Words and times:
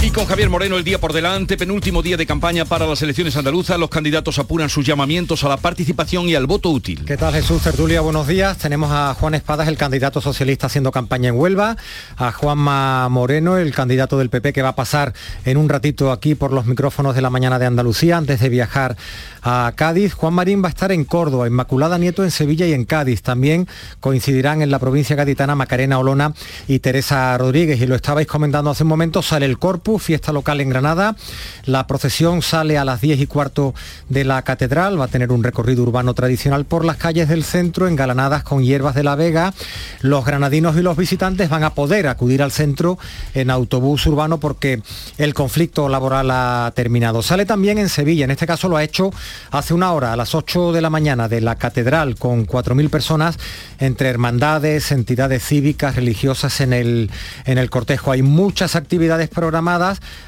Y 0.00 0.10
con 0.10 0.26
Javier 0.26 0.48
Moreno 0.48 0.76
el 0.76 0.84
día 0.84 1.00
por 1.00 1.12
delante, 1.12 1.56
penúltimo 1.56 2.02
día 2.02 2.16
de 2.16 2.24
campaña 2.24 2.64
para 2.64 2.86
las 2.86 3.02
elecciones 3.02 3.36
andaluzas, 3.36 3.80
los 3.80 3.90
candidatos 3.90 4.38
apuran 4.38 4.70
sus 4.70 4.86
llamamientos 4.86 5.42
a 5.42 5.48
la 5.48 5.56
participación 5.56 6.28
y 6.28 6.36
al 6.36 6.46
voto 6.46 6.70
útil. 6.70 7.04
¿Qué 7.04 7.16
tal 7.16 7.34
Jesús 7.34 7.62
Tertulia? 7.62 8.00
Buenos 8.00 8.28
días. 8.28 8.58
Tenemos 8.58 8.92
a 8.92 9.12
Juan 9.14 9.34
Espadas, 9.34 9.66
el 9.66 9.76
candidato 9.76 10.20
socialista 10.20 10.68
haciendo 10.68 10.92
campaña 10.92 11.30
en 11.30 11.34
Huelva, 11.34 11.76
a 12.16 12.30
Juanma 12.30 13.08
Moreno, 13.08 13.58
el 13.58 13.74
candidato 13.74 14.18
del 14.18 14.30
PP 14.30 14.52
que 14.52 14.62
va 14.62 14.68
a 14.70 14.76
pasar 14.76 15.14
en 15.44 15.56
un 15.56 15.68
ratito 15.68 16.12
aquí 16.12 16.36
por 16.36 16.52
los 16.52 16.66
micrófonos 16.66 17.16
de 17.16 17.22
la 17.22 17.30
mañana 17.30 17.58
de 17.58 17.66
Andalucía 17.66 18.18
antes 18.18 18.38
de 18.38 18.48
viajar 18.50 18.96
a 19.42 19.72
Cádiz. 19.74 20.14
Juan 20.14 20.34
Marín 20.34 20.62
va 20.62 20.68
a 20.68 20.70
estar 20.70 20.92
en 20.92 21.04
Córdoba, 21.04 21.48
Inmaculada 21.48 21.98
Nieto 21.98 22.22
en 22.22 22.30
Sevilla 22.30 22.66
y 22.66 22.72
en 22.72 22.84
Cádiz. 22.84 23.22
También 23.22 23.66
coincidirán 23.98 24.62
en 24.62 24.70
la 24.70 24.78
provincia 24.78 25.16
gaditana 25.16 25.56
Macarena 25.56 25.98
Olona 25.98 26.34
y 26.68 26.78
Teresa 26.78 27.36
Rodríguez. 27.36 27.80
Y 27.80 27.86
lo 27.86 27.96
estabais 27.96 28.28
comentando 28.28 28.70
hace 28.70 28.84
un 28.84 28.90
momento, 28.90 29.22
sale 29.22 29.46
el 29.46 29.58
Fiesta 29.96 30.32
local 30.32 30.60
en 30.60 30.68
Granada. 30.68 31.16
La 31.64 31.86
procesión 31.86 32.42
sale 32.42 32.76
a 32.76 32.84
las 32.84 33.00
10 33.00 33.20
y 33.20 33.26
cuarto 33.26 33.74
de 34.10 34.24
la 34.24 34.42
catedral, 34.42 35.00
va 35.00 35.06
a 35.06 35.08
tener 35.08 35.32
un 35.32 35.42
recorrido 35.42 35.84
urbano 35.84 36.12
tradicional 36.12 36.66
por 36.66 36.84
las 36.84 36.98
calles 36.98 37.28
del 37.28 37.44
centro, 37.44 37.88
engalanadas 37.88 38.42
con 38.42 38.62
hierbas 38.62 38.94
de 38.94 39.04
la 39.04 39.14
Vega. 39.14 39.54
Los 40.00 40.26
granadinos 40.26 40.76
y 40.76 40.82
los 40.82 40.96
visitantes 40.96 41.48
van 41.48 41.64
a 41.64 41.74
poder 41.74 42.08
acudir 42.08 42.42
al 42.42 42.52
centro 42.52 42.98
en 43.34 43.50
autobús 43.50 44.04
urbano 44.06 44.38
porque 44.38 44.82
el 45.16 45.32
conflicto 45.32 45.88
laboral 45.88 46.30
ha 46.30 46.72
terminado. 46.74 47.22
Sale 47.22 47.46
también 47.46 47.78
en 47.78 47.88
Sevilla, 47.88 48.24
en 48.24 48.30
este 48.30 48.46
caso 48.46 48.68
lo 48.68 48.76
ha 48.76 48.84
hecho 48.84 49.10
hace 49.50 49.74
una 49.74 49.92
hora, 49.92 50.12
a 50.12 50.16
las 50.16 50.34
8 50.34 50.72
de 50.72 50.80
la 50.80 50.90
mañana, 50.90 51.28
de 51.28 51.40
la 51.40 51.56
catedral, 51.56 52.16
con 52.16 52.46
4.000 52.46 52.90
personas 52.90 53.38
entre 53.78 54.08
hermandades, 54.08 54.90
entidades 54.90 55.44
cívicas, 55.44 55.96
religiosas 55.96 56.60
en 56.60 56.72
el, 56.72 57.10
en 57.44 57.58
el 57.58 57.70
cortejo. 57.70 58.10
Hay 58.10 58.22
muchas 58.22 58.74
actividades 58.74 59.28
programadas. 59.28 59.77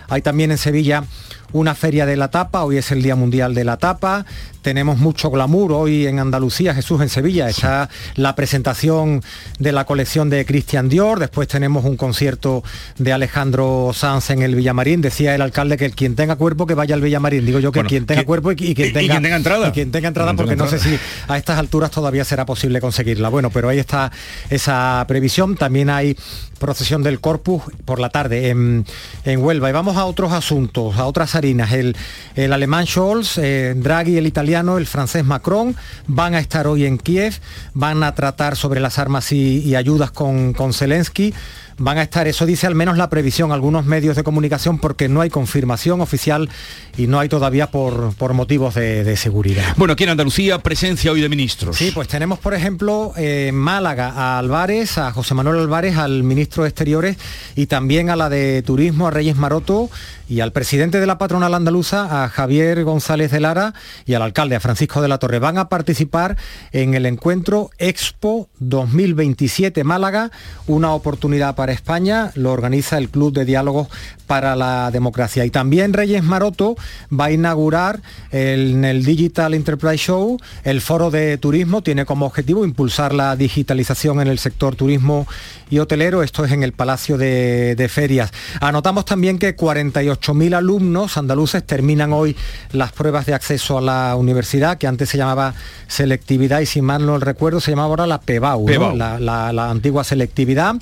Hay 0.09 0.23
también 0.23 0.51
en 0.51 0.59
Sevilla 0.59 1.05
una 1.53 1.75
feria 1.75 2.07
de 2.07 2.17
la 2.17 2.29
tapa, 2.29 2.65
hoy 2.65 2.77
es 2.77 2.91
el 2.93 3.03
Día 3.03 3.17
Mundial 3.17 3.55
de 3.55 3.65
la 3.65 3.77
Tapa, 3.77 4.25
tenemos 4.63 4.99
mucho 4.99 5.31
glamour 5.31 5.73
hoy 5.73 6.07
en 6.07 6.19
Andalucía, 6.19 6.75
Jesús 6.75 7.01
en 7.01 7.09
Sevilla, 7.09 7.49
está 7.49 7.89
la 8.15 8.35
presentación 8.37 9.23
de 9.59 9.73
la 9.73 9.85
colección 9.85 10.31
de 10.31 10.45
Christian 10.45 10.89
Dior, 10.89 11.19
después 11.19 11.49
tenemos 11.49 11.85
un 11.85 11.97
concierto 11.97 12.63
de 12.99 13.13
Alejandro 13.13 13.91
Sanz 13.95 14.31
en 14.31 14.43
el 14.43 14.55
Villamarín, 14.55 15.01
decía 15.01 15.35
el 15.35 15.43
alcalde 15.43 15.77
que 15.77 15.91
quien 15.91 16.15
tenga 16.15 16.37
cuerpo 16.37 16.67
que 16.67 16.75
vaya 16.75 16.95
al 16.95 17.01
Villamarín, 17.01 17.45
digo 17.45 17.59
yo 17.59 17.73
que 17.73 17.85
quien 17.85 18.07
tenga 18.07 18.25
cuerpo 18.25 18.53
y, 18.53 18.57
quien, 18.57 18.93
tenga, 18.93 19.37
entrada. 19.37 19.69
Y 19.69 19.73
quien 19.73 19.91
tenga 19.91 20.09
entrada, 20.09 20.35
porque 20.35 20.57
no 20.57 20.69
sé 20.69 20.79
si 20.79 20.97
a 21.27 21.37
estas 21.37 21.59
alturas 21.59 21.91
todavía 21.91 22.25
será 22.25 22.47
posible 22.47 22.81
conseguirla. 22.81 23.29
Bueno, 23.29 23.51
pero 23.51 23.69
ahí 23.69 23.79
está 23.79 24.13
esa 24.51 25.05
previsión, 25.09 25.57
también 25.57 25.91
hay 25.91 26.17
procesión 26.61 27.03
del 27.03 27.19
Corpus 27.19 27.65
por 27.85 27.99
la 27.99 28.11
tarde 28.11 28.51
en, 28.51 28.85
Huelva. 29.25 29.69
Y 29.69 29.73
vamos 29.73 29.97
a 29.97 30.05
otros 30.05 30.33
asuntos, 30.33 30.97
a 30.97 31.07
otras 31.07 31.35
harinas. 31.35 31.73
El, 31.73 31.97
el 32.37 32.53
alemán 32.53 32.87
Scholz, 32.87 33.39
eh, 33.39 33.75
Draghi, 33.77 34.19
el 34.19 34.27
italiano, 34.29 34.79
el 34.79 34.87
francés 34.87 35.25
Macron 35.25 35.75
van 36.07 36.35
a 36.35 36.39
estar 36.39 36.69
hoy 36.69 36.85
en 36.85 36.99
Kiev, 36.99 37.35
van 37.75 38.05
a 38.05 38.15
tratar 38.15 38.57
sobre 38.57 38.79
las 38.79 38.99
armas 38.99 39.33
y, 39.33 39.75
ayudas 39.75 40.11
con, 40.11 40.53
con 40.53 40.73
Zelensky 40.73 41.33
van 41.81 41.97
a 41.97 42.03
estar, 42.03 42.29
eso 42.29 42.45
dice 42.45 42.67
al 42.67 42.75
menos 42.75 42.99
la 42.99 43.09
previsión, 43.09 43.53
algunos 43.53 43.87
medios 43.87 44.15
de 44.15 44.23
comunicación, 44.23 44.79
porque 44.79 45.09
no 45.09 45.23
hay 45.23 45.31
confirmación 45.31 46.03
oficial 46.03 46.49
y 46.97 47.07
no 47.07 47.19
hay 47.19 47.29
todavía 47.29 47.71
por, 47.71 48.15
por 48.15 48.35
motivos 48.35 48.75
de, 48.75 49.17
seguridad. 49.17 49.75
Bueno, 49.77 49.95
aquí 49.95 50.05
en 50.05 50.11
Andalucía, 50.11 50.59
presencia 50.59 51.11
hoy 51.11 51.21
de 51.21 51.29
ministros. 51.29 51.77
Sí, 51.77 51.91
pues 51.93 52.07
tenemos, 52.07 52.39
por 52.39 52.55
ejemplo, 52.55 53.13
en 53.17 53.55
Málaga 53.55 54.11
a 54.11 54.39
Álvarez, 54.39 54.99
a 54.99 55.11
José 55.13 55.35
Manuel 55.35 55.59
Álvarez, 55.59 55.97
al 55.97 56.23
ministro 56.23 56.63
de 56.63 56.69
Exteriores 56.69 57.17
y 57.57 57.67
también 57.67 58.11
a 58.11 58.17
la 58.17 58.29
de 58.29 58.63
Turismo, 58.63 59.09
a 59.09 59.11
Reyes 59.11 59.37
Maroto 59.37 59.91
y 60.29 60.41
al 60.41 60.53
presidente 60.53 61.01
de 61.01 61.07
la 61.07 61.19
patronal 61.19 61.55
andaluza, 61.55 62.25
a 62.25 62.29
Javier 62.29 62.85
González 62.85 63.33
de 63.33 63.41
Lara 63.41 63.75
y 64.07 64.15
al 64.15 64.23
alcalde, 64.23 64.55
a 64.55 64.61
Francisco 64.61 65.03
de 65.03 65.09
la 65.09 65.19
Torre. 65.19 65.41
Van 65.41 65.59
a 65.59 65.69
participar 65.69 66.37
en 66.71 66.95
el 66.95 67.05
encuentro 67.07 67.71
Expo 67.79 68.49
2027 68.61 69.83
Málaga, 69.83 70.31
una 70.69 70.93
oportunidad 70.93 71.57
para 71.57 71.70
España, 71.71 72.31
lo 72.35 72.53
organiza 72.53 72.99
el 72.99 73.09
Club 73.09 73.33
de 73.33 73.45
Diálogos 73.45 73.89
para 74.27 74.55
la 74.57 74.91
Democracia. 74.91 75.45
Y 75.45 75.51
también 75.51 75.93
Reyes 75.93 76.23
Maroto 76.23 76.77
va 77.13 77.27
a 77.27 77.33
inaugurar 77.33 78.01
en 78.31 78.85
el 78.85 79.05
Digital 79.05 79.55
Enterprise 79.55 80.05
Show 80.05 80.39
el 80.65 80.81
foro 80.81 81.11
de 81.11 81.37
turismo, 81.39 81.83
tiene 81.83 82.05
como 82.05 82.27
objetivo 82.27 82.65
impulsar 82.65 83.13
la 83.13 83.35
digitalización 83.37 84.21
en 84.21 84.29
el 84.29 84.39
sector 84.39 84.77
turismo 84.77 85.27
y 85.69 85.79
hotelero, 85.79 86.23
esto 86.23 86.45
es 86.45 86.53
en 86.53 86.63
el 86.63 86.73
Palacio 86.73 87.17
de, 87.17 87.75
de 87.77 87.89
Ferias. 87.89 88.33
Anotamos 88.61 89.05
también 89.05 89.39
que 89.39 89.57
48.000 89.57 90.55
alumnos 90.55 91.17
andaluces 91.17 91.65
terminan 91.65 92.13
hoy 92.13 92.37
las 92.73 92.93
pruebas 92.93 93.27
de 93.27 93.35
acceso 93.35 93.79
a 93.79 93.81
la 93.81 94.17
universidad, 94.17 94.79
que 94.79 94.87
antes 94.87 95.09
se 95.09 95.19
llamaba 95.19 95.55
selectividad 95.87 96.61
y 96.61 96.67
si 96.67 96.83
mal 96.83 97.07
no 97.07 97.19
recuerdo 97.19 97.61
se 97.61 97.73
llamaba 97.73 97.89
ahora 97.89 98.07
la 98.07 98.21
PEBAU, 98.21 98.69
la, 98.69 99.71
antigua 99.71 100.05
selectividad. 100.05 100.77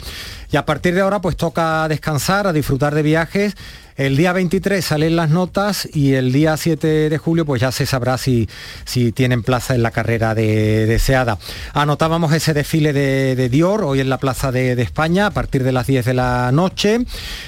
Y 0.50 0.56
a 0.56 0.64
partir 0.64 0.94
de 0.94 1.02
ahora 1.02 1.20
pues 1.20 1.36
toca 1.36 1.86
descansar, 1.88 2.46
a 2.46 2.52
disfrutar 2.52 2.94
de 2.94 3.02
viajes 3.02 3.54
el 3.98 4.16
día 4.16 4.32
23 4.32 4.84
salen 4.84 5.16
las 5.16 5.28
notas 5.28 5.88
y 5.92 6.12
el 6.14 6.30
día 6.32 6.56
7 6.56 7.10
de 7.10 7.18
julio 7.18 7.44
pues 7.44 7.60
ya 7.60 7.72
se 7.72 7.84
sabrá 7.84 8.16
si, 8.16 8.48
si 8.84 9.10
tienen 9.10 9.42
plaza 9.42 9.74
en 9.74 9.82
la 9.82 9.90
carrera 9.90 10.36
de, 10.36 10.86
deseada. 10.86 11.36
Anotábamos 11.74 12.32
ese 12.32 12.54
desfile 12.54 12.92
de, 12.92 13.48
Dior 13.48 13.82
hoy 13.82 13.98
en 13.98 14.08
la 14.08 14.18
Plaza 14.18 14.52
de, 14.52 14.80
España 14.80 15.26
a 15.26 15.30
partir 15.32 15.64
de 15.64 15.72
las 15.72 15.88
10 15.88 16.04
de 16.04 16.14
la 16.14 16.52
noche. 16.52 17.00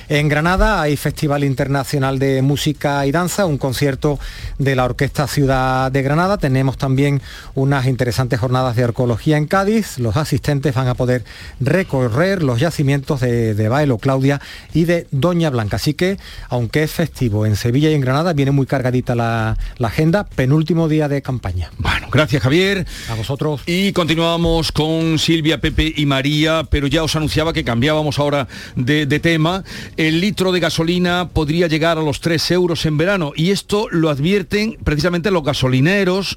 En 0.09 0.29
Granada 0.29 0.83
hay 0.83 0.97
Festival 0.97 1.45
Internacional 1.45 2.19
de 2.19 2.43
Música 2.43 3.07
y 3.07 3.13
Danza, 3.13 3.47
un 3.47 3.57
concierto 3.57 4.19
de 4.59 4.75
la 4.75 4.87
Orquesta 4.87 5.29
Ciudad 5.29 5.93
de 5.93 6.03
Granada. 6.03 6.37
Tenemos 6.39 6.77
también 6.79 7.23
unas 7.55 7.87
interesantes 7.87 8.41
jornadas 8.41 8.75
de 8.75 8.83
arqueología 8.83 9.37
en 9.37 9.47
Cádiz. 9.47 10.01
Los 10.01 10.17
asistentes 10.17 10.75
van 10.75 10.89
a 10.89 10.95
poder 10.95 11.25
recorrer 11.61 12.43
los 12.43 12.59
yacimientos 12.59 13.21
de, 13.21 13.55
de 13.55 13.69
Bailo 13.69 13.99
Claudia 13.99 14.41
y 14.75 14.85
de 14.85 15.07
Doña 15.13 15.51
Blanca. 15.51 15.77
Así 15.77 15.95
que 15.95 16.19
aunque 16.49 16.83
es 16.83 16.91
festivo 16.91 17.47
en 17.47 17.57
Sevilla 17.57 17.91
y 17.91 17.95
en 17.95 18.01
Granada, 18.01 18.33
viene 18.33 18.51
muy 18.51 18.67
cargadita 18.67 19.15
la, 19.15 19.57
agenda, 19.81 20.25
penúltimo 20.25 20.89
día 20.89 21.09
de 21.09 21.23
campaña. 21.23 21.71
Bueno, 21.79 22.09
gracias 22.11 22.43
Javier. 22.43 22.87
A 23.09 23.15
vosotros. 23.15 23.63
Y 23.67 23.93
continuamos 23.93 24.73
con 24.73 25.19
Silvia, 25.19 25.61
Pepe 25.61 25.93
y 25.97 26.07
María, 26.07 26.65
pero 26.71 26.87
ya 26.87 27.03
os 27.03 27.17
anunciaba 27.17 27.53
que 27.53 27.65
cambiábamos 27.65 28.19
ahora 28.19 28.47
de, 28.77 29.07
de 29.07 29.21
tema. 29.21 29.65
El 29.97 30.21
litro 30.21 30.53
de 30.53 30.61
gasolina 30.61 31.29
podría 31.33 31.67
llegar 31.67 31.99
a 31.99 32.03
los 32.03 32.21
3 32.21 32.51
euros 32.53 32.87
en 32.87 32.97
verano 32.97 33.33
y 33.35 33.51
esto 33.51 33.89
lo 33.91 34.11
advierten 34.11 34.77
precisamente 34.85 35.31
los 35.31 35.43
gasolineros 35.43 36.37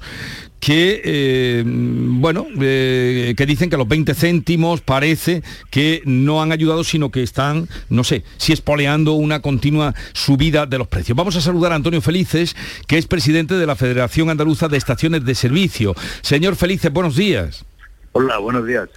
que, 0.64 1.02
eh, 1.04 1.62
bueno, 1.66 2.46
eh, 2.58 3.34
que 3.36 3.44
dicen 3.44 3.68
que 3.68 3.76
los 3.76 3.86
20 3.86 4.14
céntimos 4.14 4.80
parece 4.80 5.42
que 5.68 6.00
no 6.06 6.40
han 6.40 6.52
ayudado, 6.52 6.84
sino 6.84 7.10
que 7.10 7.22
están, 7.22 7.68
no 7.90 8.02
sé, 8.02 8.24
si 8.38 8.54
espoleando 8.54 9.12
una 9.12 9.42
continua 9.42 9.94
subida 10.14 10.64
de 10.64 10.78
los 10.78 10.88
precios. 10.88 11.18
Vamos 11.18 11.36
a 11.36 11.42
saludar 11.42 11.72
a 11.72 11.74
Antonio 11.74 12.00
Felices, 12.00 12.56
que 12.86 12.96
es 12.96 13.06
presidente 13.06 13.56
de 13.56 13.66
la 13.66 13.76
Federación 13.76 14.30
Andaluza 14.30 14.68
de 14.68 14.78
Estaciones 14.78 15.26
de 15.26 15.34
Servicio. 15.34 15.94
Señor 16.22 16.56
Felices, 16.56 16.90
buenos 16.90 17.14
días. 17.14 17.66
Hola, 18.12 18.38
buenos 18.38 18.66
días. 18.66 18.88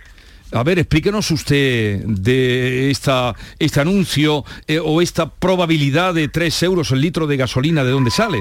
A 0.53 0.63
ver, 0.63 0.79
explíquenos 0.79 1.29
usted 1.31 2.01
de 2.05 2.89
esta, 2.91 3.35
este 3.59 3.81
anuncio 3.81 4.45
eh, 4.67 4.79
o 4.79 5.01
esta 5.01 5.29
probabilidad 5.29 6.13
de 6.13 6.29
3 6.29 6.63
euros 6.63 6.91
el 6.91 7.01
litro 7.01 7.27
de 7.27 7.35
gasolina, 7.35 7.83
¿de 7.83 7.91
dónde 7.91 8.11
sale? 8.11 8.39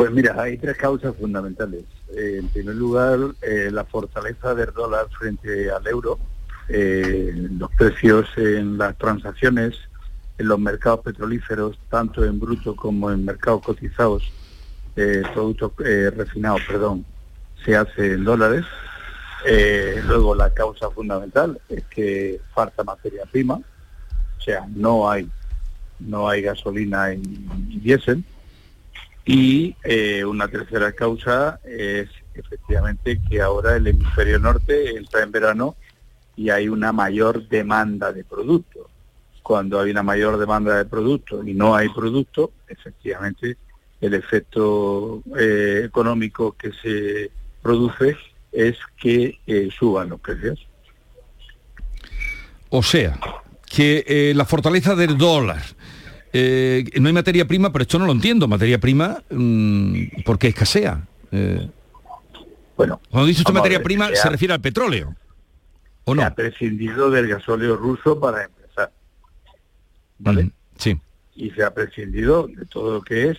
Pues 0.00 0.12
mira, 0.12 0.34
hay 0.40 0.56
tres 0.56 0.78
causas 0.78 1.14
fundamentales. 1.14 1.84
Eh, 2.16 2.36
en 2.38 2.48
primer 2.48 2.74
lugar, 2.74 3.18
eh, 3.42 3.68
la 3.70 3.84
fortaleza 3.84 4.54
del 4.54 4.72
dólar 4.72 5.08
frente 5.10 5.70
al 5.70 5.86
euro, 5.86 6.18
eh, 6.70 7.34
los 7.58 7.70
precios 7.72 8.26
en 8.38 8.78
las 8.78 8.96
transacciones 8.96 9.74
en 10.38 10.48
los 10.48 10.58
mercados 10.58 11.00
petrolíferos, 11.00 11.78
tanto 11.90 12.24
en 12.24 12.40
bruto 12.40 12.74
como 12.74 13.10
en 13.10 13.26
mercados 13.26 13.60
cotizados, 13.60 14.32
productos 15.34 15.72
refinados, 15.76 16.62
perdón, 16.66 17.04
se 17.62 17.76
hace 17.76 18.14
en 18.14 18.24
dólares. 18.24 18.64
luego 20.06 20.34
la 20.34 20.48
causa 20.54 20.88
fundamental 20.88 21.60
es 21.68 21.84
que 21.90 22.40
falta 22.54 22.82
materia 22.84 23.26
prima, 23.30 23.56
o 23.56 24.40
sea, 24.40 24.66
no 24.74 25.10
hay, 25.10 25.28
no 25.98 26.26
hay 26.26 26.40
gasolina 26.40 27.12
y 27.12 27.20
diésel 27.82 28.24
y 29.24 29.76
eh, 29.84 30.24
una 30.24 30.48
tercera 30.48 30.92
causa 30.92 31.60
es 31.64 32.08
efectivamente 32.34 33.20
que 33.28 33.40
ahora 33.40 33.76
el 33.76 33.86
hemisferio 33.86 34.38
norte 34.38 34.96
entra 34.96 35.22
en 35.22 35.30
verano 35.30 35.76
y 36.36 36.50
hay 36.50 36.68
una 36.68 36.92
mayor 36.92 37.46
demanda 37.48 38.12
de 38.12 38.24
productos. 38.24 38.86
Cuando 39.42 39.80
hay 39.80 39.90
una 39.90 40.02
mayor 40.02 40.38
demanda 40.38 40.76
de 40.76 40.84
productos 40.84 41.46
y 41.46 41.54
no 41.54 41.74
hay 41.74 41.88
producto, 41.90 42.52
efectivamente 42.68 43.56
el 44.00 44.14
efecto 44.14 45.22
eh, 45.38 45.82
económico 45.84 46.52
que 46.52 46.72
se 46.72 47.30
produce 47.60 48.16
es 48.52 48.78
que 48.96 49.38
eh, 49.46 49.68
suban 49.76 50.08
los 50.08 50.20
precios. 50.20 50.66
O 52.70 52.82
sea, 52.82 53.18
que 53.66 54.32
la 54.34 54.44
fortaleza 54.44 54.94
del 54.94 55.18
dólar, 55.18 55.62
eh, 56.32 56.84
no 57.00 57.08
hay 57.08 57.12
materia 57.12 57.46
prima, 57.46 57.72
pero 57.72 57.82
esto 57.82 57.98
no 57.98 58.06
lo 58.06 58.12
entiendo, 58.12 58.46
materia 58.48 58.78
prima, 58.78 59.22
mm, 59.30 60.22
¿por 60.24 60.38
qué 60.38 60.48
escasea? 60.48 61.06
bueno, 62.76 63.00
cuando 63.08 63.28
dice 63.28 63.42
usted 63.42 63.54
materia 63.54 63.82
prima, 63.82 64.08
se, 64.14 64.28
refiere 64.28 64.54
al 64.54 64.60
petróleo. 64.60 65.14
¿O 66.04 66.14
no? 66.14 66.22
Se 66.22 66.26
ha 66.26 66.34
prescindido 66.34 67.10
del 67.10 67.28
gasóleo 67.28 67.76
ruso 67.76 68.18
para 68.18 68.44
empezar. 68.44 68.90
¿Vale? 70.18 70.50
sí. 70.76 70.98
Y 71.36 71.50
se 71.50 71.62
ha 71.62 71.72
prescindido 71.72 72.48
de 72.48 72.66
todo 72.66 72.94
lo 72.94 73.02
que 73.02 73.30
es 73.30 73.38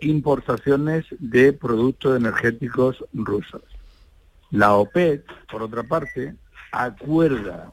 importaciones 0.00 1.06
de 1.18 1.52
productos 1.52 2.16
energéticos 2.16 3.04
rusos. 3.12 3.62
La 4.50 4.74
OPEC, 4.74 5.24
por 5.50 5.62
otra 5.62 5.82
parte, 5.82 6.34
acuerda 6.72 7.72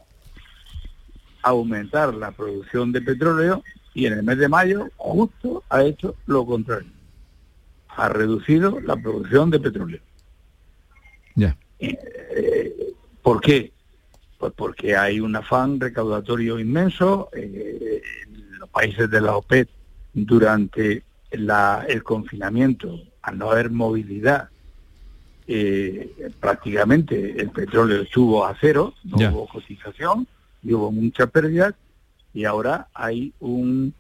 aumentar 1.44 2.14
la 2.14 2.32
producción 2.32 2.92
de 2.92 3.02
petróleo 3.02 3.64
y 3.94 4.06
en 4.06 4.14
el 4.14 4.24
mes 4.24 4.38
de 4.38 4.48
mayo 4.48 4.90
justo 4.98 5.64
ha 5.70 5.84
hecho 5.84 6.16
lo 6.26 6.46
contrario. 6.46 6.92
Ha 7.90 8.10
reducido 8.10 8.80
la 8.80 8.96
producción 8.96 9.50
de 9.50 9.60
petróleo. 9.60 10.00
Ya. 11.36 11.58
Eh, 11.80 12.94
¿Por 13.22 13.42
qué? 13.42 13.72
Pues 14.38 14.54
porque 14.56 14.96
hay 14.96 15.20
un 15.20 15.36
afán 15.36 15.80
recaudatorio 15.80 16.60
inmenso. 16.60 17.30
Eh, 17.34 18.02
en 18.26 18.60
los 18.60 18.70
países 18.70 19.10
de 19.10 19.22
la 19.22 19.36
OPEP 19.36 19.70
durante 20.14 21.04
el 21.32 22.04
confinamiento, 22.04 23.00
al 23.22 23.38
no 23.38 23.52
haber 23.52 23.72
movilidad, 23.72 24.50
eh, 25.48 26.32
prácticamente 26.40 27.42
el 27.42 27.50
petróleo 27.50 28.02
estuvo 28.04 28.46
a 28.46 28.56
cero, 28.60 28.94
no 29.04 29.18
hubo 29.32 29.48
cotización 29.48 30.28
y 30.64 30.74
hubo 30.74 30.92
muchas 30.92 31.30
pérdidas 31.30 31.74
y 32.34 32.46
ahora 32.46 32.88
hay 32.94 33.34
un 33.40 33.94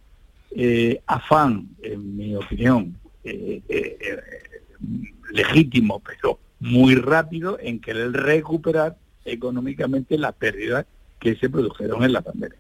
eh, 0.52 1.02
afán, 1.06 1.70
en 1.82 2.18
mi 2.18 2.36
opinión, 2.36 2.98
eh, 3.24 3.62
eh, 3.70 3.98
legítimo, 5.32 6.02
pero 6.02 6.40
muy 6.60 6.96
rápido 6.96 7.58
en 7.60 7.80
querer 7.80 8.12
recuperar 8.12 8.98
económicamente 9.26 10.18
las 10.18 10.34
pérdidas 10.34 10.86
que 11.20 11.36
se 11.36 11.50
produjeron 11.50 12.04
en 12.04 12.14
la 12.14 12.22
pandemia. 12.22 12.58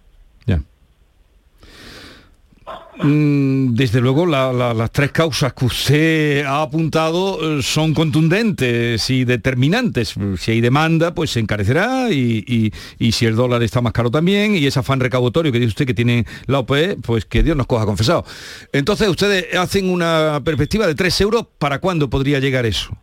Desde 3.03 3.99
luego 3.99 4.25
las 4.25 4.91
tres 4.91 5.11
causas 5.11 5.53
que 5.53 5.65
usted 5.65 6.45
ha 6.45 6.61
apuntado 6.61 7.57
eh, 7.57 7.63
son 7.63 7.93
contundentes 7.93 9.09
y 9.09 9.25
determinantes. 9.25 10.15
Si 10.37 10.51
hay 10.51 10.61
demanda, 10.61 11.13
pues 11.13 11.31
se 11.31 11.39
encarecerá 11.39 12.11
y, 12.11 12.71
si 13.11 13.25
el 13.25 13.35
dólar 13.35 13.63
está 13.63 13.81
más 13.81 13.93
caro 13.93 14.11
también 14.11 14.55
y 14.55 14.65
ese 14.65 14.79
afán 14.79 14.99
recaudatorio 14.99 15.51
que 15.51 15.59
dice 15.59 15.69
usted 15.69 15.85
que 15.87 15.93
tiene 15.93 16.25
la 16.45 16.59
OPE, 16.59 16.97
pues 17.01 17.25
que 17.25 17.43
Dios 17.43 17.57
nos 17.57 17.67
coja 17.67 17.85
confesado. 17.85 18.23
Entonces 18.71 19.07
ustedes 19.09 19.55
hacen 19.55 19.89
una 19.89 20.41
perspectiva 20.43 20.85
de 20.85 20.95
3 20.95 21.21
euros, 21.21 21.47
¿para 21.57 21.79
cuándo 21.79 22.09
podría 22.09 22.39
llegar 22.39 22.65
eso? 22.65 22.95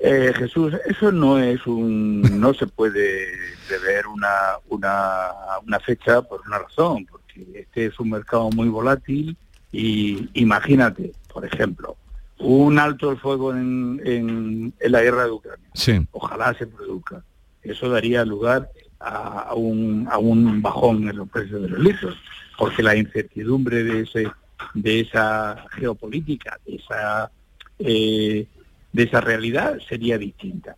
Eh, 0.00 0.32
Jesús, 0.36 0.74
eso 0.86 1.12
no 1.12 1.38
es 1.38 1.66
un, 1.66 2.20
no 2.38 2.52
se 2.52 2.66
puede 2.66 3.26
prever 3.66 4.06
una, 4.06 4.58
una, 4.68 5.28
una 5.66 5.80
fecha 5.80 6.20
por 6.22 6.42
una 6.46 6.58
razón, 6.58 7.06
este 7.54 7.86
es 7.86 7.98
un 8.00 8.10
mercado 8.10 8.50
muy 8.50 8.68
volátil 8.68 9.36
y 9.72 10.28
imagínate, 10.34 11.12
por 11.32 11.44
ejemplo, 11.44 11.96
un 12.38 12.78
alto 12.78 13.10
el 13.10 13.18
fuego 13.18 13.52
en, 13.52 14.00
en, 14.04 14.74
la 14.80 15.02
guerra 15.02 15.24
de 15.24 15.30
Ucrania. 15.30 15.68
Ojalá 16.12 16.54
se 16.54 16.66
produzca. 16.66 17.22
Eso 17.62 17.88
daría 17.88 18.24
lugar 18.24 18.70
a, 19.00 19.54
un, 19.54 20.06
a 20.10 20.18
un 20.18 20.62
bajón 20.62 21.08
en 21.08 21.16
los 21.16 21.28
precios 21.28 21.62
de 21.62 21.68
los 21.68 21.78
litros, 21.80 22.16
porque 22.58 22.82
la 22.82 22.96
incertidumbre 22.96 23.82
de 23.82 24.00
ese 24.02 24.30
de 24.72 25.00
esa 25.00 25.64
geopolítica, 25.72 26.58
de 26.66 26.76
esa 26.76 27.30
eh, 27.78 28.46
de 28.92 29.02
esa 29.02 29.20
realidad 29.20 29.78
sería 29.88 30.18
distinta. 30.18 30.76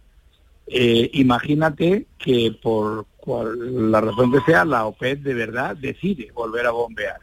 Eh, 0.67 1.11
imagínate 1.13 2.07
que 2.19 2.57
por 2.61 3.07
la 3.27 4.01
razón 4.01 4.33
que 4.33 4.41
sea, 4.41 4.65
la 4.65 4.87
OPEP 4.87 5.23
de 5.23 5.35
verdad 5.35 5.77
decide 5.77 6.31
volver 6.33 6.67
a 6.67 6.71
bombear. 6.71 7.21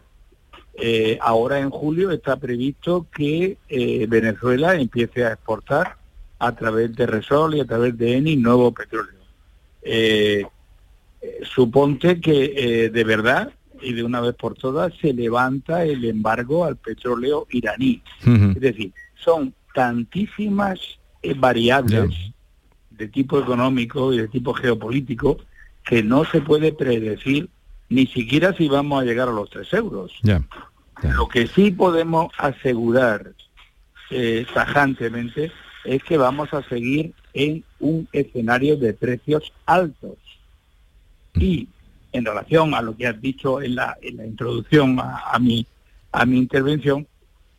Eh, 0.75 1.17
ahora 1.21 1.59
en 1.59 1.69
julio 1.69 2.11
está 2.11 2.35
previsto 2.37 3.07
que 3.15 3.57
eh, 3.69 4.05
Venezuela 4.09 4.75
empiece 4.75 5.23
a 5.25 5.33
exportar 5.33 5.97
a 6.39 6.55
través 6.55 6.95
de 6.95 7.05
Resol 7.05 7.55
y 7.55 7.61
a 7.61 7.65
través 7.65 7.97
de 7.97 8.17
ENI 8.17 8.35
nuevo 8.35 8.73
petróleo. 8.73 9.21
suponte 11.43 12.19
que 12.19 12.89
de 12.91 13.03
verdad 13.03 13.53
y 13.81 13.93
de 13.93 14.03
una 14.03 14.19
vez 14.19 14.35
por 14.35 14.55
todas 14.55 14.93
se 14.99 15.13
levanta 15.13 15.85
el 15.85 16.03
embargo 16.05 16.65
al 16.65 16.77
petróleo 16.77 17.47
iraní. 17.51 18.01
Es 18.25 18.59
decir, 18.59 18.91
son 19.15 19.53
tantísimas 19.73 20.79
variables 21.37 22.33
de 22.91 23.07
tipo 23.07 23.39
económico 23.39 24.13
y 24.13 24.17
de 24.17 24.27
tipo 24.27 24.53
geopolítico 24.53 25.37
que 25.83 26.03
no 26.03 26.25
se 26.25 26.41
puede 26.41 26.73
predecir 26.73 27.49
ni 27.89 28.07
siquiera 28.07 28.53
si 28.53 28.67
vamos 28.67 29.01
a 29.01 29.05
llegar 29.05 29.27
a 29.27 29.31
los 29.31 29.49
tres 29.49 29.71
euros. 29.73 30.11
Lo 31.03 31.27
que 31.27 31.47
sí 31.47 31.71
podemos 31.71 32.31
asegurar 32.37 33.33
eh, 34.09 34.45
tajantemente 34.53 35.51
es 35.83 36.03
que 36.03 36.17
vamos 36.17 36.53
a 36.53 36.63
seguir 36.63 37.13
en 37.33 37.63
un 37.79 38.07
escenario 38.13 38.77
de 38.77 38.93
precios 38.93 39.51
altos. 39.65 40.17
Y 41.35 41.67
en 42.11 42.25
relación 42.25 42.73
a 42.73 42.81
lo 42.81 42.95
que 42.95 43.07
has 43.07 43.19
dicho 43.19 43.61
en 43.61 43.75
la, 43.75 43.97
en 44.01 44.17
la 44.17 44.25
introducción 44.25 44.97
a, 44.99 45.37
mi, 45.39 45.65
a 46.11 46.25
mi 46.25 46.37
intervención, 46.37 47.07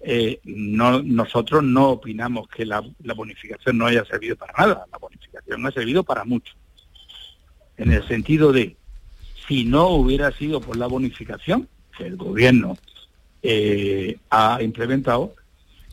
eh, 0.01 0.41
no, 0.45 1.03
nosotros 1.03 1.63
no 1.63 1.91
opinamos 1.91 2.49
que 2.49 2.65
la, 2.65 2.83
bonificación 3.17 3.79
no 3.79 3.87
haya 3.87 4.05
servido 4.05 4.37
para 4.37 4.53
nada. 4.59 4.87
La 4.91 4.99
bonificación 4.99 5.67
ha 5.67 5.71
servido 5.73 6.05
para 6.05 6.25
mucho. 6.25 6.55
En 7.77 7.93
el 7.93 8.07
sentido 8.07 8.53
de, 8.53 8.77
si 9.49 9.65
no 9.65 9.89
hubiera 9.89 10.31
sido 10.33 10.61
por 10.61 10.77
la 10.77 10.87
bonificación 10.87 11.69
que 11.97 12.07
el 12.07 12.17
gobierno 12.17 12.77
eh, 13.43 14.17
ha 14.31 14.63
implementado, 14.63 15.35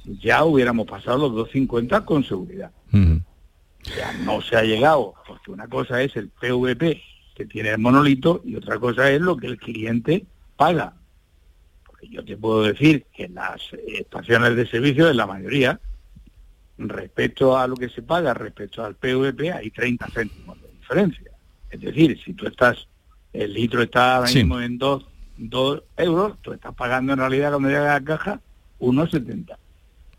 ya 0.06 0.44
hubiéramos 0.44 0.88
pasado 0.88 1.30
los 1.30 1.51
2.50 1.51 2.06
con 2.06 2.24
seguridad. 2.24 2.72
Ya 2.92 4.13
no 4.25 4.42
se 4.42 4.56
ha 4.56 4.63
llegado, 4.63 5.16
porque 5.28 5.51
una 5.51 5.67
cosa 5.67 6.01
es 6.01 6.15
el 6.15 6.29
PVP 6.29 7.01
que 7.36 7.46
tiene 7.46 7.70
el 7.70 7.79
monolito 7.79 8.41
y 8.46 8.55
otra 8.55 8.77
cosa 8.77 9.10
es 9.10 9.22
lo 9.22 9.38
que 9.38 9.48
el 9.48 9.58
cliente 9.58 10.25
paga 10.55 10.94
yo 12.10 12.24
te 12.24 12.38
puedo 12.38 12.63
decir 12.63 13.05
que 13.13 13.27
las 13.29 13.62
estaciones 13.88 14.55
de 14.55 14.67
servicio, 14.67 15.10
en 15.10 15.17
la 15.17 15.27
mayoría, 15.27 15.79
respecto 16.77 17.58
a 17.58 17.67
lo 17.67 17.75
que 17.75 17.89
se 17.89 18.01
paga, 18.01 18.34
respecto 18.34 18.84
al 18.84 18.96
PVP, 18.96 19.51
hay 19.51 19.70
30 19.70 20.08
céntimos 20.08 20.62
de 20.62 20.70
diferencia. 20.70 21.30
Es 21.72 21.80
decir, 21.80 22.20
si 22.24 22.34
tú 22.34 22.48
estás, 22.48 22.88
el 23.34 23.54
litro 23.54 23.82
está 23.82 24.18
ahora 24.18 24.32
mismo 24.32 24.60
en 24.60 24.78
2 24.78 25.04
euros, 25.98 26.38
tú 26.42 26.54
estás 26.54 26.75
pagando 26.75 27.13
en 27.13 27.20
realidad 27.20 27.51
cuando 27.51 27.70
llega 27.70 27.96
a 27.96 28.00
la 28.00 28.06
caja 28.06 28.42
1,70. 28.80 29.56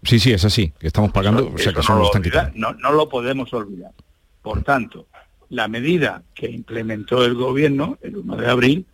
Sí, 0.03 0.19
sí, 0.19 0.33
es 0.33 0.45
así, 0.45 0.73
estamos 0.81 1.13
pagando, 1.13 1.53
o 1.53 1.59
sea, 1.59 1.73
que 1.73 1.81
no, 1.89 1.99
lo 1.99 2.11
no, 2.55 2.73
no 2.75 2.93
lo 2.93 3.09
podemos 3.09 3.53
olvidar. 3.53 3.93
Por 4.41 4.65
tanto, 4.65 5.07
la 5.49 5.69
medida 5.69 6.25
que 6.35 6.51
implementó 6.51 7.25
el 7.25 7.35
gobierno 7.35 7.99
el 8.03 8.17
1 8.17 8.37
de 8.37 8.51
abril 8.51 8.87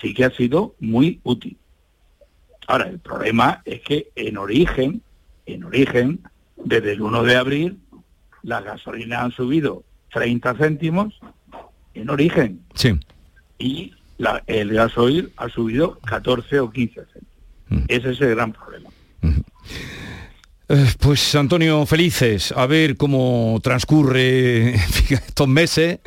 sí 0.00 0.14
que 0.14 0.24
ha 0.24 0.30
sido 0.30 0.74
muy 0.80 1.20
útil. 1.22 1.56
Ahora, 2.66 2.88
el 2.88 2.98
problema 2.98 3.62
es 3.64 3.82
que 3.82 4.10
en 4.16 4.36
origen, 4.36 5.02
en 5.46 5.64
origen, 5.64 6.20
desde 6.56 6.92
el 6.92 7.02
1 7.02 7.22
de 7.22 7.36
abril, 7.36 7.78
las 8.42 8.64
gasolinas 8.64 9.22
han 9.22 9.32
subido 9.32 9.84
30 10.12 10.54
céntimos 10.54 11.20
en 11.94 12.10
origen. 12.10 12.60
Sí. 12.74 12.98
Y 13.58 13.92
el 14.46 14.72
gasoil 14.72 15.32
ha 15.36 15.48
subido 15.48 15.98
14 16.00 16.60
o 16.60 16.70
15 16.70 16.94
céntimos. 17.12 17.88
Ese 17.88 18.10
es 18.12 18.20
el 18.20 18.34
gran 18.34 18.52
problema. 18.52 18.90
Eh, 20.70 20.86
pues 21.00 21.34
Antonio, 21.34 21.86
felices, 21.86 22.52
a 22.52 22.66
ver 22.66 22.98
cómo 22.98 23.58
transcurre 23.62 24.74
estos 25.08 25.48
meses. 25.48 26.00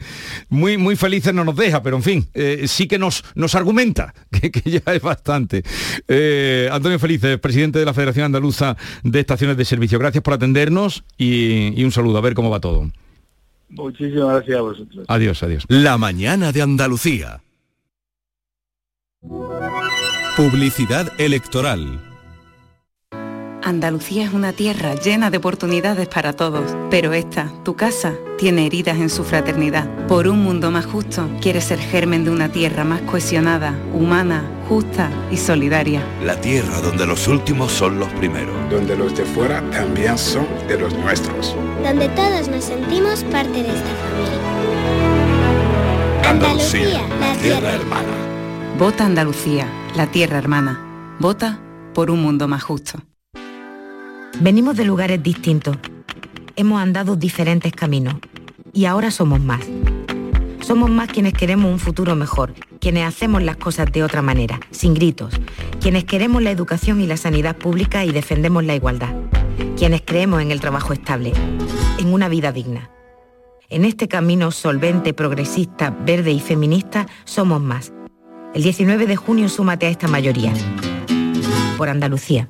Muy, 0.50 0.78
muy 0.78 0.96
felices 0.96 1.34
no 1.34 1.44
nos 1.44 1.56
deja, 1.56 1.82
pero 1.82 1.98
en 1.98 2.04
fin, 2.04 2.28
eh, 2.36 2.66
sí 2.68 2.88
que 2.88 3.00
nos, 3.00 3.24
nos 3.34 3.56
argumenta, 3.56 4.14
que, 4.32 4.52
ya 4.70 4.94
es 4.94 5.02
bastante. 5.02 5.64
Eh, 6.08 6.70
Antonio 6.72 7.00
Felices, 7.00 7.40
presidente 7.40 7.80
de 7.80 7.86
la 7.86 7.94
Federación 7.96 8.26
Andaluza 8.26 8.78
de 9.04 9.20
Estaciones 9.20 9.58
de 9.58 9.66
Servicio. 9.66 9.98
Gracias 9.98 10.24
por 10.24 10.36
atendernos 10.36 11.04
y, 11.18 11.80
y 11.80 11.84
un 11.84 11.92
saludo, 11.92 12.20
a 12.20 12.22
ver 12.22 12.36
cómo 12.36 12.52
va 12.52 12.60
todo. 12.60 12.88
Muchísimas 13.72 14.36
gracias 14.36 14.58
a 14.58 14.62
vosotros. 14.62 15.06
Adiós, 15.08 15.44
adiós. 15.44 15.66
La 15.68 15.98
mañana 15.98 16.52
de 16.52 16.62
Andalucía. 16.62 17.42
Publicidad 20.36 21.12
electoral. 21.20 22.11
Andalucía 23.64 24.26
es 24.26 24.34
una 24.34 24.54
tierra 24.54 24.96
llena 24.96 25.30
de 25.30 25.38
oportunidades 25.38 26.08
para 26.08 26.34
todos, 26.34 26.76
pero 26.90 27.14
esta, 27.14 27.52
tu 27.64 27.76
casa, 27.76 28.16
tiene 28.38 28.66
heridas 28.66 28.98
en 28.98 29.10
su 29.10 29.24
fraternidad. 29.24 29.88
Por 30.08 30.28
un 30.28 30.42
mundo 30.44 30.72
más 30.72 30.88
justo, 30.88 31.30
quieres 31.42 31.66
ser 31.66 31.78
germen 31.78 32.24
de 32.24 32.32
una 32.32 32.50
tierra 32.50 32.84
más 32.84 33.02
cohesionada, 33.02 33.76
humana, 33.94 34.50
justa 34.68 35.12
y 35.30 35.38
solidaria. 35.38 36.04
La 36.24 36.42
tierra 36.42 36.82
donde 36.82 37.06
los 37.06 37.28
últimos 37.28 37.72
son 37.72 38.00
los 38.00 38.10
primeros. 38.14 38.56
Donde 38.72 38.98
los 38.98 39.16
de 39.16 39.26
fuera 39.26 39.62
también 39.70 40.18
son 40.18 40.48
de 40.68 40.80
los 40.80 40.96
nuestros. 40.96 41.56
Donde 41.84 42.10
todos 42.10 42.48
nos 42.48 42.64
sentimos 42.64 43.24
parte 43.26 43.62
de 43.62 43.70
esta 43.70 43.92
familia. 44.02 44.42
Andalucía, 46.28 47.08
la 47.20 47.34
tierra 47.36 47.74
hermana. 47.74 48.16
Vota 48.80 49.06
Andalucía, 49.06 49.68
la 49.96 50.08
tierra 50.08 50.40
hermana. 50.40 51.16
Vota 51.20 51.60
por 51.94 52.10
un 52.10 52.24
mundo 52.24 52.48
más 52.48 52.64
justo. 52.64 53.00
Venimos 54.40 54.76
de 54.76 54.86
lugares 54.86 55.22
distintos. 55.22 55.78
Hemos 56.56 56.82
andado 56.82 57.16
diferentes 57.16 57.72
caminos. 57.74 58.16
Y 58.74 58.86
ahora 58.86 59.12
somos 59.12 59.40
más. 59.40 59.62
Somos 60.62 60.90
más 60.90 61.10
quienes 61.10 61.34
queremos 61.34 61.72
un 61.72 61.80
futuro 61.80 62.16
mejor, 62.16 62.54
quienes 62.80 63.06
hacemos 63.06 63.44
las 63.44 63.58
cosas 63.58 63.92
de 63.92 64.04
otra 64.04 64.22
manera, 64.22 64.60
sin 64.72 64.94
gritos, 64.94 65.40
quienes 65.82 66.06
queremos 66.06 66.42
la 66.42 66.52
educación 66.52 67.02
y 67.02 67.08
la 67.08 67.18
sanidad 67.18 67.58
pública 67.58 68.06
y 68.06 68.12
defendemos 68.12 68.64
la 68.64 68.76
igualdad, 68.76 69.14
quienes 69.78 70.02
creemos 70.02 70.42
en 70.42 70.52
el 70.52 70.62
trabajo 70.62 70.94
estable, 70.94 71.34
en 72.00 72.14
una 72.14 72.30
vida 72.30 72.52
digna. 72.52 72.90
En 73.70 73.86
este 73.86 74.08
camino 74.08 74.52
solvente, 74.52 75.14
progresista, 75.14 75.90
verde 75.90 76.32
y 76.32 76.40
feminista 76.40 77.08
somos 77.26 77.62
más. 77.62 77.92
El 78.54 78.64
19 78.64 79.08
de 79.08 79.16
junio 79.16 79.50
súmate 79.50 79.88
a 79.88 79.90
esta 79.90 80.08
mayoría. 80.08 80.54
Por 81.78 81.90
Andalucía. 81.90 82.50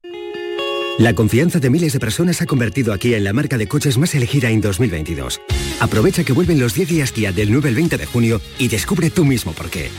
La 1.01 1.15
confianza 1.15 1.57
de 1.57 1.71
miles 1.71 1.93
de 1.93 1.99
personas 1.99 2.43
ha 2.43 2.45
convertido 2.45 2.93
aquí 2.93 3.15
en 3.15 3.23
la 3.23 3.33
marca 3.33 3.57
de 3.57 3.67
coches 3.67 3.97
más 3.97 4.13
elegida 4.13 4.51
en 4.51 4.61
2022. 4.61 5.41
Aprovecha 5.79 6.23
que 6.23 6.31
vuelven 6.31 6.59
los 6.59 6.75
10 6.75 6.89
días 6.89 7.11
Kia 7.11 7.31
del 7.31 7.51
9 7.51 7.69
al 7.69 7.75
20 7.75 7.97
de 7.97 8.05
junio 8.05 8.39
y 8.59 8.67
descubre 8.67 9.09
tú 9.09 9.25
mismo 9.25 9.51
por 9.53 9.71
qué. 9.71 9.89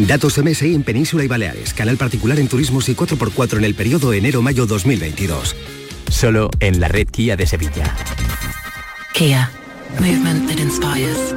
Datos 0.00 0.36
MSI 0.36 0.74
en 0.74 0.82
Península 0.82 1.22
y 1.22 1.28
Baleares, 1.28 1.72
canal 1.74 1.96
particular 1.96 2.40
en 2.40 2.48
turismos 2.48 2.88
y 2.88 2.96
4x4 2.96 3.58
en 3.58 3.64
el 3.66 3.76
periodo 3.76 4.12
enero-mayo 4.12 4.66
2022. 4.66 5.54
Solo 6.10 6.50
en 6.58 6.80
la 6.80 6.88
red 6.88 7.06
Kia 7.06 7.36
de 7.36 7.46
Sevilla. 7.46 7.94
Kia. 9.14 9.52
Movement 10.00 10.48
that 10.48 10.58
inspires. 10.58 11.36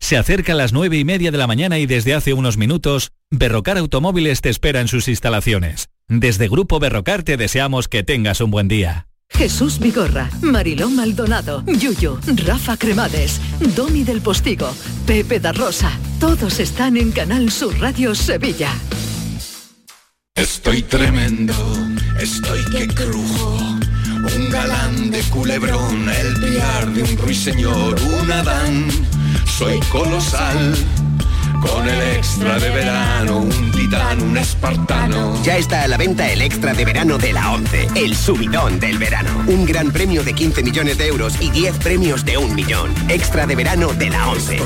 Se 0.00 0.16
acerca 0.16 0.52
a 0.52 0.56
las 0.56 0.72
nueve 0.72 0.98
y 0.98 1.04
media 1.04 1.30
de 1.30 1.38
la 1.38 1.46
mañana 1.46 1.78
y 1.78 1.86
desde 1.86 2.14
hace 2.14 2.32
unos 2.32 2.56
minutos, 2.56 3.12
Berrocar 3.30 3.78
Automóviles 3.78 4.40
te 4.40 4.48
espera 4.48 4.80
en 4.80 4.88
sus 4.88 5.06
instalaciones. 5.06 5.88
Desde 6.08 6.48
Grupo 6.48 6.80
Berrocar 6.80 7.22
te 7.22 7.36
deseamos 7.36 7.86
que 7.86 8.02
tengas 8.02 8.40
un 8.40 8.50
buen 8.50 8.66
día. 8.66 9.06
Jesús 9.28 9.78
Vigorra, 9.78 10.28
Mariló 10.40 10.90
Maldonado, 10.90 11.62
Yuyo, 11.66 12.18
Rafa 12.44 12.76
Cremades, 12.76 13.40
Domi 13.76 14.02
del 14.02 14.20
Postigo, 14.20 14.74
Pepe 15.06 15.38
da 15.38 15.52
Rosa, 15.52 15.92
todos 16.18 16.58
están 16.58 16.96
en 16.96 17.12
Canal 17.12 17.50
Sur 17.52 17.78
Radio 17.78 18.16
Sevilla. 18.16 18.72
Estoy 20.34 20.82
tremendo, 20.82 21.54
estoy 22.18 22.64
que 22.72 22.88
crujo. 22.88 23.58
Un 24.36 24.50
galán 24.50 25.10
de 25.10 25.20
culebrón, 25.24 26.08
el 26.08 26.34
piar 26.34 26.92
de 26.92 27.02
un 27.02 27.16
ruiseñor, 27.18 28.00
un 28.00 28.32
Adán. 28.32 28.88
Soy 29.58 29.78
colosal. 29.90 30.74
Con 31.60 31.86
el 31.86 32.00
extra 32.16 32.58
de 32.58 32.70
verano, 32.70 33.38
un 33.38 33.72
titán, 33.72 34.22
un 34.22 34.38
espartano. 34.38 35.42
Ya 35.42 35.58
está 35.58 35.82
a 35.82 35.88
la 35.88 35.98
venta 35.98 36.30
el 36.32 36.40
extra 36.40 36.72
de 36.72 36.84
verano 36.86 37.18
de 37.18 37.34
la 37.34 37.52
11, 37.52 37.88
el 37.96 38.16
subidón 38.16 38.80
del 38.80 38.96
verano. 38.96 39.44
Un 39.48 39.66
gran 39.66 39.90
premio 39.90 40.24
de 40.24 40.32
15 40.32 40.62
millones 40.62 40.96
de 40.96 41.08
euros 41.08 41.34
y 41.40 41.50
10 41.50 41.76
premios 41.78 42.24
de 42.24 42.38
un 42.38 42.54
millón. 42.54 42.94
Extra 43.10 43.46
de 43.46 43.56
verano 43.56 43.92
de 43.92 44.08
la 44.08 44.30
11. 44.30 44.58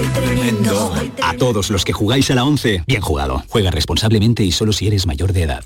A 1.23 1.35
todos 1.35 1.71
los 1.71 1.85
que 1.85 1.93
jugáis 1.93 2.31
a 2.31 2.37
la 2.37 2.45
11, 2.45 2.85
bien 2.87 3.01
jugado. 3.01 3.43
Juega 3.49 3.73
responsablemente 3.73 4.45
y 4.45 4.53
solo 4.53 4.73
si 4.73 4.87
eres 4.87 5.07
mayor 5.07 5.33
de 5.33 5.43
edad. 5.43 5.65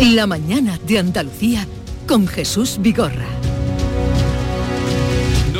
La 0.00 0.26
mañana 0.26 0.78
de 0.86 0.98
Andalucía 1.00 1.66
con 2.06 2.28
Jesús 2.28 2.76
Vigorra. 2.80 3.35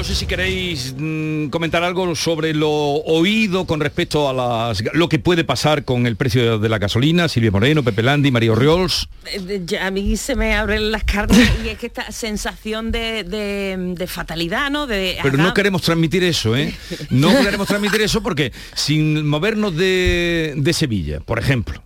No 0.07 0.15
sé 0.15 0.21
si 0.21 0.27
queréis 0.27 0.95
mm, 0.97 1.49
comentar 1.49 1.83
algo 1.83 2.15
sobre 2.15 2.55
lo 2.55 2.71
oído 2.71 3.67
con 3.67 3.81
respecto 3.81 4.29
a 4.29 4.33
las, 4.33 4.81
lo 4.95 5.09
que 5.09 5.19
puede 5.19 5.43
pasar 5.43 5.85
con 5.85 6.07
el 6.07 6.15
precio 6.15 6.61
de 6.61 6.69
la 6.69 6.79
gasolina, 6.79 7.27
Silvia 7.29 7.51
Moreno, 7.51 7.83
Pepe 7.83 8.05
Landi, 8.05 8.31
Mario 8.31 8.55
Riols. 8.55 9.09
Eh, 9.25 9.67
a 9.83 9.91
mí 9.91 10.17
se 10.17 10.37
me 10.37 10.55
abren 10.55 10.93
las 10.93 11.03
carnes 11.03 11.51
y 11.65 11.71
es 11.71 11.79
que 11.79 11.87
esta 11.87 12.13
sensación 12.13 12.93
de, 12.93 13.25
de- 13.25 13.95
de 13.97 14.07
fatalidad, 14.07 14.71
¿no? 14.71 14.87
De, 14.87 15.19
Pero 15.25 15.39
no 15.39 15.53
queremos 15.53 15.83
transmitir 15.83 16.23
eso, 16.23 16.57
¿eh? 16.57 16.73
No 17.11 17.31
queremos 17.43 17.67
transmitir 17.67 18.01
eso 18.03 18.23
porque 18.23 18.53
sin 18.77 19.27
movernos 19.27 19.77
de, 19.77 20.55
de 20.57 20.73
Sevilla, 20.73 21.19
por 21.19 21.41
ejemplo. 21.41 21.83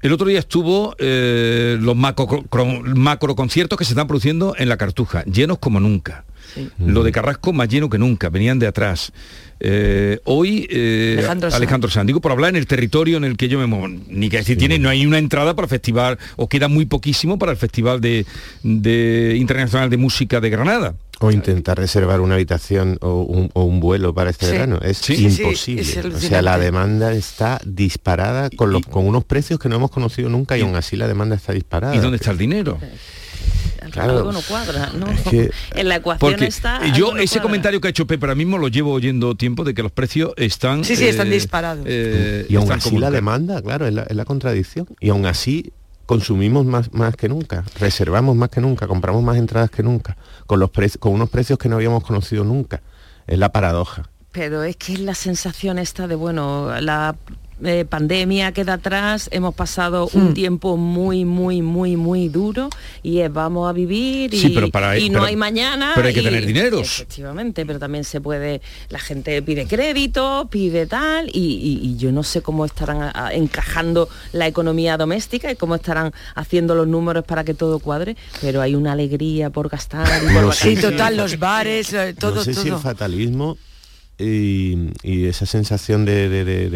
El 0.00 0.14
otro 0.14 0.28
día 0.28 0.38
estuvo 0.38 0.96
eh, 0.98 1.76
los 1.78 1.94
macro, 1.94 2.26
cro- 2.26 2.82
macro 2.96 3.36
conciertos 3.36 3.78
que 3.78 3.84
se 3.84 3.92
están 3.92 4.06
produciendo 4.06 4.54
en 4.56 4.70
la 4.70 4.78
Cartuja, 4.78 5.24
llenos 5.24 5.58
como 5.58 5.78
nunca. 5.78 6.24
Lo 6.78 7.02
de 7.02 7.12
Carrasco 7.12 7.52
más 7.52 7.68
lleno 7.68 7.88
que 7.88 7.98
nunca, 7.98 8.28
venían 8.28 8.58
de 8.58 8.66
atrás. 8.66 9.12
Eh, 9.62 10.20
hoy 10.24 10.66
eh, 10.70 11.16
Alejandro 11.18 11.54
Alejandro, 11.54 11.90
Sanz. 11.90 12.06
Digo 12.06 12.20
por 12.20 12.32
hablar 12.32 12.50
en 12.50 12.56
el 12.56 12.66
territorio 12.66 13.18
en 13.18 13.24
el 13.24 13.36
que 13.36 13.48
yo 13.48 13.58
me 13.58 13.66
muevo. 13.66 13.88
Ni 13.88 14.30
que 14.30 14.38
decir, 14.38 14.56
tiene, 14.56 14.78
no 14.78 14.88
hay 14.88 15.04
una 15.04 15.18
entrada 15.18 15.54
para 15.54 15.66
el 15.66 15.70
festival, 15.70 16.18
o 16.36 16.48
queda 16.48 16.68
muy 16.68 16.86
poquísimo 16.86 17.38
para 17.38 17.52
el 17.52 17.58
Festival 17.58 18.00
de, 18.00 18.24
de 18.62 19.36
Internacional 19.38 19.90
de 19.90 19.98
Música 19.98 20.40
de 20.40 20.50
Granada. 20.50 20.94
O 21.22 21.30
intentar 21.30 21.76
reservar 21.76 22.22
una 22.22 22.36
habitación 22.36 22.96
o 23.02 23.20
un, 23.20 23.50
o 23.52 23.64
un 23.64 23.78
vuelo 23.78 24.14
para 24.14 24.30
este 24.30 24.46
Sí. 24.46 24.52
verano. 24.52 24.80
Es 24.82 24.96
Sí, 24.96 25.16
sí, 25.16 25.30
sí, 25.30 25.42
imposible. 25.42 25.82
es 25.82 25.96
o 25.98 26.18
sea, 26.18 26.40
la 26.40 26.58
demanda 26.58 27.12
está 27.12 27.60
disparada 27.66 28.48
con, 28.48 28.72
los, 28.72 28.86
con 28.86 29.06
unos 29.06 29.24
precios 29.24 29.58
que 29.60 29.68
no 29.68 29.76
hemos 29.76 29.90
conocido 29.90 30.30
nunca 30.30 30.56
y, 30.56 30.62
aún 30.62 30.76
así 30.76 30.96
la 30.96 31.06
demanda 31.06 31.36
está 31.36 31.52
disparada. 31.52 31.94
¿Y 31.94 31.98
dónde 31.98 32.16
está 32.16 32.30
el 32.30 32.38
dinero? 32.38 32.78
Claro. 33.90 34.18
Algo 34.18 34.32
no 34.32 34.40
cuadra, 34.42 34.90
¿no? 34.98 35.10
Es 35.10 35.20
que- 35.22 35.50
En 35.74 35.88
la 35.88 35.96
ecuación 35.96 36.30
Porque 36.32 36.46
está... 36.46 36.80
yo 36.94 37.12
no 37.14 37.18
ese 37.18 37.34
cuadra. 37.36 37.42
comentario 37.42 37.80
que 37.80 37.88
ha 37.88 37.90
hecho 37.90 38.06
Pepe 38.06 38.24
ahora 38.26 38.34
mismo 38.34 38.58
lo 38.58 38.68
llevo 38.68 38.92
oyendo 38.92 39.34
tiempo 39.34 39.64
de 39.64 39.74
que 39.74 39.82
los 39.82 39.92
precios 39.92 40.32
están 40.36 40.84
Sí, 40.84 40.96
sí, 40.96 41.06
están 41.06 41.30
disparados. 41.30 41.84
eh, 41.88 42.46
y 42.48 42.54
aún 42.56 42.64
están 42.64 42.78
así 42.78 42.96
la 42.98 43.10
demanda, 43.10 43.60
claro, 43.62 43.86
es 43.86 43.94
la, 43.94 44.02
es 44.02 44.16
la 44.16 44.24
contradicción. 44.24 44.86
Y 45.00 45.10
aún 45.10 45.26
así 45.26 45.72
consumimos 46.06 46.66
más, 46.66 46.92
más 46.92 47.14
que 47.14 47.28
nunca, 47.28 47.64
reservamos 47.78 48.34
más 48.34 48.48
que 48.50 48.60
nunca, 48.60 48.86
compramos 48.88 49.22
más 49.22 49.36
entradas 49.36 49.70
que 49.70 49.82
nunca, 49.82 50.16
con, 50.46 50.58
los 50.58 50.70
pre- 50.70 50.90
con 50.98 51.12
unos 51.12 51.30
precios 51.30 51.58
que 51.58 51.68
no 51.68 51.76
habíamos 51.76 52.02
conocido 52.02 52.42
nunca. 52.44 52.80
Es 53.28 53.38
la 53.38 53.52
paradoja. 53.52 54.08
Pero 54.32 54.62
es 54.64 54.76
que 54.76 54.94
es 54.94 55.00
la 55.00 55.14
sensación 55.14 55.78
esta 55.78 56.08
de, 56.08 56.14
bueno, 56.16 56.80
la 56.80 57.14
eh, 57.64 57.84
pandemia 57.88 58.52
queda 58.52 58.74
atrás, 58.74 59.28
hemos 59.32 59.54
pasado 59.54 60.08
un 60.14 60.30
Hmm. 60.30 60.34
tiempo 60.34 60.76
muy, 60.76 61.24
muy, 61.24 61.62
muy, 61.62 61.96
muy 61.96 62.28
duro 62.28 62.70
y 63.02 63.18
es 63.20 63.32
vamos 63.32 63.68
a 63.68 63.72
vivir 63.72 64.32
y, 64.34 64.38
Sí, 64.40 64.48
pero 64.50 64.70
para- 64.70 64.98
y 64.98 65.08
no 65.10 65.14
pero- 65.20 65.24
hay 65.26 65.36
mañana. 65.36 65.92
pero 65.94 66.08
hay 66.08 66.14
que 66.14 66.20
y- 66.20 66.24
tener 66.24 66.46
dineros. 66.46 67.00
Efectivamente, 67.00 67.64
pero 67.66 67.78
también 67.78 68.04
se 68.04 68.20
puede, 68.20 68.60
la 68.88 68.98
gente 68.98 69.40
pide 69.42 69.66
crédito, 69.66 70.48
pide 70.50 70.86
tal, 70.86 71.28
y, 71.32 71.38
y- 71.40 71.86
y 71.88 71.96
yo 71.96 72.12
no 72.12 72.22
sé 72.22 72.42
cómo 72.42 72.64
estarán 72.64 73.02
a- 73.02 73.12
a- 73.26 73.34
encajando 73.34 74.08
la 74.32 74.46
economía 74.46 74.96
doméstica 74.96 75.50
y 75.50 75.56
cómo 75.56 75.74
estarán 75.74 76.12
haciendo 76.34 76.74
los 76.74 76.86
números 76.88 77.24
para 77.24 77.44
que 77.44 77.54
todo 77.54 77.78
cuadre, 77.78 78.16
pero 78.40 78.60
hay 78.62 78.74
una 78.74 78.92
alegría 78.92 79.50
por 79.50 79.68
gastar. 79.68 80.06
y 80.22 80.32
por 80.32 80.42
No 80.42 80.52
sé 80.52 80.70
Sí, 80.70 80.76
si- 80.76 80.82
total, 80.82 81.16
los 81.16 81.38
bares, 81.38 81.94
todo, 82.18 82.36
no 82.36 82.44
sé 82.44 82.54
si 82.54 82.68
el 82.68 82.76
fatalismo 82.76 83.56
y, 84.20 84.90
y 85.02 85.24
esa 85.26 85.46
sensación 85.46 86.04
de, 86.04 86.28
de, 86.28 86.44
de- 86.44 86.70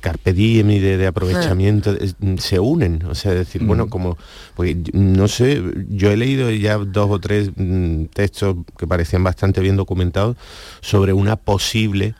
carpe 0.00 0.32
diem 0.32 0.70
y 0.70 0.78
de, 0.78 1.06
aprovechamiento 1.06 1.92
es- 1.92 2.16
se 2.38 2.58
unen. 2.58 3.04
O 3.08 3.14
sea, 3.14 3.34
decir, 3.34 3.62
bueno, 3.64 3.88
como, 3.88 4.16
porque 4.54 4.76
no 4.92 5.28
sé, 5.28 5.62
yo 5.90 6.10
he 6.10 6.16
leído 6.16 6.50
ya 6.50 6.78
dos 6.78 7.08
o 7.10 7.18
tres 7.20 7.50
mm, 7.56 8.04
textos 8.06 8.56
que 8.78 8.86
parecían 8.86 9.22
bastante 9.24 9.60
bien 9.60 9.76
documentados 9.76 10.36
sobre 10.80 11.12
una 11.12 11.36
posible 11.36 12.14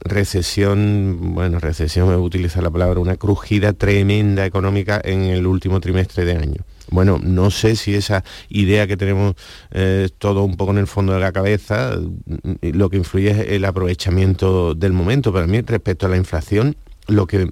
recesión, 0.00 1.34
bueno, 1.34 1.58
recesión, 1.58 2.08
me 2.08 2.14
voy 2.16 2.22
a 2.24 2.26
utilizar 2.26 2.62
la 2.62 2.70
palabra, 2.70 3.00
una 3.00 3.16
crujida 3.16 3.72
tremenda 3.72 4.44
económica 4.46 5.00
en 5.04 5.22
el 5.22 5.46
último 5.46 5.80
trimestre 5.80 6.24
de 6.24 6.36
año. 6.36 6.62
Bueno, 6.90 7.18
no 7.22 7.50
sé 7.50 7.74
si 7.76 7.94
esa 7.94 8.22
idea 8.48 8.86
que 8.86 8.96
tenemos 8.96 9.34
eh, 9.72 10.08
todo 10.18 10.44
un 10.44 10.56
poco 10.56 10.72
en 10.72 10.78
el 10.78 10.86
fondo 10.86 11.12
de 11.14 11.20
la 11.20 11.32
cabeza, 11.32 11.96
mm, 11.96 12.52
lo 12.74 12.90
que 12.90 12.96
influye 12.98 13.30
es 13.30 13.38
el 13.52 13.64
aprovechamiento 13.64 14.74
del 14.74 14.92
momento. 14.92 15.32
Para 15.32 15.46
mí, 15.46 15.60
respecto 15.62 16.06
a 16.06 16.08
la 16.08 16.16
inflación, 16.16 16.76
lo 17.08 17.26
que, 17.26 17.50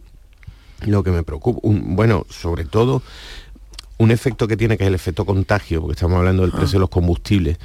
lo 0.87 1.03
que 1.03 1.11
me 1.11 1.23
preocupa, 1.23 1.61
un- 1.63 1.97
bueno, 1.97 2.27
sobre 2.29 2.65
todo 2.65 3.03
un 3.97 4.11
efecto 4.11 4.49
que 4.49 4.57
tiene 4.57 4.77
que 4.77 4.85
es 4.85 4.89
el 4.89 4.95
efecto 4.95 5.25
contagio, 5.25 5.81
porque 5.81 5.93
estamos 5.93 6.19
hablando 6.19 6.43
del 6.43 6.51
precio 6.51 6.79
de 6.79 6.81
los 6.81 6.89
combustibles, 6.91 7.59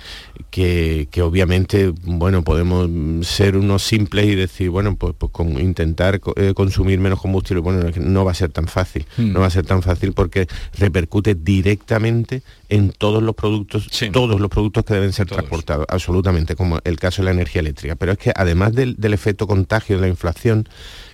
que, 0.52 1.08
que 1.12 1.22
obviamente, 1.22 1.92
bueno, 2.04 2.44
podemos 2.44 2.88
ser 3.28 3.58
unos 3.58 3.84
simples 3.84 4.26
y 4.28 4.36
decir, 4.36 4.70
bueno, 4.70 4.96
pues, 4.96 5.16
pues 5.18 5.32
con 5.32 5.60
intentar 5.60 6.22
eh, 6.36 6.54
consumir 6.54 7.00
menos 7.00 7.20
combustible, 7.20 7.62
bueno, 7.62 7.90
no 7.98 8.26
va 8.26 8.32
a 8.32 8.36
ser 8.36 8.52
tan 8.52 8.68
fácil, 8.68 9.06
Mm. 9.18 9.34
no 9.34 9.40
va 9.40 9.48
a 9.48 9.50
ser 9.50 9.66
tan 9.66 9.82
fácil 9.82 10.14
porque 10.14 10.48
repercute 10.78 11.36
directamente 11.36 12.44
en 12.70 12.92
todos 12.92 13.24
los 13.24 13.36
productos, 13.36 13.88
todos 14.12 14.40
los 14.40 14.50
productos 14.50 14.86
que 14.86 14.94
deben 14.94 15.14
ser 15.14 15.28
transportados, 15.28 15.86
absolutamente, 15.90 16.56
como 16.56 16.80
el 16.84 17.00
caso 17.00 17.22
de 17.22 17.26
la 17.26 17.32
energía 17.32 17.62
eléctrica. 17.62 17.96
Pero 17.96 18.12
es 18.12 18.18
que 18.18 18.32
además 18.36 18.74
del, 18.74 18.96
del 18.98 19.14
efecto 19.14 19.48
contagio 19.48 19.96
de 19.96 20.02
la 20.04 20.08
inflación, 20.08 20.68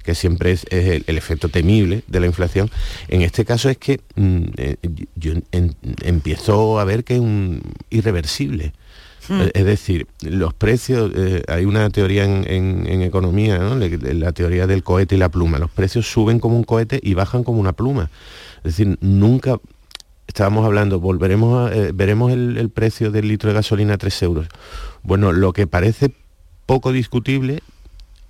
que 0.05 0.15
siempre 0.15 0.51
es, 0.51 0.65
es 0.69 0.85
el, 0.87 1.03
el 1.07 1.17
efecto 1.17 1.49
temible 1.49 2.03
de 2.07 2.19
la 2.19 2.27
inflación, 2.27 2.69
en 3.09 3.21
este 3.23 3.43
caso 3.43 3.69
es 3.69 3.77
que 3.77 3.99
mm, 4.15 4.43
eh, 4.57 4.75
yo 5.15 5.33
en- 5.51 5.75
empiezo 6.03 6.79
a 6.79 6.85
ver 6.85 7.03
que 7.03 7.15
es 7.15 7.19
un 7.19 7.61
irreversible. 7.89 8.73
Hmm. 9.27 9.41
Es 9.55 9.65
decir, 9.65 10.05
los 10.21 10.53
precios, 10.53 11.11
eh, 11.15 11.41
hay 11.47 11.65
una 11.65 11.89
teoría 11.89 12.25
en, 12.25 12.45
en- 12.47 12.85
en 12.87 13.01
economía, 13.01 13.57
¿no? 13.57 13.75
La 13.75 14.31
teoría 14.33 14.67
del 14.67 14.83
cohete 14.83 15.15
y 15.15 15.17
la 15.17 15.29
pluma. 15.29 15.57
Los 15.57 15.71
precios 15.71 16.05
suben 16.07 16.39
como 16.39 16.55
un 16.55 16.63
cohete 16.63 16.99
y 17.01 17.15
bajan 17.15 17.43
como 17.43 17.59
una 17.59 17.73
pluma. 17.73 18.11
Es 18.57 18.77
decir, 18.77 18.99
nunca, 19.01 19.57
estábamos 20.27 20.63
hablando, 20.63 20.99
volveremos 20.99 21.71
a, 21.71 21.75
eh, 21.75 21.91
veremos 21.91 22.31
el, 22.31 22.57
el 22.57 22.69
precio 22.69 23.09
del 23.09 23.27
litro 23.27 23.49
de 23.49 23.55
gasolina 23.55 23.95
a 23.95 23.97
3 23.97 24.21
euros. 24.21 24.47
Bueno, 25.01 25.31
lo 25.31 25.53
que 25.53 25.65
parece 25.65 26.11
poco 26.67 26.91
discutible 26.91 27.61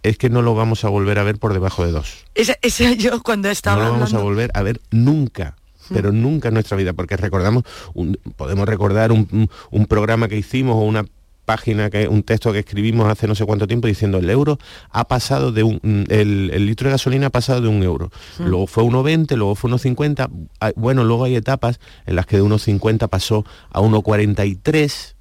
es 0.10 0.18
que 0.18 0.30
no 0.30 0.42
lo 0.42 0.56
vamos 0.56 0.84
a 0.86 0.90
volver 0.90 1.20
a 1.20 1.24
ver 1.24 1.38
por 1.38 1.54
debajo 1.54 1.86
de 1.86 1.92
2 1.92 2.26
Ese, 2.36 2.58
ese 2.62 2.96
yo 3.06 3.22
cuando 3.24 3.48
no 3.48 3.52
estaba 3.52 3.84
lo 3.86 3.92
vamos 3.92 4.14
a 4.14 4.20
volver 4.20 4.52
a 4.54 4.62
ver 4.64 4.80
nunca 4.92 5.56
pero 5.94 6.12
nunca 6.12 6.48
en 6.48 6.56
nuestra 6.56 6.76
vida 6.78 6.94
porque 6.94 7.16
recordamos 7.16 7.64
un- 7.94 8.18
podemos 8.36 8.68
recordar 8.68 9.12
un, 9.12 9.28
un- 9.32 9.50
un 9.72 9.86
programa 9.86 10.28
que 10.28 10.36
hicimos 10.38 10.76
o 10.76 10.80
una 10.80 11.06
página 11.46 11.92
que 11.92 12.08
un 12.08 12.24
texto 12.24 12.52
que 12.52 12.58
escribimos 12.58 13.08
hace 13.08 13.28
no 13.28 13.36
sé 13.36 13.46
cuánto 13.46 13.68
tiempo 13.68 13.88
diciendo 13.88 14.18
el 14.18 14.28
euro 14.32 14.58
ha 14.90 15.08
pasado 15.08 15.52
de 15.52 15.62
un 15.62 15.80
mm, 15.84 16.04
el, 16.10 16.50
el 16.52 16.66
litro 16.66 16.88
de 16.90 16.94
gasolina 16.94 17.28
ha 17.28 17.30
pasado 17.30 17.62
de 17.62 17.68
un 17.68 17.84
euro 17.84 18.10
Mm. 18.40 18.46
luego 18.46 18.66
fue 18.66 18.84
1,20 18.84 19.36
luego 19.36 19.54
fue 19.54 19.70
1,50 19.70 20.28
Ah, 20.60 20.72
bueno 20.76 21.04
luego 21.04 21.26
hay 21.26 21.36
etapas 21.36 21.80
en 22.08 22.16
las 22.16 22.26
que 22.26 22.38
de 22.38 22.42
1,50 22.44 23.08
pasó 23.10 23.46
a 23.70 23.80
1,43 23.80 25.14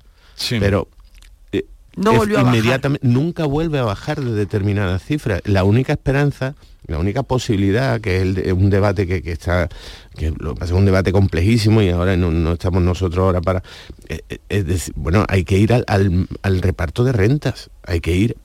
pero 0.60 0.88
eh, 0.90 1.03
No 1.96 2.12
es 2.12 2.18
volvió 2.18 2.38
a 2.38 2.42
bajar. 2.42 2.56
inmediatamente 2.58 3.06
nunca 3.06 3.44
vuelve 3.46 3.78
a 3.78 3.84
bajar 3.84 4.20
de 4.20 4.32
determinadas 4.32 5.02
cifras. 5.04 5.40
La 5.44 5.64
única 5.64 5.92
esperanza 5.92 6.54
la 6.86 6.98
única 6.98 7.22
posibilidad 7.22 7.98
que 7.98 8.16
es 8.18 8.22
el 8.22 8.52
un 8.52 8.68
debate 8.68 9.06
que, 9.06 9.22
que 9.22 9.32
está 9.32 9.70
que 10.18 10.32
lo 10.38 10.54
pasa 10.54 10.74
es 10.74 10.78
un 10.78 10.84
debate 10.84 11.12
complejísimo 11.12 11.80
y 11.80 11.88
ahora 11.88 12.14
no, 12.18 12.30
no 12.30 12.52
estamos 12.52 12.82
nosotros 12.82 13.24
ahora 13.24 13.40
para 13.40 13.62
eh, 14.10 14.20
eh, 14.28 14.38
es 14.50 14.66
decir, 14.66 14.92
bueno 14.94 15.24
hay 15.28 15.44
que 15.44 15.56
ir 15.56 15.72
al, 15.72 15.84
al- 15.88 16.28
al 16.42 16.60
reparto 16.60 17.02
de 17.04 17.12
rentas. 17.12 17.70
Hay 17.86 18.00
que 18.00 18.14
ir 18.14 18.36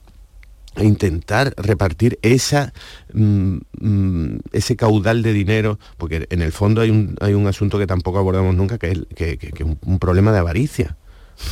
a 0.76 0.84
intentar 0.84 1.52
repartir 1.58 2.18
esa 2.22 2.72
mm, 3.12 3.56
mm, 3.80 4.38
ese 4.52 4.76
caudal 4.76 5.22
de 5.22 5.32
dinero 5.34 5.78
porque 5.98 6.26
en 6.30 6.40
el 6.42 6.52
fondo 6.52 6.80
hay 6.80 6.88
un, 6.90 7.16
hay 7.20 7.34
un 7.34 7.46
asunto 7.48 7.78
que 7.78 7.86
tampoco 7.88 8.18
abordamos 8.20 8.54
nunca 8.54 8.78
que 8.78 8.92
es 8.92 9.00
que, 9.14 9.36
que- 9.36 9.50
que 9.50 9.64
un, 9.64 9.76
un 9.84 9.98
problema 9.98 10.32
de 10.32 10.38
avaricia 10.38 10.96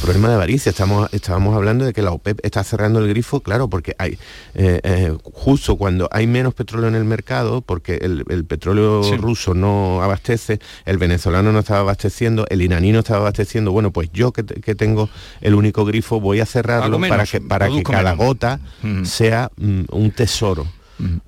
problema 0.02 0.28
de 0.28 0.34
avaricia 0.34 0.70
estamos 0.70 1.08
estábamos 1.12 1.56
hablando 1.56 1.84
de 1.84 1.92
que 1.92 2.02
la 2.02 2.12
OPEP 2.12 2.38
está 2.44 2.62
cerrando 2.62 3.00
el 3.00 3.08
grifo 3.08 3.40
claro 3.40 3.68
porque 3.68 3.94
hay 3.98 4.18
eh, 4.54 4.80
eh, 4.84 5.16
justo 5.24 5.76
cuando 5.76 6.08
hay 6.12 6.26
menos 6.26 6.54
petróleo 6.54 6.88
en 6.88 6.94
el 6.94 7.04
mercado 7.04 7.62
porque 7.62 7.96
el, 7.96 8.24
el 8.28 8.44
petróleo 8.44 9.02
Sí. 9.02 9.16
ruso 9.16 9.54
no 9.54 10.02
abastece 10.02 10.60
el 10.84 10.98
venezolano 10.98 11.52
no 11.52 11.60
estaba 11.60 11.80
abasteciendo 11.80 12.46
el 12.50 12.62
iraní 12.62 12.92
no 12.92 13.00
estaba 13.00 13.20
abasteciendo 13.20 13.72
bueno 13.72 13.90
pues 13.92 14.10
yo 14.12 14.32
que, 14.32 14.44
que 14.44 14.74
tengo 14.74 15.08
el 15.40 15.54
único 15.54 15.84
grifo 15.84 16.20
voy 16.20 16.40
a 16.40 16.46
cerrarlo 16.46 16.98
menos, 16.98 17.16
para 17.16 17.26
que 17.26 17.40
para 17.40 17.68
que 17.68 17.82
cada 17.82 18.12
menos. 18.14 18.18
gota 18.26 18.60
Ujú. 18.84 19.04
sea 19.04 19.50
mm, 19.56 19.82
un 19.90 20.10
tesoro 20.12 20.66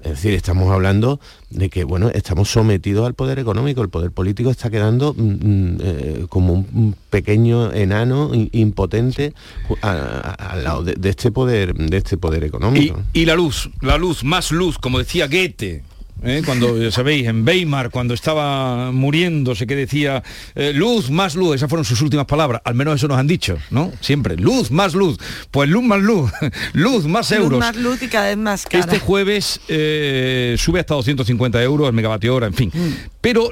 es 0.02 0.10
decir, 0.10 0.34
estamos 0.34 0.72
hablando 0.72 1.20
de 1.50 1.68
que 1.68 1.84
bueno, 1.84 2.10
estamos 2.10 2.50
sometidos 2.50 3.06
al 3.06 3.14
poder 3.14 3.38
económico, 3.38 3.82
el 3.82 3.88
poder 3.88 4.10
político 4.10 4.50
está 4.50 4.70
quedando 4.70 5.14
mm, 5.14 5.22
mm, 5.22 5.78
eh, 5.80 6.26
como 6.28 6.52
un, 6.54 6.96
pequeño 7.10 7.72
enano 7.72 8.30
impotente 8.52 9.34
al 9.82 10.64
lado 10.64 10.84
de, 10.84 11.08
este 11.08 11.32
poder, 11.32 11.74
de 11.74 11.96
este 11.96 12.16
poder 12.16 12.44
Y, 12.44 12.46
económico. 12.46 13.02
y 13.12 13.24
la 13.24 13.34
luz, 13.34 13.70
la 13.80 13.98
luz, 13.98 14.22
más 14.22 14.52
luz, 14.52 14.78
como 14.78 14.98
decía 14.98 15.26
Goethe. 15.26 15.82
¿Eh? 16.22 16.42
Cuando, 16.44 16.80
ya 16.80 16.90
sabéis, 16.90 17.26
en 17.26 17.46
Weimar, 17.46 17.90
cuando 17.90 18.14
estaba 18.14 18.92
muriéndose, 18.92 19.66
que 19.66 19.76
decía, 19.76 20.22
eh, 20.54 20.72
luz, 20.74 21.10
más 21.10 21.34
luz, 21.34 21.56
esas 21.56 21.68
fueron 21.68 21.84
sus 21.84 22.00
últimas 22.02 22.26
palabras, 22.26 22.62
al 22.64 22.74
menos 22.74 22.96
eso 22.96 23.08
nos 23.08 23.18
han 23.18 23.26
dicho, 23.26 23.58
¿no? 23.70 23.92
Siempre, 24.00 24.36
luz, 24.36 24.70
más 24.70 24.94
luz, 24.94 25.18
pues 25.50 25.68
luz, 25.68 25.82
más 25.84 26.00
luz, 26.00 26.30
luz, 26.72 27.06
más 27.06 27.30
Luz 27.30 27.38
euros. 27.38 27.58
más 27.60 27.76
luz 27.76 28.02
y 28.02 28.08
cada 28.08 28.28
vez 28.28 28.36
más 28.38 28.64
cara. 28.66 28.84
Este 28.84 28.98
jueves 28.98 29.60
eh, 29.68 30.56
sube 30.58 30.80
hasta 30.80 30.94
250 30.94 31.62
euros 31.62 31.86
el 31.88 31.92
megavatio 31.94 32.34
hora, 32.34 32.46
en 32.46 32.54
fin. 32.54 32.72
Pero 33.20 33.50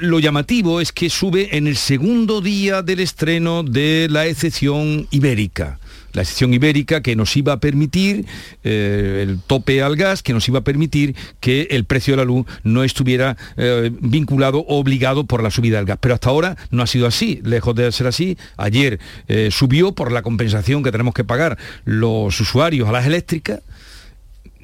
lo 0.00 0.18
llamativo 0.18 0.80
es 0.80 0.92
que 0.92 1.08
sube 1.08 1.56
en 1.56 1.66
el 1.66 1.76
segundo 1.76 2.40
día 2.40 2.82
del 2.82 3.00
estreno 3.00 3.62
de 3.62 4.08
la 4.10 4.26
excepción 4.26 5.06
ibérica. 5.10 5.78
La 6.16 6.22
excepción 6.22 6.54
ibérica 6.54 7.02
que 7.02 7.14
nos 7.14 7.36
iba 7.36 7.52
a 7.52 7.60
permitir 7.60 8.24
eh, 8.64 9.22
el 9.22 9.38
tope 9.38 9.82
al 9.82 9.96
gas, 9.96 10.22
que 10.22 10.32
nos 10.32 10.48
iba 10.48 10.60
a 10.60 10.64
permitir 10.64 11.14
que 11.40 11.68
el 11.72 11.84
precio 11.84 12.14
de 12.14 12.16
la 12.16 12.24
luz 12.24 12.46
no 12.64 12.84
estuviera 12.84 13.36
eh, 13.58 13.90
vinculado 14.00 14.60
o 14.60 14.78
obligado 14.78 15.24
por 15.24 15.42
la 15.42 15.50
subida 15.50 15.76
del 15.76 15.84
gas. 15.84 15.98
Pero 16.00 16.14
hasta 16.14 16.30
ahora 16.30 16.56
no 16.70 16.82
ha 16.82 16.86
sido 16.86 17.06
así, 17.06 17.42
lejos 17.44 17.74
de 17.74 17.92
ser 17.92 18.06
así. 18.06 18.38
Ayer 18.56 18.98
eh, 19.28 19.50
subió 19.52 19.92
por 19.92 20.10
la 20.10 20.22
compensación 20.22 20.82
que 20.82 20.90
tenemos 20.90 21.12
que 21.12 21.22
pagar 21.22 21.58
los 21.84 22.40
usuarios 22.40 22.88
a 22.88 22.92
las 22.92 23.04
eléctricas. 23.04 23.60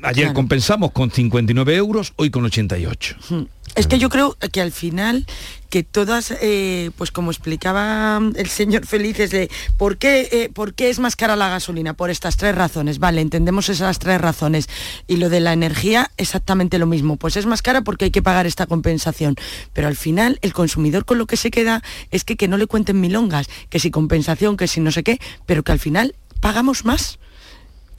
Ayer 0.03 0.25
Claro. 0.25 0.35
compensamos 0.35 0.93
con 0.93 1.11
59 1.11 1.77
euros, 1.77 2.13
hoy 2.17 2.31
con 2.31 2.45
88. 2.45 3.17
Mm. 3.31 3.43
Es 3.75 3.87
que 3.87 3.99
yo 3.99 4.11
creo 4.11 4.37
que 4.53 4.61
al 4.61 4.73
final 4.73 5.25
que 5.71 5.83
todas, 5.83 6.35
eh, 6.43 6.91
pues 6.99 7.11
como 7.11 7.31
explicaba 7.31 8.21
el 8.37 8.47
señor 8.49 8.87
Felices, 8.87 9.31
de 9.31 9.51
por 9.79 9.97
qué, 9.97 10.29
eh, 10.31 10.51
por 10.53 10.75
qué 10.75 10.91
es 10.91 10.99
más 10.99 11.17
cara 11.17 11.37
la 11.37 11.49
gasolina, 11.49 11.95
por 11.95 12.11
estas 12.11 12.37
tres 12.37 12.55
razones, 12.55 12.99
vale, 12.99 13.23
entendemos 13.23 13.71
esas 13.71 13.99
tres 13.99 14.21
razones. 14.21 14.69
Y 15.07 15.17
lo 15.17 15.31
de 15.31 15.41
la 15.41 15.55
energía, 15.55 16.11
exactamente 16.19 16.79
lo 16.79 16.87
mismo, 16.87 17.17
pues 17.17 17.39
es 17.39 17.47
más 17.47 17.63
cara 17.63 17.81
porque 17.81 18.05
hay 18.07 18.11
que 18.11 18.21
pagar 18.21 18.47
esta 18.47 18.67
compensación. 18.67 19.37
Pero 19.73 19.89
al 19.89 19.97
final 19.97 20.39
el 20.43 20.53
consumidor 20.53 21.07
con 21.07 21.17
lo 21.17 21.27
que 21.27 21.39
se 21.39 21.51
queda 21.51 21.83
es 22.11 22.25
que, 22.25 22.37
que 22.37 22.49
no 22.49 22.59
le 22.59 22.67
cuenten 22.67 23.01
milongas, 23.01 23.49
que 23.71 23.79
si 23.79 23.91
compensación, 23.91 24.59
que 24.59 24.69
si 24.69 24.81
no 24.81 24.93
sé 24.93 25.03
qué, 25.03 25.19
pero 25.47 25.63
que 25.63 25.73
al 25.73 25.79
final 25.79 26.15
pagamos 26.41 26.85
más. 26.85 27.19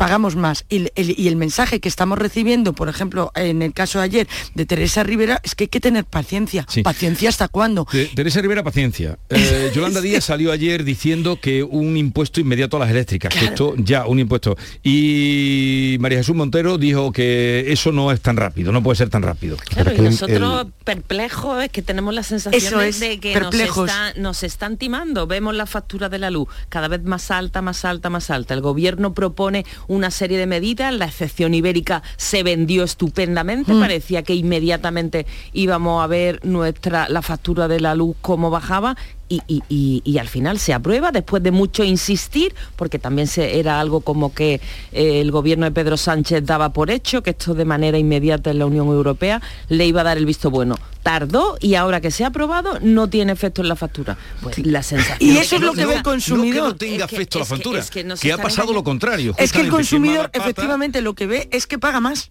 Pagamos 0.04 0.36
más. 0.36 0.66
Y 0.70 0.88
el, 0.96 1.16
y 1.18 1.28
el 1.28 1.36
mensaje 1.36 1.80
que 1.80 1.88
estamos 1.90 2.18
recibiendo, 2.20 2.74
por 2.74 2.90
ejemplo, 2.90 3.32
en 3.36 3.62
el 3.62 3.74
caso 3.74 4.00
de 4.00 4.06
ayer 4.06 4.28
de 4.54 4.66
Teresa 4.66 5.04
Rivera, 5.04 5.40
es 5.44 5.56
que 5.56 5.66
hay 5.66 5.68
que 5.70 5.80
tener 5.80 6.06
paciencia. 6.06 6.66
¿Paciencia 6.84 7.30
hasta 7.30 7.48
cuándo? 7.48 7.86
Te- 7.90 8.08
Teresa 8.08 8.42
Rivera, 8.42 8.64
paciencia. 8.64 9.18
Eh, 9.30 9.72
Yolanda 9.76 10.02
Díaz 10.02 10.26
salió 10.26 10.52
ayer 10.52 10.84
diciendo 10.84 11.40
que 11.40 11.64
un 11.64 11.96
impuesto 11.98 12.40
inmediato 12.40 12.78
a 12.78 12.82
las 12.82 12.90
eléctricas, 12.92 13.34
que 13.34 13.46
esto 13.46 13.74
ya, 13.78 14.06
un 14.06 14.20
impuesto. 14.20 14.58
Y 14.84 15.98
María 16.00 16.18
Jesús 16.20 16.36
Montero 16.36 16.78
dijo 16.78 17.12
que 17.12 17.66
eso 17.72 17.92
no 17.92 18.12
es 18.12 18.22
tan 18.22 18.38
rápido, 18.38 18.72
no 18.72 18.82
puede 18.84 18.96
ser 18.98 19.10
tan 19.10 19.22
rápido. 19.24 19.58
Claro, 19.58 19.94
y 19.96 20.02
nosotros 20.02 20.68
perplejos 20.84 21.64
es 21.64 21.70
que 21.70 21.82
tenemos 21.82 22.14
la 22.14 22.24
sensación 22.24 22.80
de- 22.80 22.90
es, 22.90 23.00
de 23.00 23.20
que 23.20 23.40
nos, 23.40 23.54
está- 23.56 24.14
nos 24.18 24.44
están 24.44 24.78
timando. 24.78 25.28
Vemos 25.28 25.56
la 25.56 25.66
factura 25.66 26.10
de 26.10 26.20
la 26.20 26.30
luz 26.30 26.48
cada 26.70 26.88
vez 26.88 27.04
más 27.04 27.32
alta, 27.32 27.62
más 27.62 27.86
alta, 27.86 28.10
más 28.10 28.30
alta. 28.30 28.54
El 28.54 28.62
gobierno 28.62 29.14
propone 29.14 29.66
una 29.94 30.12
serie 30.12 30.38
de 30.38 30.48
medidas. 30.48 30.94
La 30.94 31.06
excepción 31.06 31.54
ibérica 31.54 32.04
se 32.18 32.44
vendió 32.44 32.84
estupendamente. 32.84 33.74
Mm. 33.74 33.80
Parecía 33.80 34.24
que 34.24 34.36
inmediatamente 34.36 35.26
íbamos 35.54 36.04
a 36.04 36.08
ver 36.08 36.46
nuestra 36.46 37.08
la 37.10 37.22
factura 37.22 37.68
de 37.68 37.80
la 37.80 37.96
luz 37.96 38.16
cómo 38.22 38.50
bajaba. 38.50 38.98
Y, 39.34 39.42
y- 39.48 39.64
y- 39.68 40.02
y 40.06 40.18
al 40.20 40.28
final 40.28 40.60
se 40.60 40.74
aprueba 40.74 41.12
después 41.12 41.42
de 41.42 41.50
mucho 41.52 41.84
insistir, 41.84 42.54
porque 42.76 43.00
también 43.00 43.28
se, 43.28 43.58
era 43.60 43.80
algo 43.80 44.02
como 44.02 44.32
que 44.34 44.62
eh, 44.92 45.22
el 45.22 45.32
gobierno 45.32 45.66
de 45.66 45.72
Pedro 45.72 45.98
Sánchez 45.98 46.46
daba 46.46 46.72
por 46.72 46.92
hecho 46.92 47.24
que 47.24 47.32
esto 47.32 47.56
de 47.56 47.66
manera 47.66 47.98
inmediata 47.98 48.52
en 48.52 48.60
la 48.60 48.68
Unión 48.68 48.88
Europea 48.88 49.42
le 49.70 49.88
iba 49.88 50.02
a 50.02 50.04
dar 50.04 50.18
el 50.20 50.26
visto 50.28 50.52
bueno. 50.52 50.76
Tardó 51.02 51.58
y 51.60 51.74
ahora 51.76 52.00
que 52.00 52.12
se 52.12 52.24
ha 52.24 52.28
aprobado 52.28 52.78
no 52.82 53.10
tiene 53.10 53.32
efecto 53.34 53.62
en 53.64 53.70
la 53.70 53.76
factura. 53.76 54.18
Pues 54.42 54.60
la 54.66 54.84
sensación 54.84 55.18
Y 55.20 55.38
eso 55.38 55.56
es 55.56 55.62
lo 55.64 55.74
que 55.74 55.86
ve 55.86 55.96
el 55.96 56.04
consumidor. 56.04 56.56
No 56.74 56.78
que 56.78 56.86
no 56.88 56.92
tenga 56.92 57.06
Es 57.06 57.10
que- 57.10 57.16
efecto 57.16 57.40
la 57.40 57.44
es 57.44 57.50
que- 57.50 57.56
factura, 57.56 57.80
es 57.80 58.20
que 58.22 58.32
ha 58.34 58.38
pasado 58.38 58.72
lo 58.72 58.84
contrario. 58.84 59.34
Es 59.38 59.52
que 59.52 59.62
el 59.62 59.70
consumidor 59.70 60.30
efectivamente 60.34 61.02
lo 61.02 61.16
que 61.16 61.26
ve 61.26 61.50
es 61.52 61.66
que 61.66 61.80
paga 61.80 62.00
más. 62.00 62.30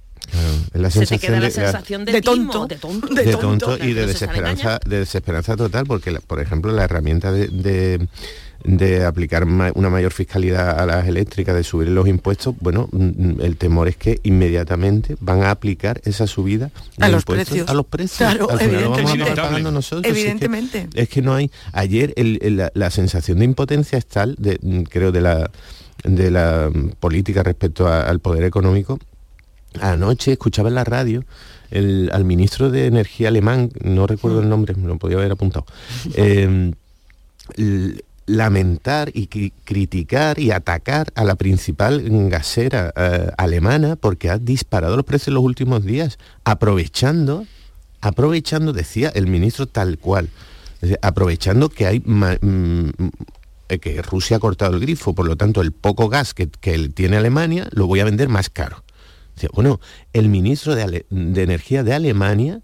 La 0.74 0.90
Se 0.90 1.00
te 1.00 1.06
sensación 1.06 1.20
queda 1.20 1.40
la 1.40 1.46
de, 1.46 1.50
sensación 1.52 2.04
de, 2.04 2.22
tonto, 2.22 2.66
de 2.66 2.76
tonto, 2.76 3.06
de 3.14 3.32
tonto 3.36 3.76
y 3.84 3.92
de 3.92 4.06
desesperanza, 4.06 4.80
de 4.86 5.00
desesperanza 5.00 5.56
total, 5.56 5.84
porque 5.86 6.12
por 6.26 6.40
ejemplo 6.40 6.72
la 6.72 6.84
herramienta 6.84 7.30
de, 7.32 7.48
de- 7.48 8.08
de 8.64 9.04
aplicar 9.04 9.42
una 9.44 9.90
mayor 9.90 10.12
fiscalidad 10.12 10.78
a 10.78 10.86
las 10.86 11.08
eléctricas, 11.08 11.52
de 11.56 11.64
subir 11.64 11.88
los 11.88 12.06
impuestos, 12.06 12.54
bueno, 12.60 12.88
mm, 12.92 13.40
el 13.40 13.56
temor 13.56 13.88
es 13.88 13.96
que 13.96 14.20
inmediatamente 14.22 15.16
van 15.18 15.42
a 15.42 15.50
aplicar 15.50 16.00
esa 16.04 16.28
subida 16.28 16.70
de 16.96 17.04
A 17.04 17.08
los 17.08 17.22
impuestos 17.22 17.48
precios. 17.48 17.68
a 17.68 17.74
los 17.74 17.86
precios. 17.86 18.18
Claro, 18.18 18.48
Al 18.48 18.58
final 18.60 18.72
lo 18.84 18.90
vamos 18.90 18.98
a 18.98 19.00
evidentemente. 19.02 19.32
acabar 19.32 19.48
pagando 19.50 19.72
nosotros. 19.72 20.02
Si 20.04 20.08
es 20.10 20.14
que- 20.14 20.20
Evidentemente. 20.20 20.88
Es 20.94 21.08
que, 21.08 21.22
no 21.22 21.34
hay. 21.34 21.50
Ayer 21.72 22.12
el- 22.16 22.38
el- 22.40 22.56
la, 22.56 22.70
la 22.74 22.90
sensación 22.90 23.40
de 23.40 23.46
impotencia 23.46 23.98
es 23.98 24.06
tal, 24.06 24.36
de, 24.38 24.58
mm, 24.62 24.82
creo, 24.82 25.10
de 25.10 25.20
la 25.22 25.50
de 26.04 26.30
la 26.32 26.68
mm, 26.72 26.90
política 27.00 27.42
respecto 27.42 27.86
a- 27.88 28.02
al 28.08 28.18
poder 28.20 28.42
económico, 28.44 28.98
Anoche 29.80 30.32
escuchaba 30.32 30.68
en 30.68 30.74
la 30.74 30.84
radio 30.84 31.24
el- 31.70 32.10
al 32.12 32.24
ministro 32.24 32.70
de 32.70 32.86
Energía 32.86 33.28
alemán, 33.28 33.70
no 33.82 34.06
recuerdo 34.06 34.40
el 34.40 34.48
nombre, 34.48 34.74
me 34.74 34.86
lo 34.88 34.98
podía 34.98 35.16
haber 35.16 35.32
apuntado, 35.32 35.64
eh, 36.14 36.72
l- 37.56 38.04
lamentar 38.26 39.10
y 39.14 39.26
cri- 39.28 39.52
criticar 39.64 40.38
y 40.38 40.52
atacar 40.52 41.08
a 41.16 41.24
la 41.24 41.34
principal 41.34 42.02
gasera 42.30 42.92
eh, 42.96 43.30
alemana 43.36 43.96
porque 43.96 44.30
ha 44.30 44.38
disparado 44.38 44.96
los 44.96 45.04
precios 45.04 45.28
en 45.28 45.34
los 45.34 45.42
últimos 45.42 45.84
días, 45.84 46.18
aprovechando, 46.44 47.46
aprovechando, 48.00 48.72
decía 48.72 49.08
el 49.14 49.26
ministro 49.26 49.66
tal 49.66 49.98
cual, 49.98 50.28
aprovechando 51.02 51.68
que 51.68 51.86
hay 51.86 52.00
que 53.80 54.02
Rusia 54.02 54.36
ha 54.36 54.40
cortado 54.40 54.74
el 54.74 54.80
grifo, 54.80 55.14
por 55.14 55.26
lo 55.26 55.36
tanto 55.36 55.60
el 55.62 55.72
poco 55.72 56.08
gas 56.08 56.34
que, 56.34 56.48
que 56.48 56.88
tiene 56.90 57.16
Alemania 57.16 57.68
lo 57.72 57.86
voy 57.86 58.00
a 58.00 58.04
vender 58.04 58.28
más 58.28 58.50
caro. 58.50 58.82
Bueno, 59.52 59.80
el 60.12 60.28
ministro 60.28 60.74
de, 60.74 61.04
Energía 61.10 61.82
de 61.82 61.94
Alemania 61.94 62.60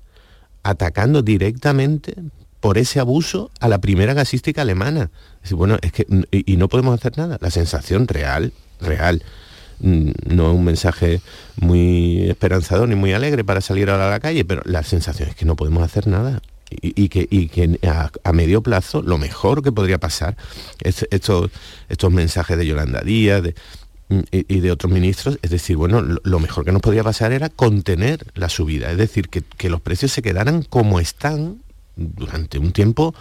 atacando 0.62 1.22
directamente 1.22 2.14
por 2.60 2.78
ese 2.78 3.00
abuso 3.00 3.50
a 3.60 3.68
la 3.68 3.80
primera 3.80 4.14
gasística 4.14 4.62
alemana. 4.62 5.10
Bueno, 5.50 5.78
es 5.80 5.92
que 5.92 6.06
mm, 6.08 6.22
y, 6.30 6.56
no 6.56 6.68
podemos 6.68 6.98
hacer 6.98 7.16
nada. 7.16 7.38
La 7.40 7.50
sensación 7.50 8.08
real, 8.08 8.52
real, 8.80 9.22
mm, 9.80 10.10
no 10.26 10.50
es 10.50 10.56
un 10.56 10.64
mensaje 10.64 11.20
muy 11.56 12.28
esperanzador 12.28 12.88
ni 12.88 12.96
muy 12.96 13.12
alegre 13.12 13.44
para 13.44 13.60
salir 13.60 13.90
ahora 13.90 14.08
a 14.08 14.10
la 14.10 14.20
calle, 14.20 14.44
pero 14.44 14.62
la 14.64 14.82
sensación 14.82 15.28
es 15.28 15.36
que 15.36 15.44
no 15.44 15.56
podemos 15.56 15.82
hacer 15.82 16.06
nada. 16.06 16.40
Y, 16.70 17.08
que, 17.08 17.78
a, 18.24 18.32
medio 18.34 18.62
plazo 18.62 19.00
lo 19.00 19.16
mejor 19.16 19.62
que 19.62 19.72
podría 19.72 19.96
pasar 19.96 20.36
es 20.82 21.06
estos, 21.10 21.50
estos 21.88 22.12
mensajes 22.12 22.58
de 22.58 22.66
Yolanda 22.66 23.00
Díaz, 23.00 23.42
de, 23.42 23.54
y, 24.08 24.54
y 24.56 24.60
de 24.60 24.70
otros 24.72 24.92
ministros, 24.92 25.38
es 25.42 25.50
decir, 25.50 25.76
bueno, 25.76 26.00
lo, 26.00 26.40
mejor 26.40 26.64
que 26.64 26.72
nos 26.72 26.80
podría 26.82 27.04
pasar 27.04 27.32
era 27.32 27.48
contener 27.50 28.26
la 28.34 28.48
subida, 28.48 28.90
es 28.90 28.96
decir, 28.98 29.28
que, 29.28 29.42
que 29.42 29.68
los 29.68 29.80
precios 29.80 30.12
se 30.12 30.22
quedaran 30.22 30.62
como 30.62 30.98
están 31.00 31.62
durante 31.96 32.58
un 32.58 32.72
tiempo 32.72 33.14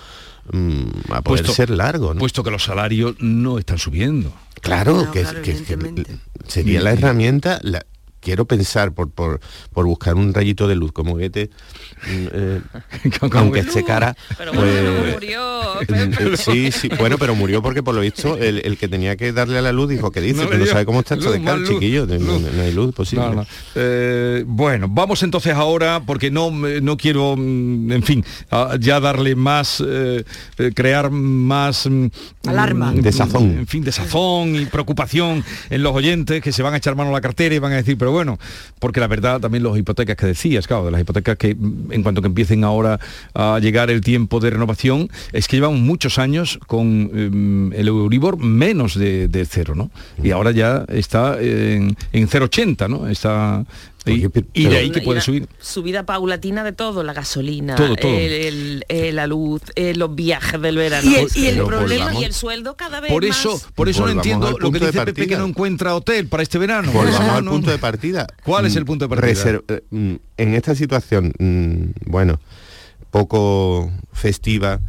mm, 0.51 1.11
a 1.11 1.21
poder 1.21 1.43
Puesto- 1.43 1.53
ser 1.53 1.69
largo. 1.71 2.13
¿no? 2.13 2.19
Puesto 2.19 2.43
que 2.43 2.51
los 2.51 2.63
salarios 2.63 3.15
no 3.19 3.57
están 3.59 3.79
subiendo. 3.79 4.31
Claro, 4.61 5.03
No, 5.05 5.11
que, 5.11 5.21
claro, 5.21 5.41
que- 5.41 5.51
que 5.63 5.73
evidentemente. 5.73 6.17
sería 6.47 6.81
la 6.81 6.93
herramienta, 6.93 7.59
la- 7.63 7.85
quiero 8.27 8.43
pensar 8.43 8.91
por, 8.91 9.09
por, 9.09 9.39
por 9.71 9.85
buscar 9.85 10.15
un 10.15 10.33
rayito 10.33 10.67
de 10.67 10.75
luz 10.75 10.91
como 10.91 11.13
Goethe, 11.13 11.49
mm, 12.07 12.27
eh, 12.33 12.61
aunque 13.31 13.59
esté 13.61 13.85
cara, 13.85 14.17
Pero 14.37 14.51
pues, 14.51 14.83
bueno, 14.83 15.13
murió. 15.13 15.81
eh, 15.81 16.11
eh, 16.33 16.37
sí, 16.37 16.71
sí, 16.73 16.89
bueno, 16.99 17.17
pero 17.17 17.35
murió 17.35 17.61
porque 17.61 17.83
por 17.83 17.95
lo 17.95 18.01
visto 18.01 18.35
el, 18.37 18.59
el 18.65 18.77
que 18.77 18.89
tenía 18.89 19.15
que 19.15 19.31
darle 19.31 19.59
a 19.59 19.61
la 19.61 19.71
luz 19.71 19.87
dijo 19.87 20.11
que 20.11 20.19
dice, 20.19 20.43
No 20.43 20.51
dio 20.57 20.65
sabe 20.65 20.85
cómo 20.85 20.99
está 20.99 21.15
esto 21.15 21.31
de 21.31 21.39
luz, 21.39 21.69
chiquillo, 21.69 22.05
no, 22.05 22.61
hay 22.61 22.73
luz 22.73 22.93
posible. 22.93 23.27
No, 23.27 23.33
no. 23.35 23.45
Eh, 23.75 24.43
bueno, 24.45 24.87
vamos 24.89 25.23
entonces 25.23 25.53
ahora, 25.53 26.01
porque 26.05 26.29
no, 26.29 26.51
no 26.51 26.97
quiero, 26.97 27.35
mm, 27.37 27.91
en 27.93 28.03
fin, 28.03 28.25
a- 28.51 28.75
ya 28.77 28.99
darle 28.99 29.35
más, 29.37 29.81
eh, 29.87 30.25
crear 30.75 31.11
más... 31.11 31.87
mm, 31.89 32.07
Alarma. 32.47 32.91
mm, 32.91 33.01
Desazón. 33.01 33.43
En 33.59 33.67
fin, 33.67 33.83
desazón 33.85 34.53
y 34.55 34.65
preocupación 34.65 35.43
en 35.69 35.83
los 35.83 35.93
oyentes 35.95 36.41
que 36.41 36.51
se 36.51 36.61
van 36.63 36.73
a 36.73 36.77
echar 36.77 36.95
mano 36.95 37.11
a 37.11 37.13
la 37.13 37.21
cartera 37.21 37.53
y 37.55 37.59
van 37.59 37.71
a 37.71 37.75
decir, 37.77 37.97
pero 37.97 38.11
bueno, 38.17 38.39
porque 38.79 38.99
la 38.99 39.05
verdad 39.05 39.39
también 39.39 39.61
los 39.61 39.77
hipotecas 39.77 40.15
que 40.15 40.25
decías, 40.25 40.65
claro, 40.65 40.85
de 40.85 40.91
las 40.91 41.01
hipotecas 41.01 41.37
que 41.37 41.53
mm, 41.53 41.91
en 41.91 42.01
cuanto 42.01 42.23
que 42.23 42.27
empiecen 42.27 42.63
ahora 42.63 42.99
a 43.35 43.59
llegar 43.61 43.91
el 43.91 44.01
tiempo 44.01 44.39
de 44.39 44.49
renovación, 44.49 45.07
es 45.33 45.47
que 45.47 45.57
llevamos 45.57 45.79
muchos 45.79 46.17
años 46.17 46.59
con 46.65 46.87
mm, 47.03 47.73
el 47.73 47.87
Euribor 47.87 48.37
menos 48.37 48.97
de, 48.97 49.27
de 49.27 49.45
cero, 49.45 49.75
¿no? 49.75 49.91
Y 50.23 50.31
ahora 50.31 50.49
ya 50.49 50.83
está 50.87 51.39
en, 51.39 51.95
en 52.11 52.27
0,80, 52.27 52.89
¿no? 52.89 53.07
Está... 53.07 53.63
Y, 54.11 54.27
y 54.53 54.65
de 54.67 54.77
ahí 54.77 54.89
que 54.91 55.01
puede 55.01 55.21
subir. 55.21 55.47
Subida 55.59 56.05
paulatina 56.05 56.63
de 56.63 56.71
todo, 56.73 57.03
la 57.03 57.13
gasolina, 57.13 57.75
Todo, 57.75 57.95
todo. 57.95 58.11
el- 58.17 58.31
el- 58.31 58.85
eh, 58.89 59.11
la 59.11 59.27
luz, 59.27 59.61
eh, 59.75 59.93
los 59.95 60.15
viajes 60.15 60.61
del 60.61 60.77
verano. 60.77 61.09
Y 61.09 61.15
el- 61.15 61.27
y 61.35 61.45
el 61.47 61.53
Pero 61.55 61.67
problema- 61.67 62.05
volvamos- 62.05 62.21
y 62.21 62.25
el 62.25 62.33
sueldo 62.33 62.75
cada 62.77 62.99
vez 62.99 63.11
Por 63.11 63.27
más. 63.27 63.39
eso, 63.39 63.61
por 63.75 63.89
eso 63.89 64.05
no 64.05 64.11
entiendo 64.11 64.57
lo 64.59 64.71
que 64.71 64.79
dice 64.79 65.05
Pepe 65.05 65.27
que 65.27 65.37
no 65.37 65.45
encuentra 65.45 65.95
hotel 65.95 66.27
para 66.27 66.43
este 66.43 66.57
verano. 66.57 66.91
Volvamos 66.91 67.19
No, 67.27 67.33
al 67.35 67.45
no. 67.45 67.51
punto 67.51 67.71
de 67.71 67.77
partida. 67.77 68.27
¿Cuál 68.43 68.65
es 68.65 68.75
Mm, 68.75 68.77
el 68.77 68.85
punto 68.85 69.05
de 69.07 69.09
partida? 69.15 69.61
eh, 69.67 69.81
mm, 69.89 70.13
en 70.37 70.53
esta 70.53 70.75
situación, 70.75 71.33
mm, 71.39 72.09
bueno, 72.11 72.39
poco 73.11 73.91
festiva, 74.13 74.81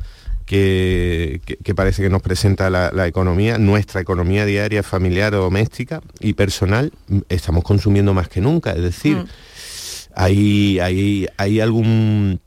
que, 0.48 1.40
que- 1.44 1.56
que 1.58 1.74
parece 1.74 2.02
que 2.02 2.08
nos 2.08 2.22
presenta 2.22 2.70
la, 2.70 2.90
la 2.90 3.06
economía, 3.06 3.58
nuestra 3.58 4.00
economía 4.00 4.46
diaria, 4.46 4.82
familiar, 4.82 5.32
doméstica 5.32 6.00
y 6.20 6.32
personal, 6.32 6.90
mm, 7.08 7.18
estamos 7.28 7.62
consumiendo 7.64 8.14
más 8.14 8.28
que 8.28 8.40
nunca. 8.40 8.72
Es 8.72 8.82
decir, 8.82 9.18
hay, 10.14 10.80
hay, 10.80 11.26
hay 11.36 11.60
algún... 11.60 12.40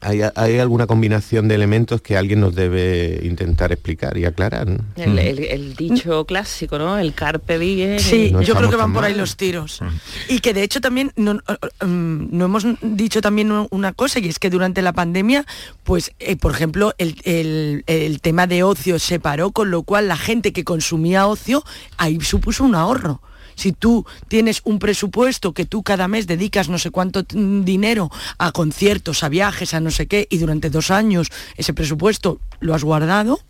Hay, 0.00 0.20
hay 0.34 0.58
alguna 0.58 0.86
combinación 0.86 1.46
de 1.48 1.54
elementos 1.54 2.00
que 2.02 2.16
alguien 2.16 2.40
nos 2.40 2.54
debe 2.54 3.20
intentar 3.24 3.70
explicar 3.72 4.16
y 4.16 4.24
aclarar. 4.24 4.66
¿no? 4.68 4.78
El, 4.96 5.18
el- 5.18 5.44
el 5.44 5.74
dicho 5.76 6.24
clásico, 6.24 6.78
¿no? 6.78 6.98
El 6.98 7.14
carpe 7.14 7.58
diem. 7.58 7.98
Sí, 7.98 8.30
No 8.32 8.42
yo 8.42 8.54
creo 8.56 8.70
que 8.70 8.76
van 8.76 8.92
por 8.92 9.04
ahí 9.04 9.14
los 9.14 9.36
tiros. 9.36 9.80
Y 10.28 10.40
que 10.40 10.54
de 10.54 10.62
hecho 10.62 10.80
también 10.80 11.12
no, 11.16 11.34
mm, 11.34 12.36
no 12.36 12.44
hemos 12.46 12.66
dicho 12.80 13.20
también 13.20 13.52
una 13.70 13.92
cosa 13.92 14.18
y 14.18 14.28
es 14.28 14.38
que 14.38 14.50
durante 14.50 14.82
la 14.82 14.92
pandemia, 14.92 15.44
pues 15.84 16.12
eh, 16.18 16.36
por 16.36 16.52
ejemplo, 16.52 16.94
el, 16.98 17.16
el- 17.24 17.84
el 17.86 18.20
tema 18.20 18.46
de 18.46 18.62
ocio 18.62 18.98
se 18.98 19.20
paró, 19.20 19.52
con 19.52 19.70
lo 19.70 19.82
cual 19.82 20.08
la 20.08 20.16
gente 20.16 20.52
que 20.52 20.64
consumía 20.64 21.26
ocio 21.26 21.62
ahí 21.98 22.18
supuso 22.20 22.64
un 22.64 22.74
ahorro. 22.74 23.20
Si 23.54 23.72
tú 23.72 24.04
tienes 24.28 24.60
un 24.64 24.78
presupuesto 24.78 25.52
que 25.52 25.64
tú 25.64 25.82
cada 25.82 26.08
mes 26.08 26.26
dedicas 26.26 26.68
no 26.68 26.78
sé 26.78 26.90
cuánto 26.90 27.24
mm, 27.34 27.62
dinero 27.64 28.10
a 28.38 28.52
conciertos, 28.52 29.22
a 29.22 29.28
viajes, 29.28 29.74
a 29.74 29.80
no 29.80 29.90
sé 29.90 30.06
qué, 30.06 30.26
y 30.30 30.38
durante 30.38 30.70
dos 30.70 30.90
años 30.90 31.28
ese 31.56 31.72
presupuesto 31.74 32.40
lo 32.60 32.74
has 32.74 32.84
guardado, 32.84 33.40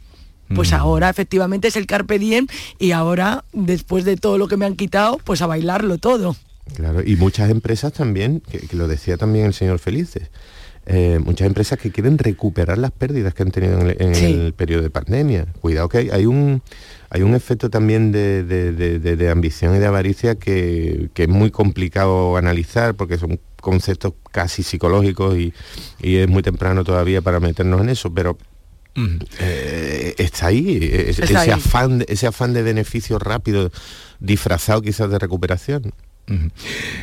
pues 0.54 0.72
ahora 0.74 1.08
efectivamente 1.08 1.68
es 1.68 1.76
el 1.76 1.86
carpe 1.86 2.18
diem 2.18 2.46
y 2.78 2.90
ahora, 2.92 3.44
después 3.54 4.04
de 4.04 4.16
todo 4.18 4.36
lo 4.36 4.48
que 4.48 4.58
me 4.58 4.66
han 4.66 4.76
quitado, 4.76 5.18
pues 5.24 5.40
a 5.40 5.46
bailarlo 5.46 5.96
todo. 5.96 6.36
Claro, 6.76 7.02
y 7.02 7.16
muchas 7.16 7.48
empresas 7.50 7.92
también, 7.94 8.40
que, 8.50 8.58
que 8.58 8.76
lo 8.76 8.86
decía 8.86 9.16
también 9.16 9.46
el 9.46 9.54
señor 9.54 9.78
Felices, 9.78 10.30
eh, 10.84 11.18
muchas 11.24 11.46
empresas 11.46 11.78
que 11.78 11.90
quieren 11.90 12.18
recuperar 12.18 12.76
las 12.76 12.90
pérdidas 12.90 13.32
que 13.34 13.44
han 13.44 13.50
tenido 13.50 13.80
en, 13.80 13.90
el, 13.90 13.96
en 14.02 14.14
Sí. 14.14 14.24
el 14.26 14.52
periodo 14.52 14.82
de 14.82 14.90
pandemia. 14.90 15.46
Cuidado 15.60 15.88
que 15.88 15.98
hay, 15.98 16.10
hay 16.10 16.26
un 16.26 16.60
hay 17.14 17.20
un 17.22 17.34
efecto 17.34 17.68
también 17.68 18.10
de, 18.10 18.42
de- 18.42 18.72
de- 18.72 18.98
de- 18.98 19.16
de 19.16 19.28
ambición 19.30 19.76
y 19.76 19.78
de 19.78 19.86
avaricia 19.86 20.34
que, 20.36 21.10
que 21.12 21.24
es 21.24 21.28
muy 21.28 21.50
complicado 21.50 22.38
analizar 22.38 22.94
porque 22.94 23.18
son 23.18 23.38
conceptos 23.60 24.14
casi 24.30 24.62
psicológicos 24.62 25.36
y, 25.36 25.52
y 26.00 26.16
es 26.16 26.28
muy 26.28 26.42
temprano 26.42 26.84
todavía 26.84 27.20
para 27.20 27.38
meternos 27.38 27.82
en 27.82 27.90
eso, 27.90 28.12
pero 28.14 28.38
eh, 29.40 30.14
está 30.18 30.46
ahí, 30.46 30.78
Está 31.08 31.24
ese 31.24 31.36
ahí. 31.38 31.50
afán, 31.50 31.98
de- 32.00 32.06
ese 32.08 32.26
afán 32.26 32.52
de 32.54 32.62
beneficio 32.62 33.18
rápido, 33.18 33.70
disfrazado 34.20 34.80
quizás 34.82 35.10
de 35.10 35.18
recuperación. 35.18 35.92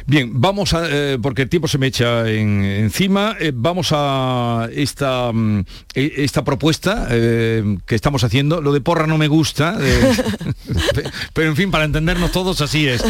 Bien, 0.08 0.32
vamos 0.42 0.74
a, 0.74 0.88
eh, 0.90 1.18
porque 1.22 1.44
el 1.44 1.50
tiempo 1.50 1.68
se 1.68 1.78
me 1.78 1.88
echa 1.88 2.28
en- 2.30 2.64
encima, 2.64 3.36
eh, 3.40 3.52
vamos 3.54 3.90
a 3.92 4.68
esta, 4.74 5.32
mm, 5.32 5.60
e- 5.94 6.14
esta 6.18 6.44
propuesta 6.44 7.08
eh, 7.12 7.78
que 7.86 7.96
estamos 7.96 8.24
haciendo. 8.24 8.62
Lo 8.62 8.72
de 8.74 8.82
porra 8.82 9.06
no 9.08 9.18
me 9.18 9.28
gusta, 9.28 9.78
pe- 10.96 11.04
pero 11.34 11.50
en 11.50 11.56
fin, 11.56 11.70
para 11.70 11.84
entendernos 11.86 12.32
todos 12.32 12.62
así 12.62 12.88
es. 12.88 13.04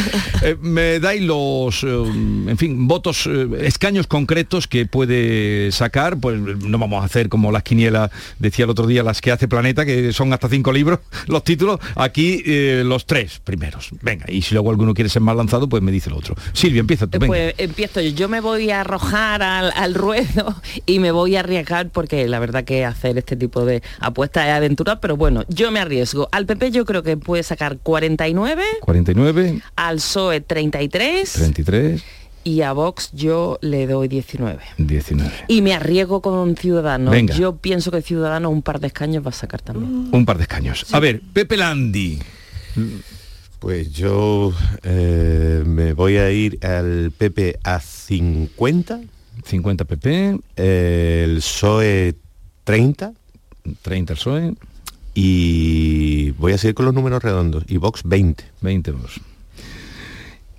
Me 0.62 1.00
dais 1.00 1.22
los, 1.22 1.84
en 1.84 2.56
fin, 2.58 2.88
votos, 2.88 3.28
escaños 3.62 4.08
concretos 4.08 4.67
que 4.67 4.86
puede 4.86 5.72
sacar, 5.72 6.17
pues 6.19 6.39
no 6.39 6.78
vamos 6.80 7.02
a 7.02 7.06
hacer 7.06 7.30
como 7.30 7.52
las 7.52 7.63
quinielas, 7.63 8.12
decía 8.39 8.65
el 8.65 8.72
otro 8.72 8.88
día, 8.88 9.04
las 9.04 9.22
que 9.22 9.32
hace 9.32 9.48
Planeta, 9.48 9.86
que 9.86 10.12
son 10.12 10.34
hasta 10.34 10.50
cinco 10.50 10.72
libros, 10.74 11.00
los 11.28 11.43
títulos, 11.43 11.80
aquí 11.95 12.41
los 12.84 13.06
tres 13.06 13.39
primeros. 13.43 13.89
Venga, 14.02 14.26
y 14.30 14.41
si 14.41 14.54
luego 14.56 14.72
alguno 14.72 14.93
quiere 14.93 15.10
ser 15.10 15.22
más 15.22 15.36
lanzado, 15.36 15.69
pues 15.69 15.82
me 15.84 15.91
dice 15.91 15.98
el 16.07 16.13
otro. 16.13 16.35
Silvia, 16.53 16.79
empieza 16.79 17.07
tú, 17.07 17.19
venga. 17.19 17.27
Pues 17.27 17.55
empiezo 17.57 18.01
yo. 18.01 18.09
Yo 18.09 18.29
me 18.29 18.39
voy 18.41 18.71
a 18.71 18.81
arrojar 18.81 19.41
al, 19.41 19.71
al 19.75 19.93
ruedo 19.93 20.55
y 20.85 20.99
me 20.99 21.12
voy 21.12 21.35
a 21.35 21.41
arriesgar 21.41 21.89
porque 21.89 22.27
la 22.27 22.39
verdad 22.39 22.63
que 22.63 22.85
hacer 22.85 23.17
este 23.17 23.35
tipo 23.35 23.65
de 23.65 23.81
apuestas 23.99 24.47
es 24.47 24.53
aventura, 24.53 24.99
pero 24.99 25.17
bueno, 25.17 25.43
yo 25.47 25.71
me 25.71 25.79
arriesgo. 25.79 26.29
Al 26.31 26.45
PP 26.45 26.71
yo 26.71 26.85
creo 26.85 27.03
que 27.03 27.17
puede 27.17 27.43
sacar 27.43 27.77
49, 27.79 28.63
49, 28.81 29.62
al 29.75 29.95
PSOE 29.97 30.41
33 30.41 31.31
33, 31.33 32.03
y 32.43 32.62
a 32.62 32.71
Vox 32.73 33.12
yo 33.13 33.59
le 33.62 33.85
doy 33.88 34.07
19. 34.07 34.59
19. 34.77 35.31
Y 35.47 35.62
me 35.62 35.73
arriesgo 35.73 36.21
con 36.21 36.55
Ciudadanos. 36.55 37.12
Venga. 37.12 37.35
Yo 37.35 37.57
pienso 37.57 37.91
que 37.91 38.01
Ciudadanos 38.01 38.51
un 38.51 38.62
par 38.62 38.79
de 38.79 38.88
escaños 38.88 39.25
va 39.25 39.29
a 39.29 39.33
sacar 39.33 39.62
también. 39.62 40.09
Un 40.12 40.25
par 40.25 40.38
de 40.38 40.43
escaños. 40.43 40.85
A 40.93 40.99
ver, 40.99 41.21
Pepe 41.33 41.57
Landi. 41.57 42.19
Pues 43.60 43.91
yo 43.91 44.54
eh, 44.84 45.63
me 45.65 45.93
voy 45.93 46.17
a 46.17 46.32
ir 46.32 46.63
al 46.65 47.12
PP 47.17 47.60
a 47.63 47.80
50. 47.82 49.02
50 49.45 49.86
PP. 49.86 50.39
el 50.56 51.38
PSOE 51.38 52.15
30. 52.63 53.13
30 53.82 54.13
el 54.13 54.17
PSOE. 54.19 54.54
Y 55.13 56.32
voy 56.32 56.54
a 56.54 56.58
seguir 56.58 56.76
con 56.76 56.86
los 56.86 56.93
números 56.93 57.22
redondos. 57.22 57.63
Y 57.67 57.78
Vox 57.78 58.02
20. 58.06 58.43
20 58.62 58.91
Vox. 58.91 59.19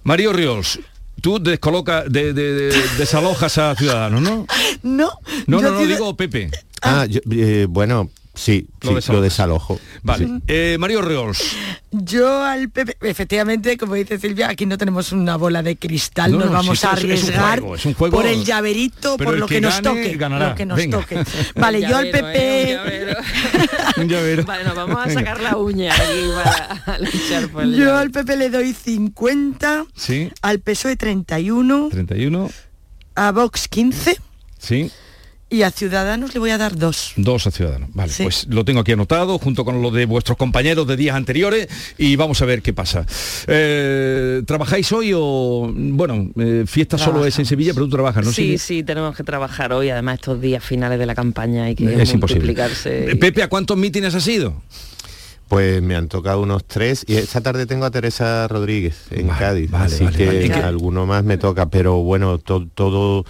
Mario 0.03 0.33
Riols, 0.33 0.81
tú 1.23 1.39
descoloca, 1.39 2.05
de, 2.05 2.33
de- 2.33 2.53
de- 2.55 2.89
desalojas 2.99 3.57
a 3.59 3.75
Ciudadanos, 3.77 4.21
¿no? 4.23 4.47
No. 4.83 5.11
No, 5.47 5.61
yo 5.61 5.71
no, 5.71 5.81
no, 5.81 5.87
digo 5.87 6.17
Pepe. 6.17 6.51
Ah, 6.83 7.07
yo- 7.07 7.21
eh, 7.31 7.67
bueno, 7.69 8.11
sí, 8.35 8.67
Lo 8.83 8.91
sí, 8.91 8.95
desalojas. 8.95 9.09
lo 9.17 9.21
desalojo. 9.23 9.81
Vale. 10.03 10.27
Sí. 10.27 10.43
Eh, 10.47 10.77
Mario 10.79 11.03
Riols. 11.03 11.43
Yo 11.91 12.43
al 12.45 12.71
PP, 12.71 12.97
efectivamente, 13.03 13.77
como 13.77 13.95
dice 13.95 14.19
Silvia, 14.19 14.49
aquí 14.49 14.65
no 14.67 14.79
tenemos 14.79 15.11
una 15.13 15.37
bola 15.37 15.63
de 15.63 15.77
cristal, 15.77 16.31
No, 16.33 16.39
nos 16.39 16.47
no, 16.47 16.53
vamos 16.53 16.85
a 16.85 16.93
es- 16.93 16.99
es 16.99 17.05
un 17.05 17.11
arriesgar 17.11 17.59
juego, 17.61 17.75
es 17.75 17.87
un 17.87 17.95
juego- 17.95 18.17
por 18.17 18.27
el 18.27 18.45
llaverito, 18.45 19.17
por 19.17 19.37
lo 19.37 19.47
que 19.49 19.57
que, 19.57 19.61
nos 19.61 19.75
gane, 19.83 19.89
toque, 20.03 20.17
ganará. 20.17 20.49
lo 20.51 20.55
que 20.55 20.67
nos 20.67 20.77
Venga. 20.77 21.01
toque. 21.01 21.25
Vale, 21.57 21.81
yo 21.83 21.97
al 21.97 22.11
PP 22.11 22.73
¿eh? 22.73 22.77
Un 22.79 22.85
llavero. 22.85 23.21
Un 23.97 24.09
llavero. 24.09 24.45
Vale, 24.45 24.65
nos 24.65 24.75
vamos 24.77 24.97
a 24.97 25.07
Venga. 25.07 25.21
sacar 25.21 25.41
la 25.41 25.57
uña 25.57 25.93
aquí 25.93 26.03
para 26.85 26.99
luchar 27.01 27.49
por 27.49 27.63
el 27.65 27.71
yo 27.73 27.79
llavero. 27.79 27.97
al 27.99 28.11
PP 28.13 28.37
le 28.37 28.51
doy 28.51 28.73
50, 28.73 29.85
Sí, 29.97 30.31
al 30.43 30.61
PSOE 30.61 30.95
31, 30.97 31.89
31. 31.91 32.51
a 33.17 33.33
Vox 33.33 33.67
15 33.69 34.17
Sí, 34.59 34.91
y 35.51 35.63
a 35.63 35.71
Ciudadanos 35.71 36.33
le 36.33 36.39
voy 36.41 36.51
a 36.51 36.59
dar 36.59 36.77
dos. 36.77 37.13
dos 37.17 37.47
a 37.47 37.51
Ciudadanos. 37.51 37.89
Vale, 37.93 38.13
Sí. 38.13 38.23
pues 38.23 38.47
lo 38.49 38.65
tengo 38.65 38.81
aquí 38.81 38.93
anotado 38.93 39.39
junto 39.39 39.65
con 39.65 39.83
lo 39.83 39.91
de 39.91 40.07
vuestros 40.07 40.39
compañeros 40.39 40.87
de 40.87 40.97
días 40.97 41.17
anteriores 41.17 41.67
y 41.99 42.15
vamos 42.17 42.41
a 42.41 42.45
ver 42.45 42.63
qué 42.63 42.73
pasa. 42.73 43.05
Eh, 43.49 44.43
¿Trabajáis 44.47 44.91
hoy 44.93 45.13
o, 45.15 45.71
bueno, 45.75 46.31
eh, 46.39 46.65
fiesta 46.67 46.97
solo 46.99 47.25
es 47.27 47.39
en 47.39 47.47
Sevilla, 47.47 47.73
pero 47.75 47.87
tú 47.87 47.93
trabajas, 47.93 48.25
¿no? 48.25 48.33
Sí, 48.33 48.59
sí, 48.59 48.83
tenemos 48.83 49.17
que 49.17 49.25
trabajar 49.25 49.73
hoy, 49.73 49.91
además 49.91 50.15
estos 50.17 50.41
días 50.41 50.63
finales 50.65 50.99
de 50.99 51.07
la 51.07 51.15
campaña 51.15 51.65
hay 51.65 51.75
que 51.75 52.01
Es 52.01 52.13
imposible. 52.15 52.55
Eh, 52.85 53.17
Pepe, 53.21 53.43
¿a 53.43 53.49
cuántos 53.49 53.77
mítines 53.77 54.15
has 54.15 54.27
ido? 54.29 54.63
Pues 55.49 55.83
me 55.83 55.97
han 55.97 56.07
tocado 56.09 56.43
unos 56.43 56.65
tres 56.65 57.05
y 57.09 57.17
esta 57.17 57.41
tarde 57.41 57.67
tengo 57.67 57.85
a 57.85 57.91
Teresa 57.91 58.47
Rodríguez 58.47 59.07
en 59.11 59.27
Vale, 59.27 59.39
Cádiz, 59.41 59.71
vale, 59.71 59.85
así 59.87 60.05
vale, 60.05 60.17
que. 60.17 60.47
¿Y 60.47 60.53
alguno 60.53 61.07
más 61.07 61.25
me 61.25 61.39
toca, 61.39 61.69
pero 61.69 61.97
bueno, 61.97 62.39
to- 62.39 62.69
todo 62.73 63.25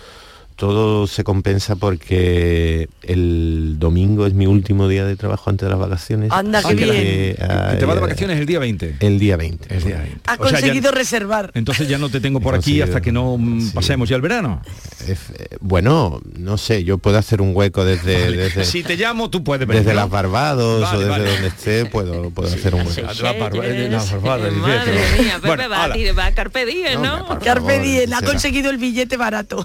todo 0.61 1.07
se 1.07 1.25
compensa 1.25 1.75
porque 1.75 2.91
el 3.03 3.77
domingo 3.79 4.27
es 4.27 4.35
mi 4.35 4.47
último 4.47 4.89
día 4.89 5.07
de 5.07 5.17
trabajo 5.17 5.49
antes 5.49 5.67
de 5.67 5.71
las 5.71 5.79
vacaciones. 5.81 6.31
Anda, 6.31 6.63
qué 6.63 6.75
bien. 6.75 6.91
que, 6.91 7.37
Que 7.39 7.77
te 7.79 7.87
vas 7.87 7.95
de 7.97 7.99
eh, 7.99 8.01
vacaciones 8.03 8.39
el 8.39 8.45
día 8.45 8.59
20. 8.59 8.97
El 9.01 9.19
día 9.19 9.39
20. 9.39 9.75
El 9.75 9.83
día 9.83 9.97
20. 9.97 10.21
Ha 10.27 10.35
O 10.35 10.37
sea, 10.37 10.51
ya- 10.51 10.59
conseguido 10.61 10.91
reservar. 10.93 11.51
entonces 11.55 11.89
ya 11.89 11.97
no 11.97 12.11
te 12.11 12.21
tengo 12.21 12.41
por 12.41 12.55
aquí 12.55 12.83
hasta 12.83 13.01
que 13.01 13.11
no 13.11 13.39
mm, 13.39 13.71
pasemos 13.71 14.07
ya 14.11 14.17
el 14.17 14.23
verano. 14.23 14.61
Es- 15.09 15.31
eh, 15.39 15.57
bueno, 15.61 16.21
no 16.39 16.59
sé, 16.59 16.85
yo 16.85 16.99
puedo 16.99 17.17
hacer 17.17 17.41
un 17.41 17.57
hueco 17.57 17.87
desde, 17.87 18.21
Vale. 18.25 18.37
desde, 18.37 18.65
Si 18.67 18.83
te 18.83 18.97
llamo, 18.97 19.31
tú 19.31 19.43
puedes 19.43 19.67
venir. 19.67 19.83
desde 19.83 19.95
¿no? 19.95 20.03
las 20.03 20.11
Barbados 20.11 20.83
Vale, 20.83 20.97
o 20.97 21.01
desde 21.01 21.11
vale. 21.11 21.31
donde 21.33 21.49
esté, 21.49 21.87
puedo, 21.87 22.29
puedo 22.29 22.49
hacer 22.53 22.75
un 22.75 22.81
hueco. 22.83 22.93
Sí, 22.93 23.01
La 23.23 23.33
barba- 23.33 23.65
eh, 23.67 23.89
la 23.91 23.99
barbada, 24.05 24.49
dice, 24.51 24.61
Madre 24.61 24.93
mía, 25.23 25.35
Pepe 25.37 25.47
Bueno, 25.47 25.69
va, 25.71 25.77
a 25.79 25.85
ala. 25.85 25.95
tirar- 25.95 26.19
va 26.19 26.27
a 26.27 26.33
Carpe 26.35 26.67
Diem, 26.67 27.01
¿no? 27.01 27.27
Carpe 27.43 27.81
Diem, 27.81 28.13
ha 28.13 28.19
será. 28.19 28.31
conseguido 28.31 28.71
el 28.71 28.77
billete 28.77 29.17
barato. 29.17 29.65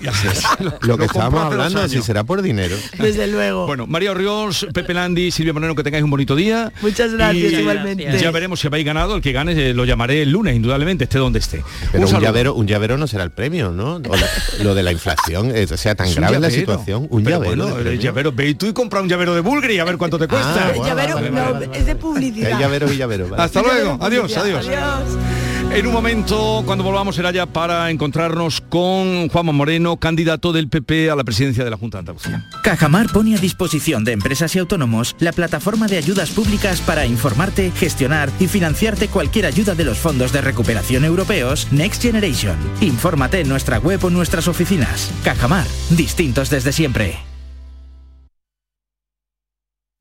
Lo 0.87 0.97
que 0.97 1.05
compró 1.07 1.21
estábamos 1.25 1.53
hablando, 1.53 1.87
si 1.89 2.01
será 2.01 2.23
por 2.23 2.41
dinero. 2.41 2.75
Desde 2.99 3.27
luego. 3.27 3.65
Bueno, 3.67 3.87
María 3.87 4.13
Ríos, 4.13 4.67
Pepe 4.73 4.93
Landi, 4.93 5.31
Silvia 5.31 5.53
Moreno, 5.53 5.75
que 5.75 5.83
tengáis 5.83 6.03
un 6.03 6.09
bonito 6.09 6.35
día. 6.35 6.71
Muchas 6.81 7.13
gracias, 7.13 7.53
Y 7.53 7.55
igualmente. 7.55 8.17
Ya 8.19 8.31
veremos 8.31 8.59
si 8.59 8.67
habéis 8.67 8.85
ganado. 8.85 9.15
El 9.15 9.21
que 9.21 9.31
gane 9.31 9.51
eh, 9.69 9.73
lo 9.73 9.85
llamaré 9.85 10.21
el 10.21 10.31
lunes, 10.31 10.55
indudablemente, 10.55 11.03
esté 11.05 11.17
donde 11.19 11.39
esté. 11.39 11.63
Pero 11.91 12.07
un, 12.07 12.19
llavero, 12.21 12.53
un 12.55 12.67
llavero 12.67 12.97
no 12.97 13.07
será 13.07 13.23
el 13.23 13.31
premio, 13.31 13.71
¿no? 13.71 13.95
O 13.95 14.15
la- 14.15 14.63
lo 14.63 14.75
de 14.75 14.83
la 14.83 14.91
inflación, 14.91 15.51
eh, 15.55 15.67
o 15.71 15.77
sea, 15.77 15.95
tan 15.95 16.13
grave 16.13 16.39
la 16.39 16.49
situación. 16.49 17.07
Un 17.09 17.23
Pero 17.23 17.41
llavero. 17.41 17.65
bueno, 17.67 17.89
el 17.89 17.99
llavero, 17.99 18.31
ve 18.31 18.53
tú 18.55 18.67
y 18.67 18.73
compra 18.73 19.01
un 19.01 19.09
llavero 19.09 19.33
de 19.35 19.41
Bulgari 19.41 19.79
a 19.79 19.83
ver 19.83 19.97
cuánto 19.97 20.17
te 20.19 20.27
cuesta. 20.27 20.67
Ah, 20.67 20.71
bueno, 20.75 20.85
llavero 20.87 21.15
vale, 21.15 21.29
no, 21.31 21.41
vale, 21.53 21.67
vale. 21.67 21.79
es 21.79 21.85
de 21.85 21.91
Hay 21.91 21.97
publicidad. 21.97 22.59
llaveros 22.59 22.91
y 22.91 22.97
llaveros. 22.97 23.29
vale. 23.29 23.43
Hasta 23.43 23.61
luego. 23.61 23.97
Adiós, 24.01 24.35
adiós. 24.37 24.67
Adiós. 24.67 25.44
En 25.71 25.87
un 25.87 25.93
momento, 25.93 26.63
cuando 26.65 26.83
volvamos, 26.83 27.15
será 27.15 27.31
ya 27.31 27.45
para 27.45 27.89
encontrarnos 27.91 28.61
con 28.61 29.27
Juanma 29.27 29.51
Moreno, 29.51 29.97
candidato 29.97 30.53
del 30.53 30.69
PP 30.69 31.09
a 31.09 31.15
la 31.15 31.23
presidencia 31.23 31.63
de 31.63 31.69
la 31.69 31.77
Junta 31.77 31.97
de 31.97 31.99
Andalucía. 31.99 32.45
Cajamar 32.63 33.11
pone 33.11 33.35
a 33.35 33.39
disposición 33.39 34.05
de 34.05 34.13
empresas 34.13 34.55
y 34.55 34.59
autónomos 34.59 35.15
la 35.19 35.33
plataforma 35.33 35.87
de 35.87 35.97
ayudas 35.97 36.29
públicas 36.29 36.79
para 36.79 37.05
informarte, 37.05 37.71
gestionar 37.71 38.29
y 38.39 38.47
financiarte 38.47 39.09
cualquier 39.09 39.45
ayuda 39.47 39.75
de 39.75 39.83
los 39.83 39.97
fondos 39.97 40.31
de 40.31 40.41
recuperación 40.41 41.03
europeos 41.03 41.67
Next 41.71 42.01
Generation. 42.01 42.55
Infórmate 42.79 43.41
en 43.41 43.49
nuestra 43.49 43.77
web 43.79 44.03
o 44.05 44.09
nuestras 44.09 44.47
oficinas. 44.47 45.11
Cajamar, 45.23 45.67
distintos 45.89 46.49
desde 46.49 46.71
siempre. 46.71 47.17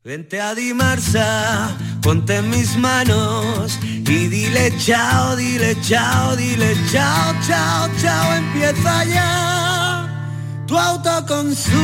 Vente 0.04 0.38
a 0.38 0.54
Dimarsa, 0.54 1.74
ponte 2.04 2.36
en 2.36 2.50
mis 2.50 2.76
manos 2.76 3.78
y 3.82 4.28
dile 4.28 4.70
chao, 4.76 5.34
dile 5.36 5.74
chao, 5.80 6.36
dile 6.36 6.76
chao, 6.92 7.34
chao, 7.46 7.88
chao, 7.98 8.34
empieza 8.34 9.04
ya 9.06 9.83
tu 10.74 10.78
autoconsumo, 10.80 11.76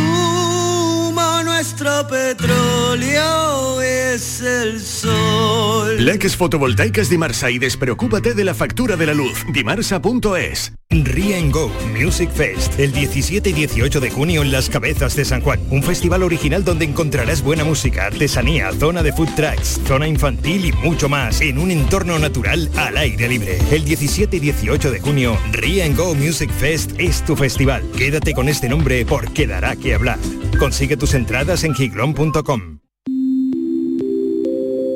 nuestro 1.44 2.08
petróleo 2.08 3.80
es 3.80 4.40
el 4.40 4.80
sol. 4.80 6.04
Leques 6.04 6.36
fotovoltaicas 6.36 7.08
Dimarsa 7.08 7.52
y 7.52 7.60
despreocúpate 7.60 8.34
de 8.34 8.42
la 8.42 8.52
factura 8.54 8.96
de 8.96 9.06
la 9.06 9.14
luz. 9.14 9.44
Dimarsa.es. 9.52 10.72
Ría 10.92 11.38
en 11.38 11.52
Go 11.52 11.70
Music 11.96 12.32
Fest, 12.32 12.80
el 12.80 12.90
17 12.90 13.50
y 13.50 13.52
18 13.52 14.00
de 14.00 14.10
junio 14.10 14.42
en 14.42 14.50
Las 14.50 14.68
Cabezas 14.68 15.14
de 15.14 15.24
San 15.24 15.40
Juan. 15.40 15.60
Un 15.70 15.84
festival 15.84 16.24
original 16.24 16.64
donde 16.64 16.84
encontrarás 16.84 17.42
buena 17.42 17.62
música, 17.62 18.06
artesanía, 18.06 18.72
zona 18.72 19.04
de 19.04 19.12
food 19.12 19.28
trucks, 19.36 19.80
zona 19.86 20.08
infantil 20.08 20.64
y 20.64 20.72
mucho 20.72 21.08
más 21.08 21.40
en 21.42 21.58
un 21.58 21.70
entorno 21.70 22.18
natural 22.18 22.68
al 22.76 22.96
aire 22.96 23.28
libre. 23.28 23.58
El 23.70 23.84
17 23.84 24.36
y 24.38 24.40
18 24.40 24.90
de 24.90 24.98
junio, 24.98 25.38
Ría 25.52 25.84
en 25.84 25.94
Go 25.94 26.16
Music 26.16 26.50
Fest 26.50 26.90
es 26.98 27.24
tu 27.24 27.36
festival. 27.36 27.88
Quédate 27.96 28.34
con 28.34 28.48
este 28.48 28.68
nombre 28.80 29.04
porque 29.04 29.46
dará 29.46 29.76
que 29.76 29.94
hablar. 29.94 30.18
Consigue 30.58 30.96
tus 30.96 31.12
entradas 31.12 31.64
en 31.64 31.74
giglón.com. 31.74 32.78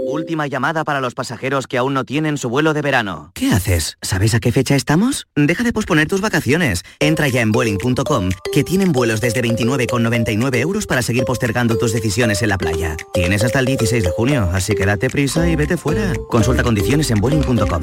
última 0.06 0.46
llamada 0.46 0.84
para 0.84 1.00
los 1.00 1.12
pasajeros 1.12 1.66
que 1.66 1.76
aún 1.76 1.92
no 1.92 2.04
tienen 2.04 2.38
su 2.38 2.48
vuelo 2.48 2.72
de 2.72 2.80
verano. 2.80 3.32
¿Qué 3.34 3.50
haces? 3.50 3.98
¿Sabes 4.00 4.32
a 4.34 4.40
qué 4.40 4.52
fecha 4.52 4.76
estamos? 4.76 5.26
Deja 5.34 5.64
de 5.64 5.72
posponer 5.72 6.06
tus 6.06 6.20
vacaciones. 6.20 6.82
Entra 7.00 7.28
ya 7.28 7.42
en 7.42 7.50
Vueling.com, 7.52 8.30
que 8.52 8.62
tienen 8.62 8.92
vuelos 8.92 9.20
desde 9.20 9.42
29,99 9.42 10.56
euros 10.60 10.86
para 10.86 11.02
seguir 11.02 11.24
postergando 11.24 11.76
tus 11.76 11.92
decisiones 11.92 12.40
en 12.42 12.50
la 12.50 12.58
playa. 12.58 12.96
Tienes 13.12 13.42
hasta 13.42 13.58
el 13.58 13.66
16 13.66 14.04
de 14.04 14.10
junio, 14.10 14.48
así 14.52 14.74
que 14.74 14.86
date 14.86 15.10
prisa 15.10 15.48
y 15.48 15.56
vete 15.56 15.76
fuera. 15.76 16.14
Consulta 16.30 16.62
condiciones 16.62 17.10
en 17.10 17.20
Vueling.com. 17.20 17.82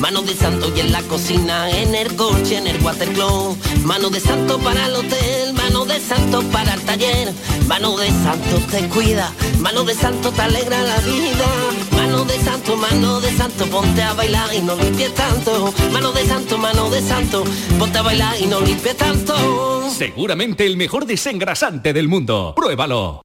mano 0.00 0.22
de 0.22 0.34
santo 0.34 0.72
y 0.74 0.80
en 0.80 0.92
la 0.92 1.02
cocina, 1.02 1.70
en 1.70 1.94
el 1.94 2.14
coche, 2.16 2.56
en 2.56 2.66
el 2.66 2.80
watercloak, 2.82 3.56
mano 3.84 4.10
de 4.10 4.20
santo 4.20 4.58
para 4.58 4.86
el 4.86 4.94
hotel, 4.94 5.52
mano 5.54 5.84
de 5.84 6.00
santo 6.00 6.42
para 6.50 6.74
el 6.74 6.80
taller, 6.82 7.32
mano 7.66 7.96
de 7.96 8.08
santo 8.08 8.60
te 8.70 8.88
cuida, 8.88 9.32
mano 9.58 9.84
de 9.84 9.94
santo 9.94 10.30
te 10.30 10.42
alegra 10.42 10.82
la 10.82 10.98
vida, 11.00 11.46
mano 11.92 12.24
de 12.24 12.38
santo, 12.38 12.76
mano 12.76 13.20
de 13.20 13.36
santo, 13.36 13.66
ponte 13.66 14.02
a 14.02 14.12
bailar 14.14 14.54
y 14.54 14.60
no 14.60 14.76
limpies 14.76 15.14
tanto, 15.14 15.72
mano 15.92 16.12
de 16.12 16.24
santo, 16.26 16.58
mano 16.58 16.90
de 16.90 17.02
santo, 17.02 17.44
ponte 17.78 17.98
a 17.98 18.02
bailar 18.02 18.40
y 18.40 18.46
no 18.46 18.60
limpies 18.60 18.96
tanto. 18.96 19.90
Seguramente 19.90 20.64
el 20.66 20.76
mejor 20.76 21.06
desengrasante 21.06 21.92
del 21.92 22.08
mundo. 22.08 22.54
Pruébalo. 22.56 23.22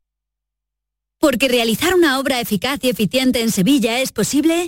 Porque 1.19 1.47
realizar 1.47 1.95
una 1.95 2.19
obra 2.19 2.41
eficaz 2.41 2.79
y 2.81 2.89
eficiente 2.89 3.41
en 3.41 3.51
Sevilla 3.51 3.99
es 3.99 4.11
posible. 4.11 4.67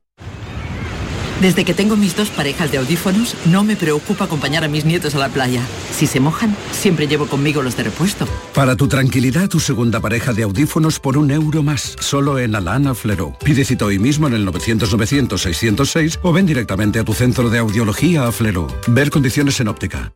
Desde 1.41 1.65
que 1.65 1.73
tengo 1.73 1.97
mis 1.97 2.15
dos 2.15 2.29
parejas 2.29 2.71
de 2.71 2.77
audífonos, 2.77 3.35
no 3.45 3.63
me 3.63 3.75
preocupa 3.75 4.25
acompañar 4.25 4.63
a 4.63 4.67
mis 4.67 4.85
nietos 4.85 5.15
a 5.15 5.17
la 5.17 5.29
playa. 5.29 5.63
Si 5.91 6.05
se 6.05 6.19
mojan, 6.19 6.55
siempre 6.71 7.07
llevo 7.07 7.25
conmigo 7.25 7.63
los 7.63 7.75
de 7.75 7.83
repuesto. 7.83 8.27
Para 8.53 8.75
tu 8.75 8.87
tranquilidad, 8.87 9.49
tu 9.49 9.59
segunda 9.59 9.99
pareja 9.99 10.33
de 10.33 10.43
audífonos 10.43 10.99
por 10.99 11.17
un 11.17 11.31
euro 11.31 11.63
más, 11.63 11.95
solo 11.99 12.37
en 12.37 12.53
Alana 12.53 12.93
Flero. 12.93 13.35
Pide 13.43 13.65
cita 13.65 13.85
hoy 13.85 13.97
mismo 13.97 14.27
en 14.27 14.35
el 14.35 14.45
900-900-606 14.45 16.19
o 16.21 16.31
ven 16.31 16.45
directamente 16.45 16.99
a 16.99 17.03
tu 17.03 17.13
centro 17.13 17.49
de 17.49 17.57
audiología 17.57 18.27
a 18.27 18.31
Flero. 18.31 18.67
Ver 18.87 19.09
condiciones 19.09 19.59
en 19.59 19.67
óptica. 19.67 20.13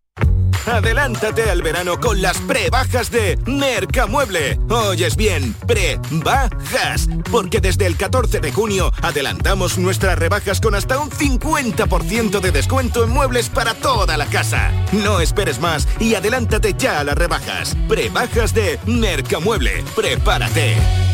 Adelántate 0.65 1.43
al 1.49 1.61
verano 1.61 1.99
con 1.99 2.21
las 2.21 2.39
prebajas 2.39 3.11
de 3.11 3.37
Mercamueble. 3.45 4.59
Oyes 4.69 5.15
bien, 5.15 5.53
prebajas. 5.67 7.07
Porque 7.31 7.59
desde 7.59 7.85
el 7.85 7.95
14 7.95 8.39
de 8.39 8.51
junio 8.51 8.91
adelantamos 9.03 9.77
nuestras 9.77 10.17
rebajas 10.17 10.59
con 10.59 10.73
hasta 10.73 10.99
un 10.99 11.11
50% 11.11 12.39
de 12.39 12.51
descuento 12.51 13.03
en 13.03 13.11
muebles 13.11 13.49
para 13.49 13.75
toda 13.75 14.17
la 14.17 14.25
casa. 14.25 14.71
No 14.91 15.19
esperes 15.19 15.59
más 15.59 15.87
y 15.99 16.15
adelántate 16.15 16.73
ya 16.75 16.99
a 16.99 17.03
las 17.03 17.15
rebajas. 17.15 17.77
Prebajas 17.87 18.53
de 18.53 18.79
Mercamueble. 18.85 19.83
Prepárate. 19.95 21.04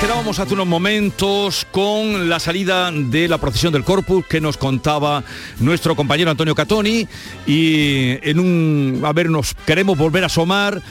Quedábamos 0.00 0.38
hace 0.38 0.54
unos 0.54 0.66
momentos 0.66 1.66
con 1.70 2.28
la 2.28 2.40
salida 2.40 2.90
de 2.90 3.28
la 3.28 3.38
procesión 3.38 3.72
del 3.72 3.84
Corpus 3.84 4.24
que 4.26 4.40
nos 4.40 4.56
contaba 4.56 5.22
nuestro 5.58 5.94
compañero 5.94 6.30
Antonio 6.30 6.54
Catoni 6.54 7.06
y 7.46 8.16
en 8.28 8.40
un 8.40 9.02
a 9.04 9.12
ver 9.12 9.28
nos 9.28 9.54
queremos 9.54 9.98
volver 9.98 10.22
a 10.22 10.26
asomar 10.26 10.82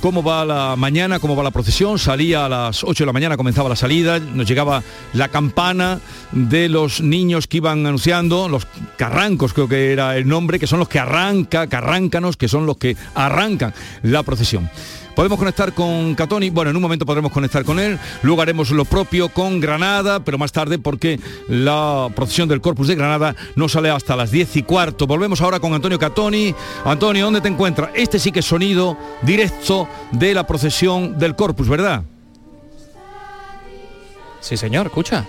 cómo 0.00 0.22
va 0.22 0.44
la 0.44 0.76
mañana, 0.76 1.18
cómo 1.18 1.34
va 1.34 1.42
la 1.42 1.50
procesión. 1.50 1.98
Salía 1.98 2.44
a 2.44 2.48
las 2.48 2.84
8 2.84 3.04
de 3.04 3.06
la 3.06 3.12
mañana, 3.12 3.36
comenzaba 3.36 3.68
la 3.68 3.76
salida, 3.76 4.18
nos 4.18 4.46
llegaba 4.46 4.82
la 5.14 5.28
campana 5.28 6.00
de 6.32 6.68
los 6.68 7.00
niños 7.00 7.46
que 7.46 7.56
iban 7.56 7.86
anunciando, 7.86 8.48
los 8.48 8.66
carrancos 8.96 9.54
creo 9.54 9.68
que 9.68 9.92
era 9.92 10.16
el 10.16 10.28
nombre, 10.28 10.58
que 10.58 10.66
son 10.66 10.78
los 10.78 10.88
que 10.88 10.98
arranca, 10.98 11.66
carráncanos, 11.66 12.36
que 12.36 12.48
son 12.48 12.66
los 12.66 12.76
que 12.76 12.96
arrancan 13.14 13.72
la 14.02 14.22
procesión. 14.22 14.70
Podemos 15.18 15.40
conectar 15.40 15.72
con 15.72 16.14
Catoni, 16.14 16.48
bueno, 16.50 16.70
en 16.70 16.76
un 16.76 16.82
momento 16.82 17.04
podremos 17.04 17.32
conectar 17.32 17.64
con 17.64 17.80
él, 17.80 17.98
luego 18.22 18.40
haremos 18.40 18.70
lo 18.70 18.84
propio 18.84 19.28
con 19.30 19.58
Granada, 19.58 20.20
pero 20.20 20.38
más 20.38 20.52
tarde 20.52 20.78
porque 20.78 21.18
la 21.48 22.08
procesión 22.14 22.48
del 22.48 22.60
Corpus 22.60 22.86
de 22.86 22.94
Granada 22.94 23.34
no 23.56 23.68
sale 23.68 23.90
hasta 23.90 24.14
las 24.14 24.30
10 24.30 24.58
y 24.58 24.62
cuarto. 24.62 25.08
Volvemos 25.08 25.40
ahora 25.40 25.58
con 25.58 25.74
Antonio 25.74 25.98
Catoni. 25.98 26.54
Antonio, 26.84 27.24
¿dónde 27.24 27.40
te 27.40 27.48
encuentras? 27.48 27.90
Este 27.96 28.20
sí 28.20 28.30
que 28.30 28.38
es 28.38 28.46
sonido 28.46 28.96
directo 29.22 29.88
de 30.12 30.34
la 30.34 30.46
procesión 30.46 31.18
del 31.18 31.34
Corpus, 31.34 31.68
¿verdad? 31.68 32.04
Sí, 34.38 34.56
señor, 34.56 34.86
escucha. 34.86 35.26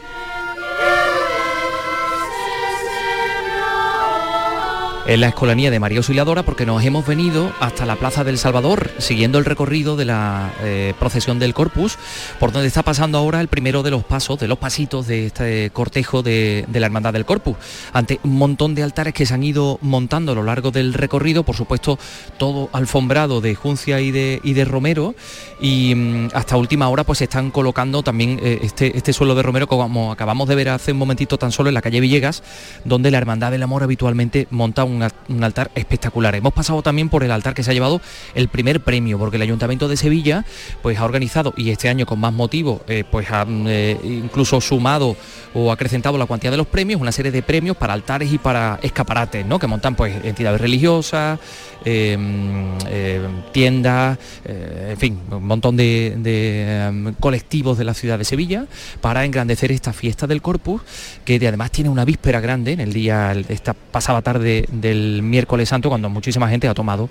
En 5.07 5.21
la 5.21 5.29
escolanía 5.29 5.71
de 5.71 5.79
María 5.79 5.99
Auxiliadora 5.99 6.43
porque 6.43 6.65
nos 6.65 6.83
hemos 6.83 7.05
venido 7.05 7.51
hasta 7.59 7.85
la 7.85 7.95
Plaza 7.95 8.23
del 8.23 8.37
Salvador 8.37 8.91
siguiendo 8.97 9.39
el 9.39 9.45
recorrido 9.45 9.95
de 9.95 10.05
la 10.05 10.53
eh, 10.61 10.93
procesión 10.99 11.39
del 11.39 11.53
Corpus, 11.53 11.97
por 12.39 12.51
donde 12.51 12.67
está 12.67 12.83
pasando 12.83 13.17
ahora 13.17 13.41
el 13.41 13.47
primero 13.47 13.83
de 13.83 13.91
los 13.91 14.03
pasos, 14.03 14.39
de 14.39 14.47
los 14.47 14.57
pasitos 14.57 15.07
de 15.07 15.27
este 15.27 15.69
cortejo 15.71 16.21
de, 16.21 16.65
la 16.71 16.85
Hermandad 16.85 17.13
del 17.13 17.25
Corpus, 17.25 17.57
ante 17.93 18.19
un 18.23 18.37
montón 18.37 18.75
de 18.75 18.83
altares 18.83 19.13
que 19.13 19.25
se 19.25 19.33
han 19.33 19.43
ido 19.43 19.79
montando 19.81 20.33
a 20.33 20.35
lo 20.35 20.43
largo 20.43 20.71
del 20.71 20.93
recorrido, 20.93 21.43
por 21.43 21.55
supuesto 21.55 21.97
todo 22.37 22.69
alfombrado 22.73 23.41
de 23.41 23.55
Juncia 23.55 23.99
y 24.01 24.11
de, 24.11 24.39
y 24.43 24.53
de 24.53 24.65
Romero, 24.65 25.15
y 25.59 25.95
mm, 25.95 26.29
hasta 26.33 26.57
última 26.57 26.89
hora 26.89 27.03
pues 27.03 27.19
se 27.19 27.25
están 27.25 27.51
colocando 27.51 28.03
también 28.03 28.39
eh, 28.43 28.59
este, 28.63 28.95
este 28.95 29.13
suelo 29.13 29.35
de 29.35 29.43
Romero 29.43 29.67
como 29.67 30.11
acabamos 30.11 30.47
de 30.47 30.55
ver 30.55 30.69
hace 30.69 30.91
un 30.91 30.97
momentito 30.97 31.37
tan 31.37 31.51
solo 31.51 31.69
en 31.69 31.75
la 31.75 31.81
calle 31.81 31.99
Villegas, 31.99 32.43
donde 32.85 33.11
la 33.11 33.17
Hermandad 33.17 33.51
del 33.51 33.63
Amor 33.63 33.83
habitualmente 33.83 34.47
monta 34.51 34.83
un 34.83 34.98
un, 35.27 35.43
altar 35.43 35.71
espectacular. 35.75 36.35
Hemos 36.35 36.53
pasado 36.53 36.81
también 36.81 37.09
por 37.09 37.23
el 37.23 37.31
altar 37.31 37.53
que 37.53 37.63
se 37.63 37.71
ha 37.71 37.73
llevado 37.73 38.01
el 38.35 38.49
primer 38.49 38.81
premio, 38.81 39.17
porque 39.17 39.37
el 39.37 39.43
Ayuntamiento 39.43 39.87
de 39.87 39.97
Sevilla 39.97 40.45
pues 40.81 40.97
ha 40.97 41.05
organizado, 41.05 41.53
y 41.57 41.69
este 41.69 41.89
año 41.89 42.05
con 42.05 42.19
más 42.19 42.33
motivo, 42.33 42.81
eh, 42.87 43.03
pues 43.09 43.29
ha 43.31 43.45
eh, 43.49 43.97
incluso 44.03 44.61
sumado 44.61 45.15
o 45.53 45.71
acrecentado 45.71 46.17
la 46.17 46.25
cuantía 46.25 46.51
de 46.51 46.57
los 46.57 46.67
premios, 46.67 47.01
una 47.01 47.11
serie 47.11 47.31
de 47.31 47.41
premios 47.41 47.75
para 47.77 47.93
altares 47.93 48.31
y 48.31 48.37
para 48.37 48.79
escaparates, 48.81 49.45
¿no? 49.45 49.59
Que 49.59 49.67
montan 49.67 49.95
pues 49.95 50.13
entidades 50.23 50.61
religiosas, 50.61 51.39
em, 51.85 52.77
em, 52.87 53.41
tiendas, 53.51 54.17
eh, 54.45 54.89
en 54.91 54.97
fin, 54.97 55.19
un 55.31 55.45
montón 55.45 55.77
de, 55.77 56.13
em, 56.13 57.13
colectivos 57.19 57.77
de 57.77 57.83
la 57.83 57.93
ciudad 57.93 58.17
de 58.17 58.25
Sevilla 58.25 58.65
para 59.01 59.25
engrandecer 59.25 59.71
esta 59.71 59.93
fiesta 59.93 60.27
del 60.27 60.41
Corpus, 60.41 60.81
que 61.25 61.35
además 61.35 61.71
tiene 61.71 61.89
una 61.89 62.05
víspera 62.05 62.39
grande 62.39 62.73
en 62.73 62.79
el 62.81 62.93
día, 62.93 63.33
esta 63.49 63.73
pasada 63.73 64.21
tarde 64.21 64.65
del 64.81 65.21
miércoles 65.21 65.69
santo, 65.69 65.89
cuando 65.89 66.09
muchísima 66.09 66.49
gente 66.49 66.67
ha 66.67 66.73
tomado 66.73 67.09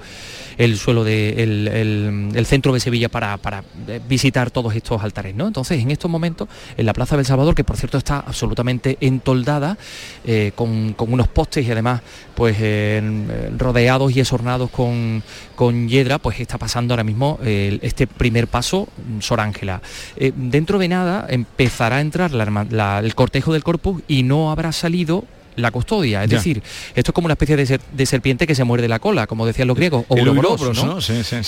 el 0.57 0.77
suelo 0.77 1.05
del 1.05 2.31
de, 2.33 2.45
centro 2.45 2.73
de 2.73 2.81
Sevilla 2.81 3.09
para, 3.09 3.39
eh, 3.87 4.01
visitar 4.09 4.51
todos 4.51 4.75
estos 4.75 5.03
altares. 5.03 5.35
¿no? 5.35 5.47
Entonces, 5.47 5.81
en 5.81 5.91
estos 5.91 6.11
momentos, 6.11 6.49
en 6.77 6.87
la 6.87 6.93
Plaza 6.93 7.17
del 7.17 7.27
Salvador, 7.27 7.55
que 7.55 7.65
por 7.65 7.77
cierto 7.77 7.99
está 7.99 8.19
absolutamente 8.19 8.99
entoldada, 9.01 9.79
eh, 10.25 10.53
con, 10.55 10.95
unos 10.99 11.29
postes 11.29 11.67
y 11.67 11.71
además 11.71 12.03
pues 12.35 12.57
rodeados 13.57 14.15
y 14.15 14.21
esornados 14.21 14.71
con, 14.71 15.23
con 15.57 15.89
hiedra, 15.89 16.19
pues 16.19 16.39
está 16.39 16.57
pasando 16.57 16.95
ahora 16.95 17.03
mismo 17.03 17.39
este 17.43 18.07
primer 18.07 18.47
paso, 18.47 18.89
Sor 19.21 19.41
Ángela. 19.41 19.81
Eh, 20.17 20.33
dentro 20.35 20.79
de 20.79 20.89
nada 20.89 21.27
empezará 21.29 21.97
a 21.97 22.01
entrar 22.01 22.31
el 22.33 23.15
cortejo 23.15 23.53
del 23.53 23.65
corpus 23.65 24.03
y 24.09 24.23
no 24.23 24.51
habrá 24.51 24.73
salido 24.73 25.25
la 25.59 25.71
custodia. 25.71 26.25
Es 26.25 26.31
decir, 26.31 26.63
esto 26.95 27.11
es 27.11 27.15
como 27.15 27.27
una 27.27 27.35
especie 27.35 27.57
de, 27.57 28.07
serpiente 28.07 28.47
que 28.47 28.55
se 28.55 28.65
muerde 28.65 28.89
la 28.89 28.99
cola, 28.99 29.27
como 29.27 29.47
decían 29.47 29.69
los 29.69 29.77
griegos, 29.77 30.05
o 30.09 30.17
¿no? 30.75 30.99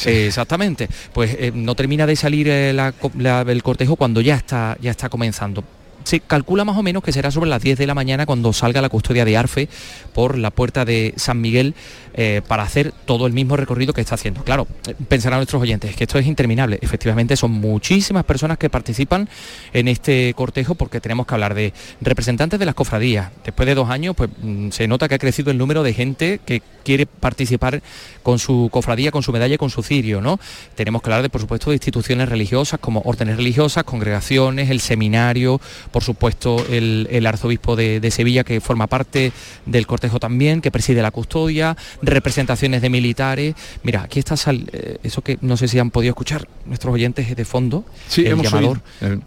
Exactamente. 0.07 0.89
Pues 1.13 1.37
eh, 1.39 1.53
no 1.55 1.75
termina 1.75 2.07
de 2.07 2.17
salir 2.17 2.49
eh, 2.49 2.71
el 2.71 3.63
cortejo 3.63 3.97
cuando 3.97 4.21
ya 4.21 4.37
está, 4.37 4.77
ya 4.81 4.91
está 4.91 5.09
comenzando 5.09 5.65
se 6.05 6.21
calcula 6.21 6.65
más 6.65 6.77
o 6.77 6.83
menos 6.83 7.03
que 7.03 7.13
será 7.13 7.31
sobre 7.31 7.51
las 7.51 7.63
10 7.63 7.79
de 7.79 7.87
la 7.87 7.95
mañana 7.95 8.27
cuando 8.27 8.53
salga 8.53 8.81
la 8.81 8.89
custodia 8.89 9.25
de 9.25 9.37
Arfe 9.37 9.69
por 10.15 10.39
la 10.39 10.51
puerta 10.51 10.85
de 10.85 11.13
San 11.17 11.41
Miguel 11.41 11.75
eh, 12.15 12.43
para 12.47 12.63
hacer 12.63 12.93
todo 13.05 13.27
el 13.27 13.33
mismo 13.33 13.57
recorrido 13.57 13.93
que 13.93 14.01
está 14.01 14.15
haciendo. 14.15 14.43
Claro, 14.45 14.67
pensarán 15.09 15.39
nuestros 15.39 15.63
oyentes 15.63 15.95
que 15.97 16.05
esto 16.05 16.19
es 16.19 16.27
interminable. 16.27 16.79
Efectivamente, 16.83 17.37
son 17.37 17.53
muchísimas 17.53 18.25
personas 18.25 18.59
que 18.59 18.71
participan 18.71 19.29
en 19.73 19.89
este 19.89 20.35
cortejo 20.35 20.75
porque 20.75 21.01
tenemos 21.01 21.27
que 21.27 21.35
hablar 21.35 21.55
de 21.55 21.73
representantes 22.01 22.59
de 22.59 22.67
las 22.67 22.75
cofradías. 22.75 23.31
Después 23.45 23.67
de 23.67 23.75
dos 23.75 23.91
años, 23.91 24.15
pues 24.17 24.31
mm, 24.43 24.71
se 24.71 24.89
nota 24.89 25.09
que 25.09 25.15
ha 25.15 25.19
crecido 25.19 25.51
el 25.51 25.59
número 25.59 25.83
de 25.83 25.93
gente 25.93 26.41
que 26.45 26.63
quiere 26.85 27.07
participar 27.07 27.83
con 28.23 28.39
su 28.39 28.69
cofradía, 28.73 29.11
con 29.11 29.23
su 29.23 29.33
medalla 29.33 29.55
y 29.55 29.59
con 29.59 29.71
su 29.71 29.83
cirio, 29.83 30.21
¿no? 30.21 30.41
Tenemos 30.75 31.03
que 31.03 31.11
hablar 31.11 31.23
de, 31.23 31.31
por 31.31 31.41
supuesto, 31.41 31.71
de 31.71 31.77
instituciones 31.77 32.29
religiosas 32.29 32.81
como 32.81 33.03
órdenes 33.05 33.37
religiosas, 33.37 33.85
congregaciones, 33.85 34.71
el 34.71 34.81
seminario, 34.81 35.61
por 35.93 36.03
supuesto 36.03 36.65
el, 36.71 37.27
arzobispo 37.27 37.77
de, 37.77 38.11
Sevilla 38.11 38.43
que 38.43 38.61
forma 38.61 38.89
parte 38.89 39.33
del 39.67 39.87
cortejo 39.87 40.19
también, 40.19 40.61
que 40.61 40.73
preside 40.73 41.01
la 41.01 41.13
custodia, 41.13 41.77
representaciones 42.03 42.83
de 42.83 42.91
militares. 42.91 43.55
Mira, 43.83 44.03
aquí 44.03 44.19
está 44.19 44.35
eh, 44.73 44.99
eso 45.03 45.23
que 45.23 45.39
no 45.41 45.57
sé 45.57 45.69
si 45.69 45.79
han 45.79 45.91
podido 45.91 46.11
escuchar 46.11 46.49
nuestros 46.67 46.95
oyentes 46.95 47.35
de 47.35 47.45
fondo, 47.45 47.85
sí, 48.09 48.27
el 48.27 48.41
llamador 48.41 48.81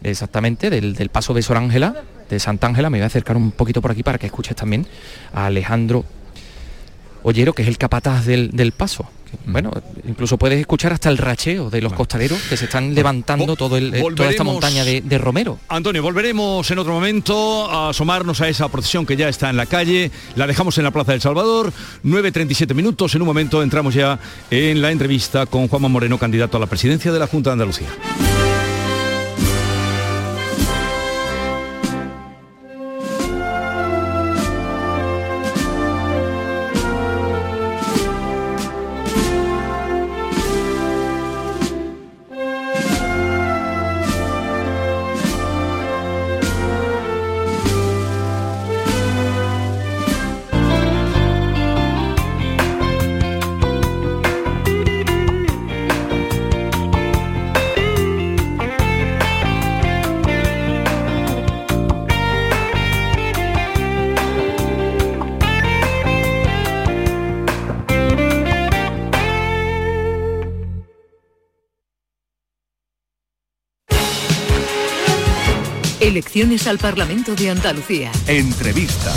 exactamente 0.03 0.69
del, 0.69 1.09
paso 1.09 1.33
de 1.33 1.41
Sor 1.41 1.57
Ángela, 1.57 2.03
de 2.29 2.39
Santa 2.39 2.67
Ángela. 2.67 2.89
Me 2.89 2.97
voy 2.97 3.03
a 3.03 3.07
acercar 3.07 3.37
un 3.37 3.51
poquito 3.51 3.81
por 3.81 3.91
aquí 3.91 4.03
para 4.03 4.17
que 4.17 4.25
escuches 4.25 4.55
también 4.55 4.85
a 5.33 5.47
Alejandro 5.47 6.05
Ollero, 7.23 7.53
que 7.53 7.63
es 7.63 7.67
el 7.67 7.77
capataz 7.77 8.25
del 8.25 8.73
paso 8.75 9.07
bueno, 9.45 9.71
incluso 10.07 10.37
puedes 10.37 10.59
escuchar 10.59 10.93
hasta 10.93 11.09
el 11.09 11.17
racheo 11.17 11.69
de 11.69 11.81
los 11.81 11.93
costaleros 11.93 12.39
que 12.43 12.57
se 12.57 12.65
están 12.65 12.93
levantando 12.93 13.55
todo 13.55 13.77
el, 13.77 13.93
eh, 13.93 14.03
toda 14.15 14.29
esta 14.29 14.43
montaña 14.43 14.83
de, 14.83 15.01
de, 15.01 15.17
Romero. 15.17 15.59
Antonio, 15.69 16.01
volveremos 16.01 16.69
en 16.71 16.79
otro 16.79 16.93
momento 16.93 17.69
a 17.69 17.89
asomarnos 17.89 18.41
a 18.41 18.47
esa 18.47 18.69
procesión 18.69 19.05
que 19.05 19.15
ya 19.15 19.29
está 19.29 19.49
en 19.49 19.57
la 19.57 19.65
calle. 19.65 20.11
La 20.35 20.47
dejamos 20.47 20.77
en 20.77 20.83
la 20.83 20.91
Plaza 20.91 21.11
del 21.11 21.21
Salvador, 21.21 21.73
9.37 22.03 22.73
minutos. 22.73 23.15
En 23.15 23.21
un 23.21 23.27
momento 23.27 23.61
entramos 23.63 23.93
ya 23.93 24.19
en 24.49 24.81
la 24.81 24.91
entrevista 24.91 25.45
con 25.45 25.67
Juanma 25.67 25.87
Moreno, 25.87 26.17
candidato 26.17 26.57
a 26.57 26.59
la 26.59 26.67
presidencia 26.67 27.11
de 27.11 27.19
la 27.19 27.27
Junta 27.27 27.49
de 27.49 27.53
Andalucía. 27.53 27.87
Elecciones 76.13 76.67
al 76.67 76.77
Parlamento 76.77 77.33
de 77.33 77.49
Andalucía. 77.49 78.11
Entrevista. 78.27 79.11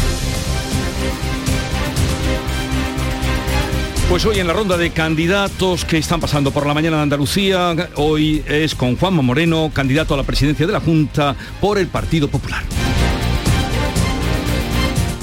Pues 4.08 4.24
hoy 4.24 4.38
en 4.38 4.46
la 4.46 4.54
ronda 4.54 4.78
de 4.78 4.92
candidatos 4.92 5.84
que 5.84 5.98
están 5.98 6.20
pasando 6.20 6.52
por 6.52 6.66
la 6.66 6.72
mañana 6.72 6.96
de 6.96 7.02
Andalucía, 7.02 7.90
hoy 7.96 8.42
es 8.48 8.74
con 8.74 8.96
Juanma 8.96 9.20
Moreno, 9.20 9.70
candidato 9.74 10.14
a 10.14 10.16
la 10.16 10.22
presidencia 10.22 10.66
de 10.66 10.72
la 10.72 10.80
Junta 10.80 11.36
por 11.60 11.76
el 11.76 11.88
Partido 11.88 12.28
Popular. 12.28 12.64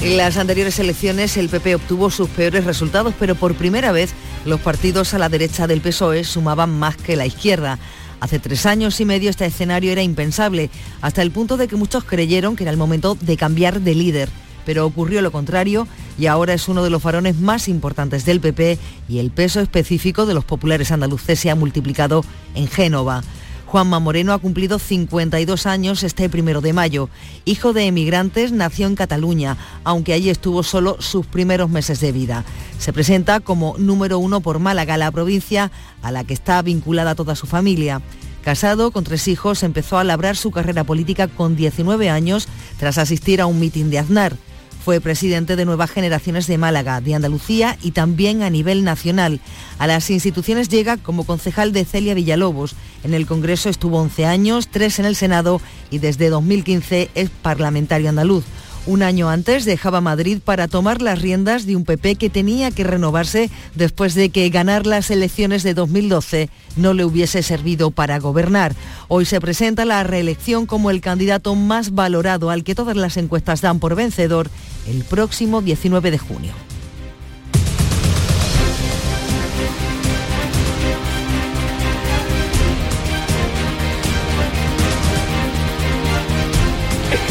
En 0.00 0.16
las 0.16 0.36
anteriores 0.36 0.78
elecciones 0.78 1.36
el 1.36 1.48
PP 1.48 1.74
obtuvo 1.74 2.08
sus 2.08 2.28
peores 2.28 2.66
resultados, 2.66 3.14
pero 3.18 3.34
por 3.34 3.56
primera 3.56 3.90
vez 3.90 4.12
los 4.44 4.60
partidos 4.60 5.12
a 5.12 5.18
la 5.18 5.28
derecha 5.28 5.66
del 5.66 5.80
PSOE 5.80 6.22
sumaban 6.22 6.78
más 6.78 6.96
que 6.96 7.16
la 7.16 7.26
izquierda. 7.26 7.80
Hace 8.24 8.38
tres 8.38 8.64
años 8.64 8.98
y 9.02 9.04
medio 9.04 9.28
este 9.28 9.44
escenario 9.44 9.92
era 9.92 10.02
impensable, 10.02 10.70
hasta 11.02 11.20
el 11.20 11.30
punto 11.30 11.58
de 11.58 11.68
que 11.68 11.76
muchos 11.76 12.04
creyeron 12.04 12.56
que 12.56 12.64
era 12.64 12.70
el 12.70 12.78
momento 12.78 13.18
de 13.20 13.36
cambiar 13.36 13.82
de 13.82 13.94
líder. 13.94 14.30
Pero 14.64 14.86
ocurrió 14.86 15.20
lo 15.20 15.30
contrario 15.30 15.86
y 16.18 16.24
ahora 16.24 16.54
es 16.54 16.66
uno 16.66 16.82
de 16.82 16.88
los 16.88 17.02
varones 17.02 17.36
más 17.36 17.68
importantes 17.68 18.24
del 18.24 18.40
PP 18.40 18.78
y 19.10 19.18
el 19.18 19.30
peso 19.30 19.60
específico 19.60 20.24
de 20.24 20.32
los 20.32 20.46
populares 20.46 20.90
andaluces 20.90 21.38
se 21.38 21.50
ha 21.50 21.54
multiplicado 21.54 22.24
en 22.54 22.66
Génova. 22.66 23.22
Juanma 23.66 23.98
Moreno 23.98 24.32
ha 24.32 24.38
cumplido 24.38 24.78
52 24.78 25.66
años 25.66 26.02
este 26.02 26.28
primero 26.28 26.60
de 26.60 26.72
mayo. 26.72 27.08
Hijo 27.44 27.72
de 27.72 27.86
emigrantes, 27.86 28.52
nació 28.52 28.86
en 28.86 28.94
Cataluña, 28.94 29.56
aunque 29.82 30.12
allí 30.12 30.30
estuvo 30.30 30.62
solo 30.62 30.96
sus 31.00 31.26
primeros 31.26 31.70
meses 31.70 32.00
de 32.00 32.12
vida. 32.12 32.44
Se 32.78 32.92
presenta 32.92 33.40
como 33.40 33.76
número 33.78 34.18
uno 34.18 34.40
por 34.40 34.58
Málaga, 34.58 34.96
la 34.96 35.10
provincia 35.10 35.70
a 36.02 36.12
la 36.12 36.24
que 36.24 36.34
está 36.34 36.62
vinculada 36.62 37.14
toda 37.14 37.34
su 37.34 37.46
familia. 37.46 38.00
Casado 38.44 38.90
con 38.90 39.04
tres 39.04 39.26
hijos, 39.26 39.62
empezó 39.62 39.98
a 39.98 40.04
labrar 40.04 40.36
su 40.36 40.50
carrera 40.50 40.84
política 40.84 41.28
con 41.28 41.56
19 41.56 42.10
años 42.10 42.46
tras 42.78 42.98
asistir 42.98 43.40
a 43.40 43.46
un 43.46 43.58
mitin 43.58 43.90
de 43.90 43.98
Aznar. 43.98 44.36
Fue 44.84 45.00
presidente 45.00 45.56
de 45.56 45.64
Nuevas 45.64 45.90
Generaciones 45.90 46.46
de 46.46 46.58
Málaga, 46.58 47.00
de 47.00 47.14
Andalucía 47.14 47.78
y 47.80 47.92
también 47.92 48.42
a 48.42 48.50
nivel 48.50 48.84
nacional. 48.84 49.40
A 49.78 49.86
las 49.86 50.10
instituciones 50.10 50.68
llega 50.68 50.98
como 50.98 51.24
concejal 51.24 51.72
de 51.72 51.86
Celia 51.86 52.12
Villalobos. 52.12 52.74
En 53.02 53.14
el 53.14 53.24
Congreso 53.26 53.70
estuvo 53.70 53.98
11 53.98 54.26
años, 54.26 54.68
tres 54.68 54.98
en 54.98 55.06
el 55.06 55.16
Senado 55.16 55.62
y 55.90 56.00
desde 56.00 56.28
2015 56.28 57.08
es 57.14 57.30
parlamentario 57.30 58.10
andaluz. 58.10 58.44
Un 58.86 59.02
año 59.02 59.30
antes 59.30 59.64
dejaba 59.64 60.02
Madrid 60.02 60.40
para 60.44 60.68
tomar 60.68 61.00
las 61.00 61.22
riendas 61.22 61.64
de 61.64 61.74
un 61.74 61.86
PP 61.86 62.16
que 62.16 62.28
tenía 62.28 62.70
que 62.70 62.84
renovarse 62.84 63.50
después 63.74 64.14
de 64.14 64.28
que 64.28 64.50
ganar 64.50 64.86
las 64.86 65.10
elecciones 65.10 65.62
de 65.62 65.72
2012 65.72 66.50
no 66.76 66.92
le 66.92 67.06
hubiese 67.06 67.42
servido 67.42 67.90
para 67.90 68.18
gobernar. 68.18 68.74
Hoy 69.08 69.24
se 69.24 69.40
presenta 69.40 69.86
la 69.86 70.02
reelección 70.02 70.66
como 70.66 70.90
el 70.90 71.00
candidato 71.00 71.54
más 71.54 71.94
valorado 71.94 72.50
al 72.50 72.62
que 72.62 72.74
todas 72.74 72.96
las 72.96 73.16
encuestas 73.16 73.62
dan 73.62 73.78
por 73.78 73.94
vencedor 73.94 74.50
el 74.86 75.02
próximo 75.04 75.62
19 75.62 76.10
de 76.10 76.18
junio. 76.18 76.52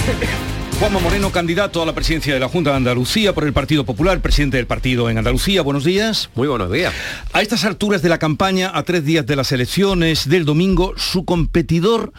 Juanma 0.84 1.00
Moreno, 1.00 1.32
candidato 1.32 1.82
a 1.82 1.86
la 1.86 1.96
presidencia 1.96 2.34
de 2.34 2.42
la 2.42 2.50
Junta 2.50 2.72
de 2.72 2.76
Andalucía 2.76 3.32
por 3.32 3.46
el 3.46 3.54
Partido 3.54 3.86
Popular, 3.86 4.20
presidente 4.20 4.58
del 4.58 4.68
partido 4.68 5.10
en 5.10 5.18
Andalucía. 5.18 5.62
Buenos 5.62 5.86
días. 5.86 6.30
Muy 6.36 6.46
buenos 6.50 6.70
días. 6.70 6.94
A 7.32 7.42
estas 7.42 7.64
alturas 7.64 8.02
de 8.02 8.10
la 8.10 8.20
campaña, 8.20 8.70
a 8.74 8.84
tres 8.84 9.06
días 9.06 9.26
de 9.26 9.38
las 9.38 9.54
elecciones 9.54 10.28
del 10.28 10.44
domingo, 10.44 10.94
su 10.98 11.24
competidor 11.24 12.12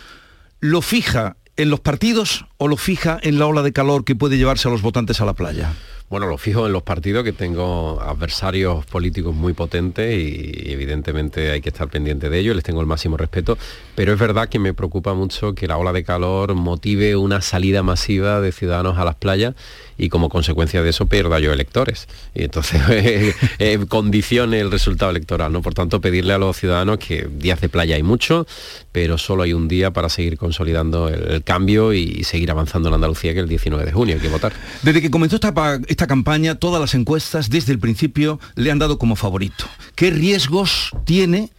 lo 0.60 0.80
fija 0.80 1.36
en 1.58 1.68
los 1.68 1.80
partidos 1.80 2.46
o 2.56 2.66
lo 2.66 2.78
fija 2.78 3.18
en 3.20 3.38
la 3.38 3.44
ola 3.44 3.60
de 3.60 3.74
calor 3.74 4.02
que 4.06 4.16
puede 4.16 4.38
llevarse 4.38 4.66
a 4.66 4.70
los 4.70 4.80
votantes 4.80 5.20
a 5.20 5.26
la 5.26 5.34
playa. 5.34 5.74
Bueno, 6.10 6.26
lo 6.26 6.36
fijo 6.36 6.66
en 6.66 6.72
los 6.72 6.82
partidos 6.82 7.24
que 7.24 7.32
tengo 7.32 7.98
adversarios 8.00 8.84
políticos 8.84 9.34
muy 9.34 9.54
potentes 9.54 10.14
y 10.14 10.70
evidentemente 10.70 11.50
hay 11.50 11.62
que 11.62 11.70
estar 11.70 11.88
pendiente 11.88 12.28
de 12.28 12.38
ellos, 12.38 12.54
les 12.54 12.62
tengo 12.62 12.82
el 12.82 12.86
máximo 12.86 13.16
respeto, 13.16 13.56
pero 13.94 14.12
es 14.12 14.18
verdad 14.18 14.48
que 14.50 14.58
me 14.58 14.74
preocupa 14.74 15.14
mucho 15.14 15.54
que 15.54 15.66
la 15.66 15.78
ola 15.78 15.94
de 15.94 16.04
calor 16.04 16.54
motive 16.54 17.16
una 17.16 17.40
salida 17.40 17.82
masiva 17.82 18.40
de 18.42 18.52
ciudadanos 18.52 18.98
a 18.98 19.04
las 19.04 19.14
playas 19.14 19.54
y 19.98 20.08
como 20.08 20.28
consecuencia 20.28 20.82
de 20.82 20.90
eso 20.90 21.06
pierda 21.06 21.38
yo 21.38 21.52
electores. 21.52 22.08
Y 22.34 22.44
entonces 22.44 22.80
eh, 22.90 23.34
eh, 23.58 23.78
condicione 23.88 24.60
el 24.60 24.70
resultado 24.70 25.10
electoral. 25.10 25.52
¿no? 25.52 25.62
Por 25.62 25.74
tanto, 25.74 26.00
pedirle 26.00 26.32
a 26.32 26.38
los 26.38 26.56
ciudadanos 26.56 26.98
que 26.98 27.28
días 27.30 27.60
de 27.60 27.68
playa 27.68 27.96
hay 27.96 28.02
mucho, 28.02 28.46
pero 28.92 29.18
solo 29.18 29.42
hay 29.42 29.52
un 29.52 29.68
día 29.68 29.92
para 29.92 30.08
seguir 30.08 30.36
consolidando 30.38 31.08
el, 31.08 31.42
cambio 31.44 31.92
y 31.92 32.24
seguir 32.24 32.50
avanzando 32.50 32.88
en 32.88 32.94
Andalucía, 32.94 33.34
que 33.34 33.40
el 33.40 33.48
19 33.48 33.84
de 33.84 33.92
junio 33.92 34.14
hay 34.14 34.20
que 34.20 34.28
votar. 34.28 34.52
Desde 34.82 35.02
que 35.02 35.10
comenzó 35.10 35.36
esta, 35.36 35.52
esta 35.88 36.06
campaña, 36.06 36.54
todas 36.54 36.80
las 36.80 36.94
encuestas 36.94 37.50
desde 37.50 37.72
el 37.72 37.78
principio 37.78 38.40
le 38.54 38.70
han 38.70 38.78
dado 38.78 38.98
como 38.98 39.16
favorito. 39.16 39.64
¿Qué 39.94 40.10
riesgos 40.10 40.90
tiene 41.04 41.50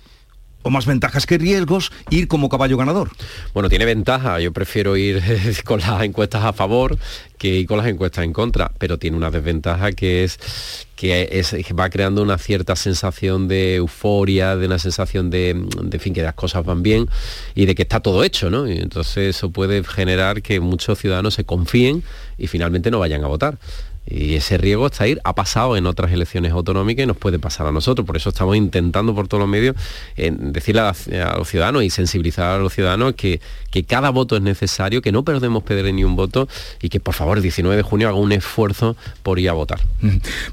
o 0.66 0.72
más 0.72 0.88
ventajas 0.88 1.28
que 1.28 1.38
riesgos 1.38 1.92
ir 2.10 2.28
como 2.28 2.50
caballo 2.50 2.76
ganador. 2.76 3.12
Bueno, 3.54 3.70
tiene 3.70 3.86
ventaja, 3.86 4.40
yo 4.40 4.52
prefiero 4.52 4.98
ir 4.98 5.22
con 5.64 5.80
las 5.80 6.02
encuestas 6.02 6.44
a 6.44 6.54
favor 6.54 6.98
que 7.38 7.50
ir 7.50 7.68
con 7.68 7.78
las 7.78 7.86
encuestas 7.86 8.24
en 8.24 8.34
contra, 8.34 8.72
pero 8.80 8.98
tiene 8.98 9.16
una 9.16 9.30
desventaja 9.30 9.92
que 9.92 10.24
es 10.24 10.40
que 10.96 11.30
es, 11.34 11.54
va 11.78 11.90
creando 11.90 12.24
una 12.24 12.40
cierta 12.40 12.76
sensación 12.76 13.48
de 13.48 13.76
euforia, 13.76 14.56
de 14.56 14.66
una 14.66 14.80
sensación 14.80 15.30
de, 15.30 15.68
de 15.84 16.00
fin, 16.00 16.16
que 16.16 16.24
las 16.24 16.34
cosas 16.34 16.66
van 16.66 16.82
bien 16.82 17.10
y 17.54 17.68
de 17.68 17.76
que 17.76 17.84
está 17.84 18.00
todo 18.00 18.24
hecho, 18.24 18.50
¿no? 18.50 18.68
Y 18.68 18.78
entonces 18.78 19.36
eso 19.36 19.52
puede 19.52 19.84
generar 19.84 20.42
que 20.42 20.60
muchos 20.62 20.98
ciudadanos 20.98 21.36
se 21.36 21.44
confíen 21.44 22.02
y 22.40 22.48
finalmente 22.48 22.90
no 22.90 22.98
vayan 22.98 23.24
a 23.24 23.28
votar. 23.28 23.60
Y 24.08 24.36
ese 24.36 24.58
riesgo 24.58 24.86
está 24.86 25.06
ahí, 25.06 25.18
ha 25.24 25.34
pasado 25.34 25.78
en 25.78 25.88
otras 25.88 26.12
elecciones 26.12 26.52
autonómicas 26.52 27.04
y 27.04 27.08
nos 27.08 27.18
puede 27.18 27.40
pasar 27.40 27.66
a 27.66 27.72
nosotros. 27.72 28.06
Por 28.06 28.16
eso 28.18 28.30
estamos 28.30 28.56
intentando 28.56 29.16
por 29.16 29.28
todos 29.28 29.42
los 29.42 29.50
medios 29.50 29.76
decirle 30.16 30.82
a, 30.82 30.94
los 31.38 31.50
ciudadanos 31.50 31.84
y 31.84 31.90
sensibilizar 31.90 32.52
a 32.52 32.58
los 32.60 32.74
ciudadanos 32.74 33.16
que, 33.16 33.42
que 33.72 33.84
cada 33.84 34.12
voto 34.12 34.36
es 34.36 34.44
necesario, 34.44 35.02
que 35.02 35.12
no 35.12 35.24
perdemos 35.24 35.64
perder 35.64 35.94
ni 35.94 36.04
un 36.04 36.16
voto 36.16 36.48
y 36.82 36.90
que 36.90 37.00
por 37.00 37.16
favor 37.16 37.38
el 37.38 37.44
19 37.44 37.76
de 37.76 37.84
junio 37.84 38.08
haga 38.08 38.18
un 38.18 38.32
esfuerzo 38.32 38.96
por 39.24 39.40
ir 39.40 39.50
a 39.50 39.54
votar. 39.54 39.80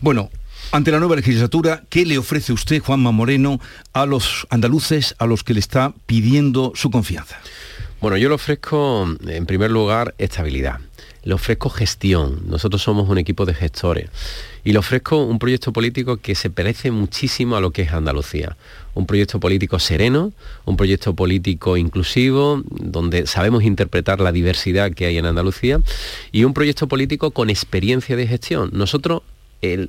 Bueno, 0.01 0.31
ante 0.71 0.91
la 0.91 0.99
nueva 0.99 1.17
legislatura, 1.17 1.85
¿qué 1.91 2.07
le 2.07 2.17
ofrece 2.17 2.53
usted, 2.53 2.81
Juanma 2.81 3.11
Moreno, 3.11 3.61
a 3.93 4.07
los 4.07 4.47
andaluces 4.49 5.15
a 5.19 5.27
los 5.27 5.45
que 5.45 5.53
le 5.53 5.61
está 5.61 5.93
pidiendo 6.07 6.73
su 6.75 6.91
confianza? 6.91 7.39
Bueno, 8.01 8.17
yo 8.17 8.31
le 8.31 8.35
ofrezco, 8.35 9.07
en 9.27 9.47
primer 9.47 9.71
lugar, 9.71 10.15
estabilidad 10.19 10.81
le 11.25 11.35
ofrezco 11.35 11.71
gestión. 11.71 12.43
Nosotros 12.47 12.83
somos 12.83 13.09
un 13.09 13.19
equipo 13.19 13.45
de 13.47 13.55
gestores. 13.55 14.11
Y 14.65 14.73
le 14.73 14.79
ofrezco 14.79 15.25
un 15.25 15.39
proyecto 15.39 15.73
político 15.73 16.17
que 16.17 16.35
se 16.35 16.51
parece 16.51 16.91
muchísimo 16.91 17.57
a 17.57 17.61
lo 17.61 17.71
que 17.71 17.83
es 17.83 17.93
Andalucía. 17.93 18.57
Un 18.95 19.07
proyecto 19.07 19.41
político 19.41 19.79
sereno, 19.79 20.33
un 20.65 20.77
proyecto 20.77 21.15
político 21.15 21.77
inclusivo, 21.77 22.63
donde 22.69 23.27
sabemos 23.27 23.65
interpretar 23.65 24.21
la 24.21 24.33
diversidad 24.33 24.93
que 24.93 25.07
hay 25.07 25.19
en 25.19 25.27
Andalucía, 25.27 25.81
y 26.31 26.45
un 26.45 26.55
proyecto 26.55 26.87
político 26.89 27.31
con 27.31 27.51
experiencia 27.51 28.17
de 28.17 28.27
gestión. 28.27 28.71
Nosotros, 28.73 29.23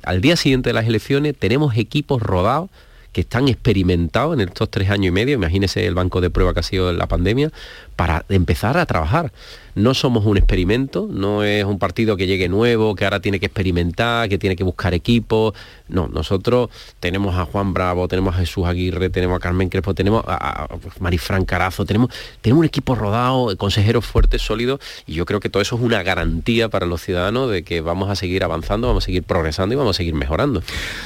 al 0.02 0.20
día 0.20 0.36
siguiente 0.36 0.70
de 0.70 0.74
las 0.74 0.86
elecciones, 0.86 1.34
tenemos 1.38 1.76
equipos 1.76 2.22
rodados 2.22 2.70
que 3.14 3.20
están 3.20 3.46
experimentados 3.46 4.34
en 4.34 4.40
estos 4.40 4.68
tres 4.68 4.90
años 4.90 5.06
y 5.06 5.10
medio, 5.12 5.34
imagínese 5.34 5.86
el 5.86 5.94
banco 5.94 6.20
de 6.20 6.30
prueba 6.30 6.52
que 6.52 6.60
ha 6.60 6.64
sido 6.64 6.92
la 6.92 7.06
pandemia, 7.06 7.52
para 7.96 8.24
empezar 8.28 8.76
a 8.76 8.86
trabajar 8.86 9.32
no 9.74 9.94
somos 9.94 10.24
un 10.24 10.36
experimento, 10.36 11.08
no 11.10 11.42
es 11.42 11.64
un 11.64 11.78
partido 11.78 12.16
que 12.16 12.26
llegue 12.26 12.48
nuevo, 12.48 12.94
que 12.94 13.04
ahora 13.04 13.20
tiene 13.20 13.40
que 13.40 13.46
experimentar, 13.46 14.28
que 14.28 14.38
tiene 14.38 14.56
que 14.56 14.64
buscar 14.64 14.94
equipo. 14.94 15.54
No, 15.88 16.08
nosotros 16.08 16.70
tenemos 17.00 17.34
a 17.36 17.44
Juan 17.44 17.74
Bravo, 17.74 18.08
tenemos 18.08 18.34
a 18.34 18.38
Jesús 18.38 18.66
Aguirre, 18.66 19.10
tenemos 19.10 19.36
a 19.36 19.40
Carmen 19.40 19.68
Crespo, 19.68 19.94
tenemos 19.94 20.24
a, 20.26 20.68
Marifran 21.00 21.44
Carazo, 21.44 21.84
tenemos, 21.84 22.10
tenemos 22.40 22.60
un 22.60 22.66
equipo 22.66 22.94
rodado, 22.94 23.56
consejeros 23.56 24.06
fuertes, 24.06 24.42
sólidos, 24.42 24.80
y 25.06 25.14
yo 25.14 25.26
creo 25.26 25.40
que 25.40 25.48
todo 25.48 25.60
eso 25.60 25.76
es 25.76 25.82
una 25.82 26.02
garantía 26.02 26.68
para 26.68 26.86
los 26.86 27.02
ciudadanos 27.02 27.50
de 27.50 27.64
que 27.64 27.80
vamos 27.80 28.10
a 28.10 28.16
seguir 28.16 28.44
avanzando, 28.44 28.86
vamos 28.86 29.04
a 29.04 29.06
seguir 29.06 29.24
progresando 29.24 29.74
y 29.74 29.76
vamos 29.76 29.96
a 29.96 29.98
seguir 29.98 30.14
mejorando. 30.14 30.62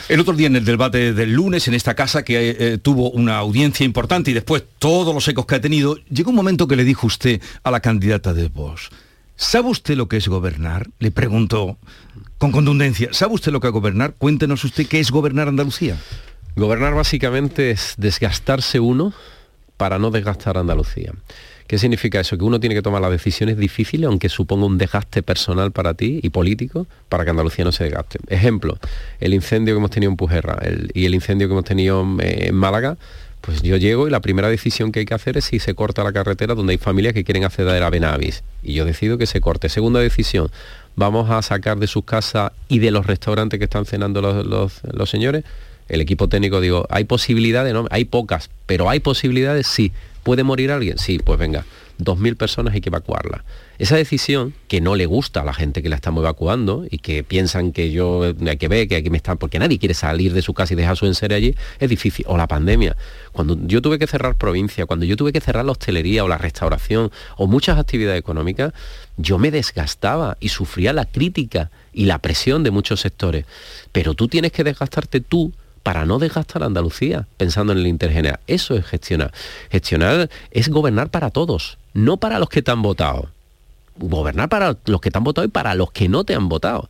El 0.09 0.20
otro 0.20 0.34
día 0.34 0.47
en 0.47 0.57
el 0.57 0.64
debate 0.64 1.12
del 1.14 1.32
lunes 1.32 1.66
en 1.68 1.74
esta 1.74 1.95
casa 1.95 2.22
que 2.22 2.57
eh, 2.59 2.78
tuvo 2.78 3.11
una 3.11 3.39
audiencia 3.39 3.84
importante 3.84 4.30
y 4.30 4.34
después 4.34 4.62
todos 4.78 5.14
los 5.14 5.26
ecos 5.26 5.47
que 5.47 5.55
ha 5.57 5.61
tenido, 5.61 5.97
llegó 6.11 6.30
un 6.30 6.36
momento 6.36 6.68
que 6.68 6.76
le 6.79 6.85
dijo 6.85 7.09
usted 7.09 7.43
a 7.64 7.72
la 7.72 7.81
candidata 7.81 8.33
de 8.33 8.51
¿Sabe 9.35 9.68
usted 9.68 9.97
lo 9.97 10.07
que 10.07 10.16
es 10.16 10.29
gobernar? 10.29 10.87
Le 11.01 11.11
pregunto 11.11 11.76
con 12.39 12.53
contundencia. 12.53 13.09
¿Sabe 13.11 13.35
usted 13.35 13.51
lo 13.51 13.59
que 13.61 13.66
es 13.66 13.72
gobernar? 13.72 14.14
Cuéntenos 14.16 14.62
usted 14.62 14.87
qué 14.87 15.01
es 15.01 15.11
gobernar 15.11 15.49
Andalucía. 15.49 15.97
Gobernar 16.55 16.95
básicamente 16.95 17.72
es 17.72 17.95
desgastarse 17.99 18.79
uno 18.79 19.12
para 19.76 19.99
no 19.99 20.12
desgastar 20.12 20.57
Andalucía. 20.57 21.12
¿Qué 21.66 21.79
significa 21.79 22.20
eso? 22.20 22.39
Que 22.39 22.45
uno 22.45 22.61
tiene 22.61 22.76
que 22.76 22.83
tomar 22.83 23.03
las 23.03 23.11
decisiones 23.11 23.59
difíciles, 23.59 24.07
aunque 24.07 24.29
suponga 24.29 24.64
un 24.64 24.79
desgaste 24.79 25.24
personal 25.24 25.72
para 25.72 25.95
ti 25.95 26.20
y 26.22 26.31
político, 26.31 26.87
para 27.09 27.24
que 27.24 27.31
Andalucía 27.31 27.64
no 27.64 27.72
se 27.72 27.85
desgaste. 27.85 28.20
Ejemplo, 28.29 28.79
el 29.18 29.35
incendio 29.35 29.74
que 29.74 29.79
hemos 29.79 29.91
tenido 29.91 30.11
en 30.12 30.16
Pujerra 30.16 30.61
y 30.95 31.07
el 31.07 31.14
incendio 31.14 31.49
que 31.49 31.53
hemos 31.55 31.64
tenido 31.64 32.07
en 32.20 32.55
Málaga 32.55 32.97
pues 33.41 33.62
yo 33.62 33.76
llego 33.76 34.09
y 34.09 34.11
la 34.11 34.20
primera 34.20 34.49
decisión 34.49 34.93
que 34.93 35.01
hay 35.01 35.07
que 35.07 35.14
hacer 35.14 35.36
es 35.36 35.47
si 35.47 35.59
se 35.59 35.74
corta 35.74 36.05
la 36.05 36.12
carretera 36.12 36.55
donde 36.55 36.72
hay 36.72 36.78
familias 36.78 37.14
que 37.14 37.24
quieren 37.24 37.45
acceder 37.45 37.82
a 37.82 37.91
Benavis. 37.91 38.43
Y 38.62 38.74
yo 38.74 38.84
decido 38.84 39.18
que 39.18 39.26
se 39.26 39.41
corte. 39.41 39.68
Segunda 39.68 40.01
decisión, 40.01 40.51
vamos 40.97 41.30
a 41.30 41.41
sacar 41.43 41.78
de 41.78 41.86
sus 41.86 42.05
casas 42.05 42.53
y 42.68 42.78
de 42.80 42.91
los 42.91 43.07
restaurantes 43.07 43.59
que 43.59 43.64
están 43.64 43.86
cenando 43.86 44.20
los, 44.20 45.11
señores. 45.11 45.45
El 45.89 46.01
equipo 46.01 46.28
técnico 46.28 46.61
digo, 46.61 46.86
hay 46.91 47.05
posibilidades, 47.05 47.72
no, 47.72 47.86
hay 47.91 48.05
pocas, 48.05 48.51
pero 48.66 48.91
hay 48.91 49.01
posibilidades, 49.01 49.66
sí. 49.66 49.93
¿Puede 50.22 50.43
morir 50.43 50.70
alguien? 50.70 50.99
Sí, 50.99 51.18
pues 51.18 51.39
venga, 51.39 51.64
2.000 51.99 52.36
personas 52.36 52.74
hay 52.74 52.80
que 52.80 52.88
evacuarlas. 52.88 53.42
Esa 53.78 53.96
decisión, 53.96 54.55
que 54.68 54.80
no 54.80 54.96
le 54.96 55.07
gusta 55.07 55.40
a 55.40 55.44
la 55.44 55.55
gente 55.55 55.82
que 55.82 55.88
la 55.88 55.96
estamos 55.96 56.22
evacuando 56.22 56.84
y 56.88 56.99
que 56.99 57.24
piensan 57.24 57.72
que 57.72 57.90
yo 57.90 58.22
hay 58.46 58.57
que 58.57 58.68
ver, 58.68 58.88
que 58.88 58.96
aquí 58.96 59.11
me 59.11 59.16
están, 59.16 59.38
porque 59.38 59.59
nadie 59.59 59.78
quiere 59.78 59.94
salir 59.94 60.32
de 60.32 60.42
su 60.42 60.55
casa 60.55 60.74
y 60.74 60.76
dejar 60.76 60.96
su 60.96 61.07
enseres 61.07 61.36
allí, 61.36 61.55
es 61.78 61.88
difícil. 61.88 62.24
O 62.28 62.36
la 62.36 62.46
pandemia. 62.46 62.96
Cuando 63.32 63.57
yo 63.66 63.82
tuve 63.82 63.99
que 63.99 64.07
cerrar 64.07 64.36
provincia, 64.36 64.86
cuando 64.86 65.05
yo 65.05 65.16
tuve 65.16 65.32
que 65.32 65.40
cerrar 65.40 65.64
la 65.64 65.72
hostelería 65.72 66.24
o 66.24 66.28
la 66.28 66.38
restauración 66.38 67.11
o 67.36 67.46
muchas 67.46 67.78
actividades 67.78 68.18
económicas, 68.18 68.72
yo 69.16 69.38
me 69.38 69.51
desgastaba 69.51 70.36
y 70.40 70.49
sufría 70.49 70.92
la 70.92 71.05
crítica 71.05 71.70
y 71.92 72.07
la 72.07 72.18
presión 72.18 72.62
de 72.62 72.70
muchos 72.70 73.01
sectores. 73.01 73.44
Pero 73.92 74.14
tú 74.14 74.28
tienes 74.28 74.53
que 74.53 74.64
desgastarte 74.64 75.20
tú 75.20 75.53
para 75.82 76.05
no 76.05 76.18
desgastar 76.18 76.62
a 76.62 76.66
Andalucía 76.66 77.26
pensando 77.38 77.72
en 77.72 77.78
el 77.78 77.86
intergeneral. 77.86 78.40
Eso 78.46 78.74
es 78.74 78.84
gestionar. 78.84 79.32
Gestionar 79.70 80.28
es 80.51 80.68
gobernar 80.68 81.11
para 81.11 81.30
todos, 81.30 81.78
no 81.95 82.16
para 82.18 82.39
los 82.39 82.49
que 82.49 82.62
te 82.62 82.70
han 82.70 82.82
votado 82.82 83.28
gobernar 83.99 84.49
para 84.49 84.76
los 84.86 85.01
que 85.01 85.11
te 85.11 85.18
han 85.18 85.24
votado 85.24 85.47
y 85.47 85.51
para 85.51 85.74
los 85.74 85.91
que 85.93 86.09
no 86.09 86.24
te 86.24 86.34
han 86.34 86.49
votado. 86.49 86.89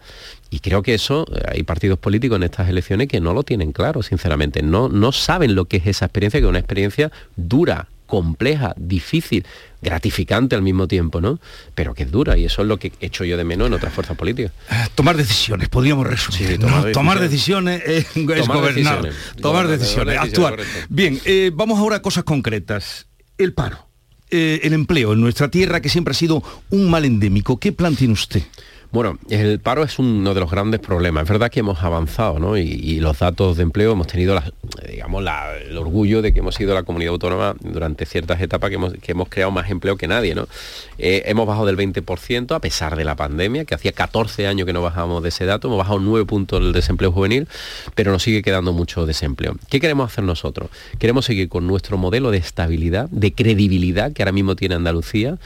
Y 0.50 0.60
creo 0.60 0.82
que 0.82 0.94
eso, 0.94 1.26
eh, 1.34 1.42
hay 1.48 1.62
partidos 1.62 1.98
políticos 1.98 2.36
en 2.36 2.44
estas 2.44 2.68
elecciones 2.68 3.08
que 3.08 3.20
no 3.20 3.34
lo 3.34 3.42
tienen 3.42 3.72
claro, 3.72 4.02
sinceramente. 4.02 4.62
No, 4.62 4.88
no 4.88 5.12
saben 5.12 5.54
lo 5.54 5.66
que 5.66 5.78
es 5.78 5.86
esa 5.86 6.06
experiencia, 6.06 6.40
que 6.40 6.46
es 6.46 6.50
una 6.50 6.58
experiencia 6.58 7.10
dura, 7.36 7.88
compleja, 8.06 8.74
difícil, 8.78 9.44
gratificante 9.82 10.56
al 10.56 10.62
mismo 10.62 10.88
tiempo, 10.88 11.20
¿no? 11.20 11.38
Pero 11.74 11.94
que 11.94 12.04
es 12.04 12.10
dura 12.10 12.38
y 12.38 12.46
eso 12.46 12.62
es 12.62 12.68
lo 12.68 12.78
que 12.78 12.92
he 13.00 13.06
hecho 13.06 13.24
yo 13.24 13.36
de 13.36 13.44
menos 13.44 13.66
en 13.66 13.74
otras 13.74 13.92
fuerzas 13.92 14.16
políticas. 14.16 14.52
Ah, 14.70 14.88
tomar 14.94 15.16
decisiones, 15.16 15.68
podríamos 15.68 16.06
resumir. 16.06 16.58
tomar, 16.92 17.20
decisiones, 17.20 17.82
es, 17.84 18.06
gobernar, 18.14 19.10
tomar 19.40 19.68
decisiones, 19.68 20.18
actuar. 20.18 20.56
Bien, 20.88 21.20
eh, 21.26 21.50
vamos 21.52 21.78
ahora 21.78 21.96
a 21.96 22.02
cosas 22.02 22.24
concretas. 22.24 23.06
El 23.36 23.52
paro. 23.52 23.87
Eh, 24.30 24.60
el 24.62 24.74
empleo 24.74 25.14
en 25.14 25.20
nuestra 25.20 25.50
tierra, 25.50 25.80
que 25.80 25.88
siempre 25.88 26.12
ha 26.12 26.14
sido 26.14 26.42
un 26.70 26.90
mal 26.90 27.04
endémico. 27.06 27.58
¿Qué 27.58 27.72
plan 27.72 27.96
tiene 27.96 28.12
usted? 28.12 28.42
Bueno, 28.90 29.18
el 29.28 29.60
paro 29.60 29.84
es 29.84 29.98
uno 29.98 30.32
de 30.32 30.40
los 30.40 30.50
grandes 30.50 30.80
problemas. 30.80 31.24
Es 31.24 31.28
verdad 31.28 31.50
que 31.50 31.60
hemos 31.60 31.82
avanzado, 31.82 32.38
¿no? 32.38 32.56
Y, 32.56 32.98
los 33.00 33.18
datos 33.18 33.58
de 33.58 33.62
empleo 33.62 33.92
hemos 33.92 34.06
tenido, 34.06 34.40
digamos, 34.88 35.24
el 35.68 35.76
orgullo 35.76 36.22
de 36.22 36.32
que 36.32 36.40
hemos 36.40 36.54
sido 36.54 36.74
la 36.74 36.82
comunidad 36.82 37.12
autónoma 37.12 37.54
durante 37.60 38.06
ciertas 38.06 38.40
etapas 38.40 38.70
que 38.70 39.12
hemos, 39.12 39.28
creado 39.28 39.50
más 39.50 39.70
empleo 39.70 39.96
que 39.96 40.08
nadie, 40.08 40.34
¿no? 40.34 40.48
Eh, 40.96 41.22
hemos 41.26 41.46
bajado 41.46 41.66
del 41.66 41.76
20% 41.76 42.54
a 42.54 42.60
pesar 42.60 42.96
de 42.96 43.04
la 43.04 43.14
pandemia, 43.14 43.66
que 43.66 43.74
hacía 43.74 43.92
14 43.92 44.46
años 44.46 44.66
que 44.66 44.72
no 44.72 44.82
bajábamos 44.82 45.22
de 45.22 45.28
ese 45.28 45.44
dato, 45.44 45.68
hemos 45.68 45.78
bajado 45.78 46.00
9 46.00 46.24
puntos 46.24 46.60
el 46.60 46.72
desempleo 46.72 47.12
juvenil, 47.12 47.46
pero 47.94 48.10
nos 48.10 48.22
sigue 48.22 48.42
quedando 48.42 48.72
mucho 48.72 49.04
desempleo. 49.06 49.56
¿Qué 49.68 49.80
queremos 49.80 50.10
hacer 50.10 50.24
nosotros? 50.24 50.70
Queremos 50.98 51.26
seguir 51.26 51.48
con 51.48 51.66
nuestro 51.66 51.98
modelo 51.98 52.30
de 52.30 52.38
estabilidad, 52.38 53.08
de 53.10 53.32
credibilidad 53.32 54.12
que 54.12 54.22
ahora 54.22 54.32
mismo 54.32 54.56
tiene 54.56 54.74
Andalucía, 54.74 55.38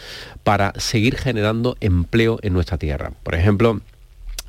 para 0.45 0.73
seguir 0.77 1.17
generando 1.17 1.77
empleo 1.81 2.39
en 2.43 2.53
nuestra 2.53 2.79
tierra. 2.79 3.13
Ejemplo, 3.35 3.81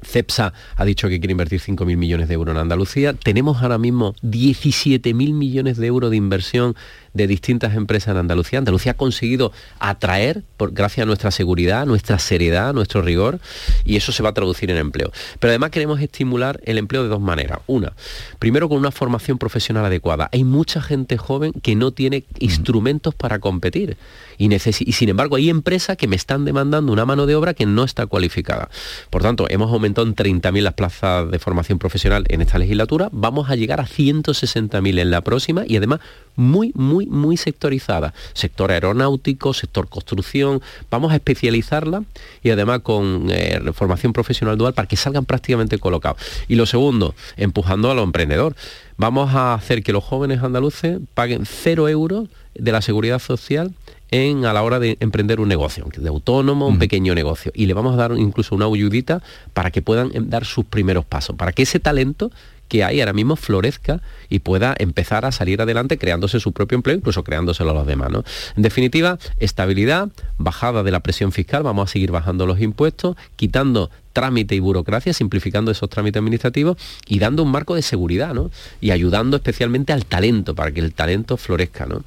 CEPSA 0.03 0.53
ha 0.75 0.85
dicho 0.85 1.07
que 1.09 1.19
quiere 1.19 1.31
invertir 1.31 1.61
5.000 1.61 1.97
millones 1.97 2.27
de 2.27 2.33
euros 2.33 2.53
en 2.53 2.59
Andalucía. 2.59 3.13
Tenemos 3.13 3.61
ahora 3.61 3.77
mismo 3.77 4.13
17.000 4.23 5.33
millones 5.33 5.77
de 5.77 5.87
euros 5.87 6.11
de 6.11 6.17
inversión 6.17 6.75
de 7.13 7.27
distintas 7.27 7.75
empresas 7.75 8.11
en 8.11 8.17
Andalucía. 8.17 8.59
Andalucía 8.59 8.93
ha 8.93 8.95
conseguido 8.95 9.51
atraer, 9.79 10.43
por, 10.57 10.73
gracias 10.73 11.03
a 11.03 11.05
nuestra 11.05 11.31
seguridad, 11.31 11.85
nuestra 11.85 12.19
seriedad, 12.19 12.73
nuestro 12.73 13.01
rigor, 13.01 13.39
y 13.85 13.95
eso 13.95 14.11
se 14.11 14.23
va 14.23 14.29
a 14.29 14.33
traducir 14.33 14.71
en 14.71 14.77
empleo. 14.77 15.11
Pero 15.39 15.51
además 15.51 15.71
queremos 15.71 16.01
estimular 16.01 16.59
el 16.65 16.77
empleo 16.77 17.03
de 17.03 17.09
dos 17.09 17.21
maneras. 17.21 17.59
Una, 17.67 17.93
primero 18.39 18.69
con 18.69 18.77
una 18.77 18.91
formación 18.91 19.37
profesional 19.37 19.85
adecuada. 19.85 20.29
Hay 20.31 20.43
mucha 20.43 20.81
gente 20.81 21.17
joven 21.17 21.53
que 21.53 21.75
no 21.75 21.91
tiene 21.91 22.23
instrumentos 22.39 23.15
para 23.15 23.39
competir. 23.39 23.97
Y, 24.37 24.53
y, 24.53 24.59
sin 24.59 25.09
embargo 25.09 25.35
hay 25.35 25.49
empresas 25.49 25.95
que 25.95 26.07
me 26.07 26.15
están 26.15 26.43
demandando 26.43 26.91
una 26.91 27.05
mano 27.05 27.25
de 27.25 27.35
obra 27.35 27.53
que 27.53 27.65
no 27.65 27.83
está 27.83 28.07
cualificada. 28.07 28.69
Por 29.09 29.21
tanto, 29.21 29.47
hemos 29.49 29.71
aumentado 29.71 30.07
en 30.07 30.15
30.000 30.15 30.61
las 30.61 30.73
plazas 30.73 31.29
de 31.29 31.39
formación 31.39 31.79
profesional 31.79 32.25
en 32.29 32.41
esta 32.41 32.57
legislatura, 32.57 33.09
vamos 33.11 33.49
a 33.49 33.55
llegar 33.55 33.79
a 33.79 33.85
160.000 33.85 34.99
en 34.99 35.11
la 35.11 35.21
próxima 35.21 35.63
y 35.67 35.77
además 35.77 35.99
muy, 36.35 36.71
muy, 36.75 37.02
muy 37.09 37.37
sectorizada. 37.37 38.13
Sector 38.33 38.71
aeronáutico, 38.71 39.53
sector 39.53 39.87
construcción, 39.87 40.61
vamos 40.89 41.11
a 41.11 41.15
especializarla 41.15 42.03
y 42.41 42.49
además 42.49 42.79
con 42.79 43.27
eh, 43.29 43.59
formación 43.73 44.13
profesional 44.13 44.57
dual 44.57 44.73
para 44.73 44.87
que 44.87 44.95
salgan 44.95 45.25
prácticamente 45.25 45.77
colocados. 45.79 46.21
Y 46.47 46.55
lo 46.55 46.65
segundo, 46.65 47.15
empujando 47.37 47.91
a 47.91 47.95
los 47.95 48.03
emprendedores. 48.03 48.57
Vamos 48.97 49.33
a 49.33 49.55
hacer 49.55 49.81
que 49.83 49.91
los 49.91 50.03
jóvenes 50.03 50.43
andaluces 50.43 50.99
paguen 51.13 51.45
cero 51.45 51.89
euros 51.89 52.29
de 52.53 52.71
la 52.71 52.81
seguridad 52.81 53.19
social 53.19 53.73
en, 54.11 54.45
a 54.45 54.53
la 54.53 54.61
hora 54.61 54.79
de 54.79 54.97
emprender 54.99 55.39
un 55.39 55.47
negocio, 55.47 55.87
de 55.97 56.07
autónomo, 56.07 56.67
un 56.67 56.77
pequeño 56.77 57.15
negocio. 57.15 57.51
Y 57.55 57.65
le 57.65 57.73
vamos 57.73 57.95
a 57.95 57.97
dar 57.97 58.11
incluso 58.15 58.53
una 58.53 58.65
ayudita 58.65 59.23
para 59.53 59.71
que 59.71 59.81
puedan 59.81 60.11
em, 60.13 60.29
dar 60.29 60.45
sus 60.45 60.65
primeros 60.65 61.03
pasos, 61.03 61.35
para 61.35 61.51
que 61.51 61.63
ese 61.63 61.79
talento 61.79 62.31
que 62.73 62.83
hay 62.83 63.01
ahora 63.01 63.13
mismo 63.13 63.35
florezca 63.35 64.01
y 64.29 64.39
pueda 64.39 64.73
empezar 64.79 65.25
a 65.25 65.31
salir 65.31 65.61
adelante 65.61 65.99
creándose 65.99 66.39
su 66.39 66.53
propio 66.53 66.75
empleo, 66.75 66.95
incluso 66.95 67.23
creándoselo 67.23 67.69
a 67.69 67.73
los 67.75 67.85
demás. 67.85 68.09
En 68.55 68.63
definitiva, 68.63 69.19
estabilidad, 69.37 70.09
bajada 70.39 70.81
de 70.81 70.89
la 70.89 71.01
presión 71.01 71.31
fiscal, 71.31 71.61
vamos 71.61 71.87
a 71.87 71.93
seguir 71.93 72.09
bajando 72.09 72.47
los 72.47 72.59
impuestos, 72.59 73.15
quitando 73.35 73.91
trámite 74.13 74.55
y 74.55 74.59
burocracia, 74.59 75.11
simplificando 75.11 75.71
esos 75.71 75.89
trámites 75.89 76.19
administrativos 76.19 76.77
y 77.07 77.19
dando 77.19 77.43
un 77.43 77.51
marco 77.51 77.75
de 77.75 77.81
seguridad, 77.81 78.33
¿no? 78.33 78.51
Y 78.79 78.91
ayudando 78.91 79.37
especialmente 79.37 79.91
al 79.91 80.05
talento, 80.05 80.55
para 80.55 80.71
que 80.71 80.79
el 80.79 80.93
talento 80.93 81.35
florezca, 81.35 81.85
¿no? 81.85 82.03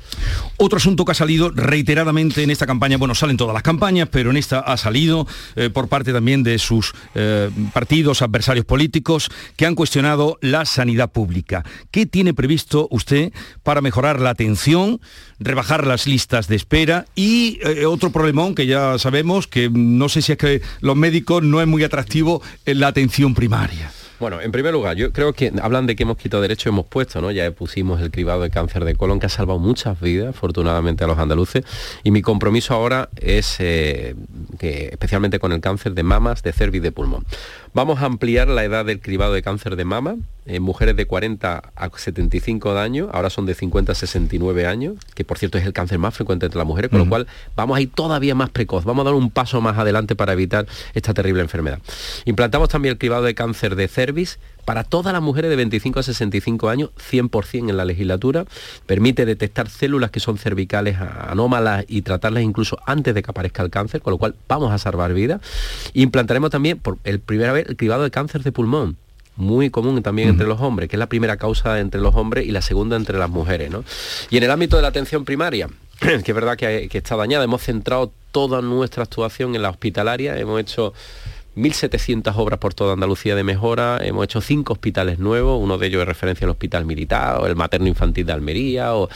Otro 0.56 0.78
asunto 0.78 1.04
que 1.04 1.12
ha 1.12 1.14
salido 1.14 1.50
reiteradamente 1.50 2.42
en 2.42 2.50
esta 2.50 2.66
campaña, 2.66 2.96
bueno, 2.96 3.14
salen 3.14 3.36
todas 3.36 3.52
las 3.52 3.62
campañas, 3.62 4.08
pero 4.10 4.30
en 4.30 4.36
esta 4.36 4.60
ha 4.60 4.76
salido 4.76 5.26
eh, 5.56 5.68
por 5.68 5.88
parte 5.88 6.12
también 6.12 6.42
de 6.42 6.58
sus 6.58 6.94
eh, 7.14 7.50
partidos, 7.72 8.22
adversarios 8.22 8.64
políticos, 8.64 9.28
que 9.56 9.66
han 9.66 9.74
cuestionado 9.74 10.38
la 10.40 10.64
sanidad 10.64 11.10
pública. 11.10 11.64
¿Qué 11.90 12.06
tiene 12.06 12.32
previsto 12.32 12.86
usted 12.90 13.32
para 13.62 13.80
mejorar 13.80 14.20
la 14.20 14.30
atención, 14.30 15.00
rebajar 15.40 15.86
las 15.86 16.06
listas 16.06 16.46
de 16.46 16.56
espera 16.56 17.06
y 17.14 17.58
eh, 17.62 17.86
otro 17.86 18.10
problemón 18.10 18.54
que 18.54 18.66
ya 18.66 18.98
sabemos, 18.98 19.46
que 19.46 19.68
no 19.70 20.08
sé 20.08 20.22
si 20.22 20.32
es 20.32 20.38
que 20.38 20.62
los 20.80 20.96
médicos 20.96 21.42
no 21.42 21.60
es 21.60 21.66
muy 21.66 21.82
atractivo 21.82 21.95
en 22.64 22.80
la 22.80 22.88
atención 22.88 23.34
primaria? 23.34 23.90
Bueno, 24.18 24.40
en 24.40 24.50
primer 24.50 24.72
lugar, 24.72 24.96
yo 24.96 25.12
creo 25.12 25.34
que 25.34 25.52
hablan 25.60 25.86
de 25.86 25.94
que 25.94 26.04
hemos 26.04 26.16
quitado 26.16 26.40
derechos, 26.40 26.68
hemos 26.68 26.86
puesto, 26.86 27.20
¿no? 27.20 27.30
Ya 27.30 27.50
pusimos 27.50 28.00
el 28.00 28.10
cribado 28.10 28.42
de 28.42 28.50
cáncer 28.50 28.86
de 28.86 28.94
colon, 28.94 29.20
que 29.20 29.26
ha 29.26 29.28
salvado 29.28 29.58
muchas 29.58 30.00
vidas, 30.00 30.30
afortunadamente, 30.30 31.04
a 31.04 31.06
los 31.06 31.18
andaluces. 31.18 31.64
Y 32.02 32.10
mi 32.10 32.22
compromiso 32.22 32.72
ahora 32.72 33.10
es, 33.16 33.56
eh, 33.58 34.14
que, 34.58 34.88
especialmente 34.90 35.38
con 35.38 35.52
el 35.52 35.60
cáncer 35.60 35.92
de 35.92 36.02
mamas, 36.02 36.42
de 36.42 36.54
cervix 36.54 36.78
y 36.78 36.80
de 36.80 36.92
pulmón. 36.92 37.26
Vamos 37.74 38.00
a 38.00 38.06
ampliar 38.06 38.48
la 38.48 38.64
edad 38.64 38.86
del 38.86 39.00
cribado 39.00 39.34
de 39.34 39.42
cáncer 39.42 39.76
de 39.76 39.84
mama 39.84 40.16
en 40.46 40.62
mujeres 40.62 40.96
de 40.96 41.06
40 41.06 41.72
a 41.74 41.90
75 41.96 42.78
años, 42.78 43.08
ahora 43.12 43.30
son 43.30 43.46
de 43.46 43.54
50 43.54 43.92
a 43.92 43.94
69 43.94 44.66
años, 44.66 44.94
que 45.14 45.24
por 45.24 45.38
cierto 45.38 45.58
es 45.58 45.66
el 45.66 45.72
cáncer 45.72 45.98
más 45.98 46.14
frecuente 46.14 46.46
entre 46.46 46.58
las 46.58 46.66
mujeres, 46.66 46.90
con 46.90 47.00
lo 47.00 47.08
cual 47.08 47.26
vamos 47.56 47.76
a 47.76 47.80
ir 47.80 47.90
todavía 47.92 48.34
más 48.34 48.50
precoz, 48.50 48.84
vamos 48.84 49.02
a 49.02 49.06
dar 49.06 49.14
un 49.14 49.30
paso 49.30 49.60
más 49.60 49.76
adelante 49.78 50.14
para 50.14 50.32
evitar 50.32 50.66
esta 50.94 51.14
terrible 51.14 51.42
enfermedad. 51.42 51.80
Implantamos 52.24 52.68
también 52.68 52.92
el 52.92 52.98
cribado 52.98 53.24
de 53.24 53.34
cáncer 53.34 53.76
de 53.76 53.88
cervix 53.88 54.38
para 54.64 54.82
todas 54.82 55.12
las 55.12 55.22
mujeres 55.22 55.48
de 55.48 55.56
25 55.56 56.00
a 56.00 56.02
65 56.02 56.68
años, 56.68 56.90
100% 57.10 57.70
en 57.70 57.76
la 57.76 57.84
legislatura, 57.84 58.46
permite 58.86 59.24
detectar 59.24 59.70
células 59.70 60.10
que 60.10 60.18
son 60.18 60.38
cervicales 60.38 60.96
anómalas 60.98 61.84
y 61.88 62.02
tratarlas 62.02 62.42
incluso 62.42 62.78
antes 62.84 63.14
de 63.14 63.22
que 63.22 63.30
aparezca 63.30 63.62
el 63.62 63.70
cáncer, 63.70 64.02
con 64.02 64.10
lo 64.10 64.18
cual 64.18 64.34
vamos 64.48 64.72
a 64.72 64.78
salvar 64.78 65.14
vidas. 65.14 65.40
Implantaremos 65.94 66.50
también 66.50 66.78
por 66.78 66.98
el 67.04 67.20
primera 67.20 67.52
vez 67.52 67.68
el 67.68 67.76
cribado 67.76 68.02
de 68.02 68.10
cáncer 68.10 68.42
de 68.42 68.50
pulmón 68.52 68.96
muy 69.36 69.70
común 69.70 70.02
también 70.02 70.30
entre 70.30 70.46
los 70.46 70.60
hombres, 70.60 70.88
que 70.88 70.96
es 70.96 70.98
la 70.98 71.08
primera 71.08 71.36
causa 71.36 71.78
entre 71.78 72.00
los 72.00 72.14
hombres 72.14 72.46
y 72.46 72.50
la 72.50 72.62
segunda 72.62 72.96
entre 72.96 73.18
las 73.18 73.30
mujeres. 73.30 73.70
Y 74.30 74.36
en 74.36 74.42
el 74.42 74.50
ámbito 74.50 74.76
de 74.76 74.82
la 74.82 74.88
atención 74.88 75.24
primaria, 75.24 75.68
que 76.00 76.30
es 76.30 76.34
verdad 76.34 76.56
que, 76.56 76.88
que 76.88 76.98
está 76.98 77.16
dañada, 77.16 77.44
hemos 77.44 77.62
centrado 77.62 78.12
toda 78.32 78.62
nuestra 78.62 79.04
actuación 79.04 79.54
en 79.54 79.62
la 79.62 79.70
hospitalaria, 79.70 80.38
hemos 80.38 80.60
hecho 80.60 80.92
1.700 81.56 82.34
obras 82.36 82.58
por 82.58 82.74
toda 82.74 82.92
Andalucía 82.92 83.34
de 83.34 83.42
mejora, 83.42 83.98
hemos 84.02 84.24
hecho 84.24 84.42
cinco 84.42 84.74
hospitales 84.74 85.18
nuevos, 85.18 85.58
uno 85.60 85.78
de 85.78 85.86
ellos 85.86 86.02
es 86.02 86.08
referencia 86.08 86.44
al 86.44 86.50
Hospital 86.50 86.84
Militar, 86.84 87.38
o 87.40 87.46
el 87.46 87.56
Materno 87.56 87.88
Infantil 87.88 88.26
de 88.26 88.32
Almería, 88.34 88.94
o, 88.94 89.08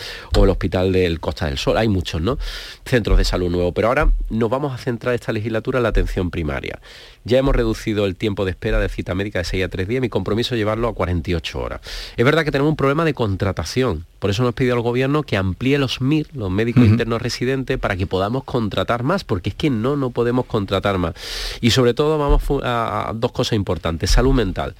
el 0.43 0.49
Hospital 0.49 0.91
del 0.91 1.21
Costa 1.21 1.47
del 1.47 1.59
Sol, 1.59 1.77
hay 1.77 1.89
muchos, 1.89 2.23
¿no? 2.23 2.39
Centros 2.87 3.19
de 3.19 3.25
salud 3.25 3.51
nuevos, 3.51 3.73
pero 3.75 3.89
ahora 3.89 4.11
nos 4.31 4.49
vamos 4.49 4.73
a 4.73 4.79
centrar 4.79 5.15
esta 5.15 5.33
legislatura 5.33 5.81
en 5.81 5.83
la 5.83 5.91
atención 5.91 6.31
primaria. 6.31 6.81
Ya 7.25 7.39
hemos 7.39 7.55
reducido 7.55 8.07
el 8.07 8.17
tiempo 8.17 8.45
de 8.45 8.53
espera 8.53 8.79
de 8.79 8.89
cita 8.89 9.15
médica 9.15 9.41
de 9.41 9.45
6 9.45 9.65
a 9.65 9.69
3 9.69 9.87
días, 9.87 10.01
mi 10.01 10.09
compromiso 10.09 10.55
es 10.55 10.59
llevarlo 10.59 10.89
a 10.89 10.95
48 10.95 11.61
horas. 11.61 11.81
Es 12.17 12.25
verdad 12.25 12.45
que 12.45 12.51
tenemos 12.51 12.71
un 12.71 12.77
problema 12.77 13.05
de 13.05 13.13
contratación, 13.13 14.07
por 14.19 14.31
eso 14.31 14.43
nos 14.43 14.55
pidió 14.55 14.75
al 14.75 14.81
gobierno 14.81 15.23
que 15.23 15.37
amplíe 15.37 15.79
los 15.79 16.01
MIR, 16.01 16.29
los 16.35 16.51
médicos 16.51 16.85
internos 16.85 17.21
residentes, 17.21 17.79
para 17.79 17.97
que 17.97 18.07
podamos 18.07 18.45
contratar 18.45 19.03
más, 19.03 19.25
porque 19.25 19.51
es 19.51 19.55
que 19.55 19.71
no, 19.71 19.97
no 19.97 20.11
podemos 20.11 20.47
contratar 20.47 20.99
más. 20.99 21.15
Y 21.61 21.71
sobre 21.71 21.95
todo 21.95 22.19
vamos 22.19 22.43
a, 22.63 23.13
dos 23.15 23.33
cosas 23.33 23.55
importantes, 23.55 24.11
salud 24.11 24.35
mental. 24.35 24.75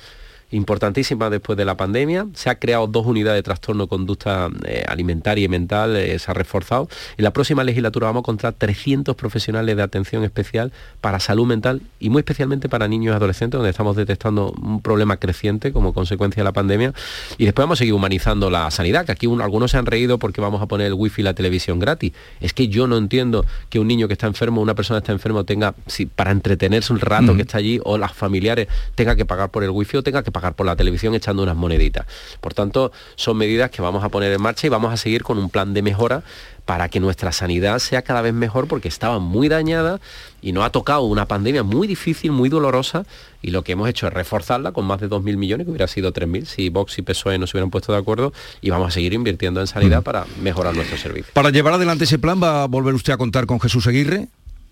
Importantísima 0.51 1.31
después 1.31 1.57
de 1.57 1.65
la 1.65 1.77
pandemia. 1.77 2.27
Se 2.35 2.51
ha 2.51 2.57
creado 2.57 2.87
dos 2.87 3.07
unidades 3.07 3.39
de 3.39 3.43
trastorno 3.43 3.87
conducta 3.87 4.49
eh, 4.67 4.85
alimentaria 4.87 5.45
y 5.45 5.49
mental, 5.49 5.97
eh, 5.97 6.19
se 6.19 6.31
ha 6.31 6.35
reforzado. 6.35 6.89
En 7.17 7.25
la 7.25 7.33
próxima 7.33 7.65
legislatura 7.65 8.07
vamos 8.07 8.21
a 8.21 8.23
encontrar 8.23 8.53
300 8.55 9.15
profesionales 9.17 9.77
de 9.77 9.83
atención 9.83 10.25
especial 10.25 10.73
para 11.01 11.21
salud 11.21 11.47
mental 11.47 11.83
y 11.99 12.11
muy 12.11 12.21
especialmente 12.21 12.69
para 12.69 12.89
niños 12.89 13.13
y 13.13 13.17
adolescentes, 13.17 13.59
donde 13.59 13.71
estamos 13.71 13.97
detectando 13.97 14.53
un 14.61 14.83
problema 14.83 15.17
creciente 15.17 15.73
como 15.73 15.93
consecuencia 15.93 16.41
de 16.41 16.45
la 16.45 16.53
pandemia. 16.53 16.93
Y 17.39 17.45
después 17.45 17.65
vamos 17.65 17.79
a 17.79 17.81
seguir 17.81 17.95
humanizando 17.95 18.51
la 18.51 18.71
sanidad, 18.71 19.07
que 19.07 19.13
aquí 19.13 19.27
algunos 19.27 19.71
se 19.71 19.79
han 19.79 19.87
reído 19.87 20.19
porque 20.19 20.41
vamos 20.41 20.63
a 20.63 20.67
poner 20.67 20.89
el 20.89 20.95
wifi 20.95 21.23
y 21.23 21.25
la 21.25 21.35
televisión 21.35 21.79
gratis. 21.79 22.13
Es 22.41 22.53
que 22.53 22.69
yo 22.69 22.87
no 22.87 22.97
entiendo 22.97 23.45
que 23.69 23.79
un 23.79 23.87
niño 23.87 24.09
que 24.09 24.15
está 24.15 24.27
enfermo, 24.27 24.61
una 24.61 24.75
persona 24.75 25.01
que 25.01 25.05
está 25.05 25.13
enfermo, 25.13 25.45
tenga, 25.45 25.75
si, 25.87 26.07
para 26.07 26.31
entretenerse 26.31 26.93
un 26.93 27.01
rato 27.01 27.37
que 27.37 27.43
está 27.43 27.59
allí, 27.59 27.81
o 27.85 27.99
las 27.99 28.13
familiares 28.13 28.69
tenga 28.95 29.17
que 29.17 29.25
pagar 29.25 29.51
por 29.51 29.65
el 29.65 29.71
wifi 29.71 29.97
o 29.97 30.03
tenga 30.03 30.23
que 30.23 30.31
pagar 30.31 30.40
por 30.55 30.67
la 30.67 30.77
televisión 30.77 31.15
echando 31.15 31.43
unas 31.43 31.57
moneditas. 31.57 32.07
Por 32.41 32.55
tanto, 32.55 32.93
son 33.17 33.37
medidas 33.37 33.71
que 33.71 33.83
vamos 33.83 34.05
a 34.05 34.09
poner 34.09 34.33
en 34.33 34.43
marcha 34.43 34.67
y 34.67 34.71
vamos 34.71 34.93
a 34.93 34.97
seguir 34.97 35.23
con 35.23 35.39
un 35.39 35.51
plan 35.51 35.75
de 35.75 35.83
mejora 35.83 36.23
para 36.65 36.89
que 36.89 37.01
nuestra 37.01 37.33
sanidad 37.33 37.81
sea 37.81 38.03
cada 38.03 38.23
vez 38.23 38.33
mejor 38.33 38.69
porque 38.69 38.89
estaba 38.89 39.19
muy 39.19 39.49
dañada 39.49 40.01
y 40.41 40.53
nos 40.53 40.65
ha 40.65 40.71
tocado 40.71 41.03
una 41.03 41.27
pandemia 41.27 41.63
muy 41.63 41.89
difícil, 41.89 42.31
muy 42.31 42.49
dolorosa 42.49 43.07
y 43.43 43.51
lo 43.51 43.65
que 43.65 43.73
hemos 43.73 43.89
hecho 43.89 44.07
es 44.07 44.13
reforzarla 44.13 44.73
con 44.73 44.85
más 44.85 45.01
de 45.01 45.09
2.000 45.09 45.37
millones, 45.37 45.65
que 45.65 45.71
hubiera 45.71 45.89
sido 45.89 46.13
3.000 46.13 46.45
si 46.45 46.69
Vox 46.69 46.99
y 46.99 47.03
PSOE 47.03 47.39
no 47.39 47.47
se 47.47 47.57
hubieran 47.57 47.71
puesto 47.71 47.93
de 47.93 47.99
acuerdo 47.99 48.33
y 48.61 48.71
vamos 48.71 48.89
a 48.89 48.91
seguir 48.93 49.15
invirtiendo 49.15 49.61
en 49.61 49.67
sanidad 49.67 50.03
para 50.03 50.27
mejorar 50.41 50.75
nuestro 50.75 50.97
servicio. 50.97 51.33
Para 51.35 51.51
llevar 51.51 51.75
adelante 51.75 52.05
ese 52.05 52.19
plan 52.19 52.41
va 52.41 52.63
a 52.63 52.67
volver 52.67 52.95
usted 52.95 53.13
a 53.13 53.17
contar 53.17 53.47
con 53.47 53.61
Jesús 53.61 53.87
Aguirre 53.87 54.29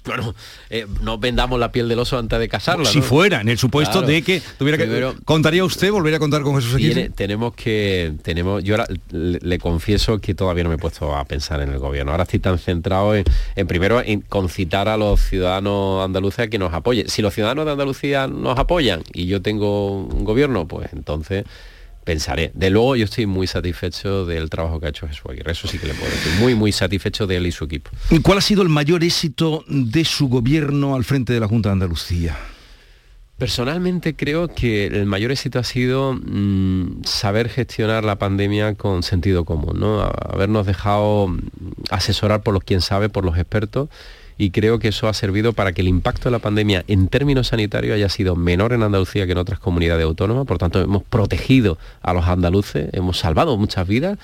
bueno, 0.09 0.35
eh, 0.71 0.87
no 1.03 1.19
vendamos 1.19 1.61
la 1.61 1.71
piel 1.71 1.89
del 1.89 1.99
oso 1.99 2.19
antes 2.19 2.39
de 2.39 2.49
casarla. 2.49 2.87
Si 2.87 3.01
fuera, 3.01 3.41
en 3.41 3.49
el 3.49 3.59
supuesto 3.59 4.03
de 4.03 4.23
que 4.23 4.43
tuviera 4.59 4.79
que... 4.79 5.15
¿Contaría 5.25 5.65
usted, 5.65 5.91
volver 5.93 6.15
a 6.15 6.19
contar 6.19 6.43
con 6.43 6.57
Jesús 6.57 6.75
Aguirre? 6.75 7.11
tenemos 7.11 7.55
que... 7.55 8.15
tenemos 8.23 8.65
Yo 8.65 8.75
ahora 8.75 8.87
le, 9.11 9.59
confieso 9.59 10.21
que 10.21 10.35
todavía 10.35 10.65
no 10.65 10.71
me 10.71 10.77
he 10.77 10.79
puesto 10.79 11.15
a 11.15 11.25
pensar 11.25 11.61
en 11.61 11.71
el 11.71 11.79
gobierno. 11.79 12.13
Ahora 12.13 12.25
estoy 12.25 12.41
tan 12.41 12.59
centrado 12.59 13.15
en, 13.15 13.25
en 13.55 13.67
primero 13.67 14.01
en 14.01 14.21
concitar 14.23 14.89
a 14.89 14.97
los 14.97 15.21
ciudadanos 15.21 16.05
andaluces 16.05 16.49
que 16.49 16.59
nos 16.59 16.73
apoyen. 16.73 17.09
Si 17.09 17.23
los 17.23 17.35
ciudadanos 17.35 17.67
de 17.67 17.73
Andalucía 17.73 18.27
nos 18.27 18.59
apoyan 18.59 19.03
y 19.13 19.27
yo 19.27 19.43
tengo 19.43 20.05
un 20.05 20.25
gobierno, 20.25 20.67
pues 20.67 20.93
entonces 20.93 21.45
pensaré. 22.09 22.51
De 22.55 22.71
luego 22.71 22.97
yo 22.97 23.05
estoy 23.05 23.27
muy 23.27 23.47
satisfecho 23.47 24.25
del 24.25 24.49
trabajo 24.49 24.81
que 24.81 24.87
ha 24.87 24.89
hecho 24.89 25.07
Jesús 25.07 25.27
Aguirre, 25.29 25.53
eso 25.53 25.69
sí 25.69 25.79
que 25.79 25.89
le 25.89 25.93
puedo 25.93 26.11
decir, 26.11 26.33
muy 26.41 26.55
muy 26.55 26.73
satisfecho 26.73 27.27
de 27.27 27.37
él 27.37 27.47
y 27.47 27.53
su 27.53 27.65
equipo. 27.65 27.91
¿Cuál 28.23 28.39
ha 28.39 28.41
sido 28.41 28.63
el 28.63 28.71
mayor 28.71 29.05
éxito 29.05 29.63
de 29.69 30.07
su 30.07 30.29
gobierno 30.29 30.95
al 30.95 31.05
frente 31.05 31.35
de 31.35 31.41
la 31.41 31.49
Junta 31.49 31.69
de 31.69 31.75
Andalucía? 31.75 32.35
Personalmente 33.37 34.17
creo 34.17 34.49
que 34.49 34.87
el 34.87 35.05
mayor 35.05 35.33
éxito 35.33 35.59
ha 35.59 35.65
sido 35.65 36.15
mm, 36.15 37.03
saber 37.05 37.51
gestionar 37.51 38.05
la 38.05 38.17
pandemia 38.17 38.75
con 38.75 39.03
sentido 39.03 39.45
común, 39.45 39.79
¿no? 39.79 40.01
habernos 40.01 40.67
dejado 40.67 41.37
asesorar 41.91 42.43
por 42.43 42.55
los 42.55 42.65
quien 42.65 42.81
sabe, 42.81 43.11
por 43.11 43.27
los 43.27 43.37
expertos 43.37 43.91
y 44.39 44.53
creo 44.53 44.79
que 44.79 44.89
eso 44.89 45.09
ha 45.09 45.13
servido 45.13 45.53
para 45.53 45.73
que 45.73 45.83
el 45.83 45.89
impacto 45.89 46.29
de 46.29 46.31
la 46.31 46.39
pandemia 46.39 46.85
en 46.87 47.09
términos 47.09 47.49
sanitarios 47.49 47.97
haya 47.97 48.09
sido 48.09 48.37
menor 48.37 48.73
en 48.73 48.85
Andalucía 48.85 49.27
que 49.27 49.33
en 49.33 49.39
otras 49.39 49.59
comunidades 49.59 50.05
autónomas, 50.05 50.47
por 50.47 50.59
tanto 50.59 50.81
hemos 50.81 51.03
protegido 51.03 51.77
a 52.01 52.15
los 52.15 52.27
andaluces, 52.27 52.89
hemos 52.93 53.19
salvado 53.19 53.57
muchas 53.57 53.87
vidas 53.87 54.17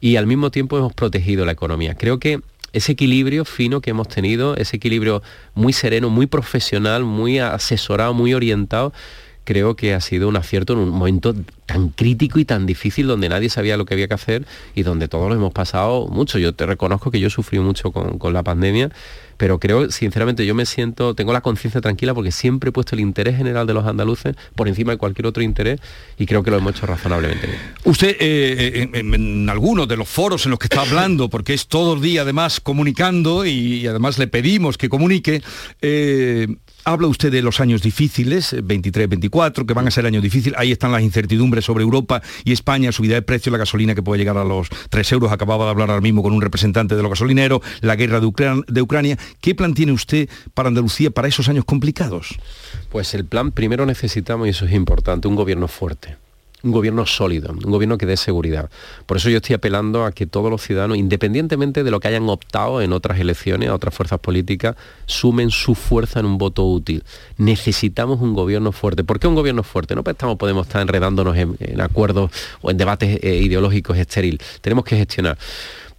y 0.00 0.16
al 0.16 0.26
mismo 0.26 0.50
tiempo 0.50 0.78
hemos 0.78 0.94
protegido 0.94 1.44
la 1.44 1.52
economía. 1.52 1.94
Creo 1.94 2.18
que 2.18 2.40
ese 2.72 2.92
equilibrio 2.92 3.44
fino 3.44 3.82
que 3.82 3.90
hemos 3.90 4.08
tenido, 4.08 4.56
ese 4.56 4.76
equilibrio 4.76 5.22
muy 5.54 5.74
sereno, 5.74 6.08
muy 6.08 6.26
profesional, 6.26 7.04
muy 7.04 7.38
asesorado, 7.38 8.14
muy 8.14 8.32
orientado, 8.32 8.94
creo 9.44 9.74
que 9.74 9.94
ha 9.94 10.00
sido 10.00 10.28
un 10.28 10.36
acierto 10.36 10.74
en 10.74 10.78
un 10.78 10.90
momento 10.90 11.34
tan 11.66 11.88
crítico 11.88 12.38
y 12.38 12.44
tan 12.44 12.66
difícil 12.66 13.08
donde 13.08 13.28
nadie 13.28 13.48
sabía 13.48 13.76
lo 13.76 13.84
que 13.84 13.94
había 13.94 14.06
que 14.06 14.14
hacer 14.14 14.46
y 14.74 14.84
donde 14.84 15.08
todos 15.08 15.28
lo 15.28 15.34
hemos 15.34 15.52
pasado 15.52 16.06
mucho. 16.06 16.38
Yo 16.38 16.54
te 16.54 16.66
reconozco 16.66 17.10
que 17.10 17.20
yo 17.20 17.30
sufrí 17.30 17.58
mucho 17.58 17.90
con, 17.90 18.18
con 18.18 18.32
la 18.32 18.42
pandemia, 18.42 18.90
pero 19.40 19.58
creo, 19.58 19.90
sinceramente, 19.90 20.44
yo 20.44 20.54
me 20.54 20.66
siento, 20.66 21.14
tengo 21.14 21.32
la 21.32 21.40
conciencia 21.40 21.80
tranquila 21.80 22.12
porque 22.12 22.30
siempre 22.30 22.68
he 22.68 22.72
puesto 22.72 22.94
el 22.94 23.00
interés 23.00 23.38
general 23.38 23.66
de 23.66 23.72
los 23.72 23.86
andaluces 23.86 24.36
por 24.54 24.68
encima 24.68 24.92
de 24.92 24.98
cualquier 24.98 25.26
otro 25.26 25.42
interés 25.42 25.80
y 26.18 26.26
creo 26.26 26.42
que 26.42 26.50
lo 26.50 26.58
hemos 26.58 26.76
hecho 26.76 26.84
razonablemente 26.84 27.46
bien. 27.46 27.58
Usted, 27.84 28.10
eh, 28.20 28.82
eh, 28.82 28.90
en, 28.92 29.48
algunos 29.48 29.88
de 29.88 29.96
los 29.96 30.06
foros 30.06 30.44
en 30.44 30.50
los 30.50 30.58
que 30.58 30.66
está 30.66 30.82
hablando, 30.82 31.30
porque 31.30 31.54
es 31.54 31.68
todo 31.68 31.94
el 31.94 32.02
día 32.02 32.20
además 32.20 32.60
comunicando 32.60 33.46
y, 33.46 33.86
además 33.86 34.18
le 34.18 34.26
pedimos 34.26 34.76
que 34.76 34.90
comunique, 34.90 35.42
eh, 35.80 36.46
Habla 36.84 37.08
usted 37.08 37.30
de 37.30 37.42
los 37.42 37.60
años 37.60 37.82
difíciles, 37.82 38.56
23, 38.62 39.08
24, 39.08 39.66
que 39.66 39.74
van 39.74 39.86
a 39.86 39.90
ser 39.90 40.06
años 40.06 40.22
difíciles. 40.22 40.58
Ahí 40.58 40.72
están 40.72 40.92
las 40.92 41.02
incertidumbres 41.02 41.64
sobre 41.64 41.84
Europa 41.84 42.22
y 42.44 42.52
España, 42.52 42.90
subida 42.90 43.14
de 43.14 43.22
precio, 43.22 43.52
la 43.52 43.58
gasolina 43.58 43.94
que 43.94 44.02
puede 44.02 44.18
llegar 44.18 44.38
a 44.38 44.44
los 44.44 44.68
3 44.88 45.12
euros. 45.12 45.32
Acababa 45.32 45.66
de 45.66 45.70
hablar 45.72 45.90
ahora 45.90 46.00
mismo 46.00 46.22
con 46.22 46.32
un 46.32 46.40
representante 46.40 46.96
de 46.96 47.02
los 47.02 47.10
gasolineros, 47.10 47.60
la 47.82 47.96
guerra 47.96 48.20
de, 48.20 48.62
de 48.66 48.82
Ucrania. 48.82 49.18
¿Qué 49.40 49.54
plan 49.54 49.74
tiene 49.74 49.92
usted 49.92 50.28
para 50.54 50.68
Andalucía 50.68 51.10
para 51.10 51.28
esos 51.28 51.48
años 51.48 51.64
complicados? 51.64 52.38
Pues 52.90 53.12
el 53.14 53.26
plan 53.26 53.52
primero 53.52 53.84
necesitamos, 53.84 54.46
y 54.46 54.50
eso 54.50 54.64
es 54.64 54.72
importante, 54.72 55.28
un 55.28 55.36
gobierno 55.36 55.68
fuerte 55.68 56.16
un 56.62 56.72
gobierno 56.72 57.06
sólido, 57.06 57.52
un 57.52 57.70
gobierno 57.70 57.98
que 57.98 58.06
dé 58.06 58.16
seguridad. 58.16 58.70
Por 59.06 59.16
eso 59.16 59.30
yo 59.30 59.38
estoy 59.38 59.54
apelando 59.54 60.04
a 60.04 60.12
que 60.12 60.26
todos 60.26 60.50
los 60.50 60.62
ciudadanos, 60.62 60.96
independientemente 60.96 61.84
de 61.84 61.90
lo 61.90 62.00
que 62.00 62.08
hayan 62.08 62.28
optado 62.28 62.82
en 62.82 62.92
otras 62.92 63.18
elecciones, 63.18 63.68
a 63.68 63.74
otras 63.74 63.94
fuerzas 63.94 64.20
políticas, 64.20 64.76
sumen 65.06 65.50
su 65.50 65.74
fuerza 65.74 66.20
en 66.20 66.26
un 66.26 66.38
voto 66.38 66.64
útil. 66.64 67.04
Necesitamos 67.36 68.20
un 68.20 68.34
gobierno 68.34 68.72
fuerte. 68.72 69.04
¿Por 69.04 69.18
qué 69.18 69.26
un 69.26 69.34
gobierno 69.34 69.62
fuerte? 69.62 69.94
No 69.94 70.02
estamos, 70.06 70.36
podemos 70.36 70.66
estar 70.66 70.82
enredándonos 70.82 71.36
en, 71.36 71.80
acuerdos 71.80 72.30
o 72.60 72.70
en 72.70 72.76
debates 72.76 73.20
eh, 73.22 73.36
ideológicos 73.36 73.96
estéril. 73.96 74.40
Tenemos 74.60 74.84
que 74.84 74.96
gestionar 74.96 75.38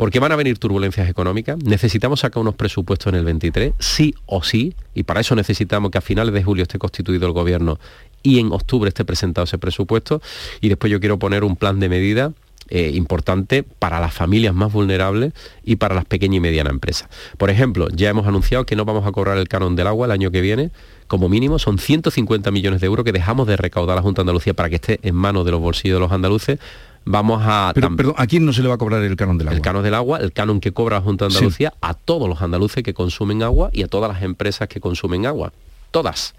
porque 0.02 0.20
van 0.20 0.32
a 0.32 0.36
venir 0.36 0.58
turbulencias 0.58 1.08
económicas, 1.08 1.64
necesitamos 1.64 2.22
sacar 2.22 2.42
unos 2.42 2.56
presupuestos 2.56 3.14
en 3.14 3.20
el 3.20 3.24
23, 3.24 3.74
sí 3.78 4.16
o 4.26 4.42
sí, 4.42 4.74
y 4.96 5.04
para 5.04 5.22
eso 5.22 5.36
necesitamos 5.36 5.92
que 5.92 6.00
a 6.00 6.02
finales 6.02 6.34
de 6.34 6.42
julio 6.42 6.64
esté 6.64 6.80
constituido 6.80 7.28
el 7.28 7.34
gobierno 7.34 7.78
y 8.24 8.40
en 8.40 8.52
octubre 8.52 8.90
esté 8.90 9.06
presentado 9.06 9.46
ese 9.46 9.58
presupuesto 9.58 10.22
y 10.62 10.70
después 10.70 10.92
yo 10.92 11.00
quiero 11.00 11.20
poner 11.20 11.44
un 11.44 11.56
plan 11.56 11.80
de 11.80 11.90
medida 11.90 12.34
eh, 12.70 12.92
importante 12.94 13.64
para 13.64 14.00
las 14.00 14.14
familias 14.14 14.54
más 14.54 14.72
vulnerables 14.72 15.34
y 15.64 15.76
para 15.76 15.94
las 15.94 16.06
pequeñas 16.06 16.38
y 16.38 16.40
medianas 16.40 16.72
empresas. 16.72 17.10
Por 17.38 17.50
ejemplo, 17.50 17.90
ya 17.90 18.10
hemos 18.10 18.28
anunciado 18.28 18.66
que 18.66 18.76
no 18.76 18.86
vamos 18.86 19.06
a 19.06 19.12
cobrar 19.12 19.38
el 19.38 19.50
canon 19.50 19.76
del 19.76 19.88
agua 19.88 20.06
el 20.06 20.12
año 20.12 20.32
que 20.32 20.40
viene, 20.42 20.72
como 21.08 21.28
mínimo 21.28 21.60
son 21.60 21.80
150 21.80 22.50
millones 22.52 22.80
de 22.80 22.88
euros 22.88 23.04
que 23.04 23.12
dejamos 23.12 23.48
de 23.48 23.58
recaudar 23.58 23.94
a 23.94 23.96
la 23.98 24.02
Junta 24.02 24.22
de 24.22 24.24
Andalucía 24.24 24.54
para 24.54 24.70
que 24.70 24.76
esté 24.76 25.00
en 25.04 25.16
manos 25.16 25.44
de 25.44 25.52
los 25.52 25.60
bolsillos 25.60 25.98
de 25.98 26.00
los 26.00 26.12
andaluces 26.12 26.60
vamos 27.06 27.42
a... 27.44 27.72
Pero, 27.74 27.96
perdón, 27.96 28.16
¿a 28.18 28.28
quién 28.28 28.46
no 28.46 28.54
se 28.54 28.62
le 28.62 28.68
va 28.68 28.76
a 28.76 28.78
cobrar 28.78 29.04
el 29.04 29.16
canon 29.16 29.38
del 29.38 29.48
agua? 29.48 29.58
El 29.58 29.62
canon 29.62 29.84
del 29.84 29.94
agua, 29.94 30.20
el 30.20 30.32
canon 30.32 30.60
que 30.60 30.72
cobra 30.72 30.98
la 30.98 31.02
Junta 31.02 31.28
de 31.28 31.36
Andalucía 31.36 31.74
a 31.82 31.94
todos 31.94 32.28
los 32.30 32.42
andaluces 32.42 32.84
que 32.84 32.94
consumen 32.94 33.44
agua 33.44 33.70
y 33.74 33.84
a 33.84 33.88
todas 33.88 34.12
las 34.12 34.24
empresas 34.24 34.68
que 34.68 34.80
consumen 34.80 35.26
agua. 35.26 35.52
Todas. 35.92 36.34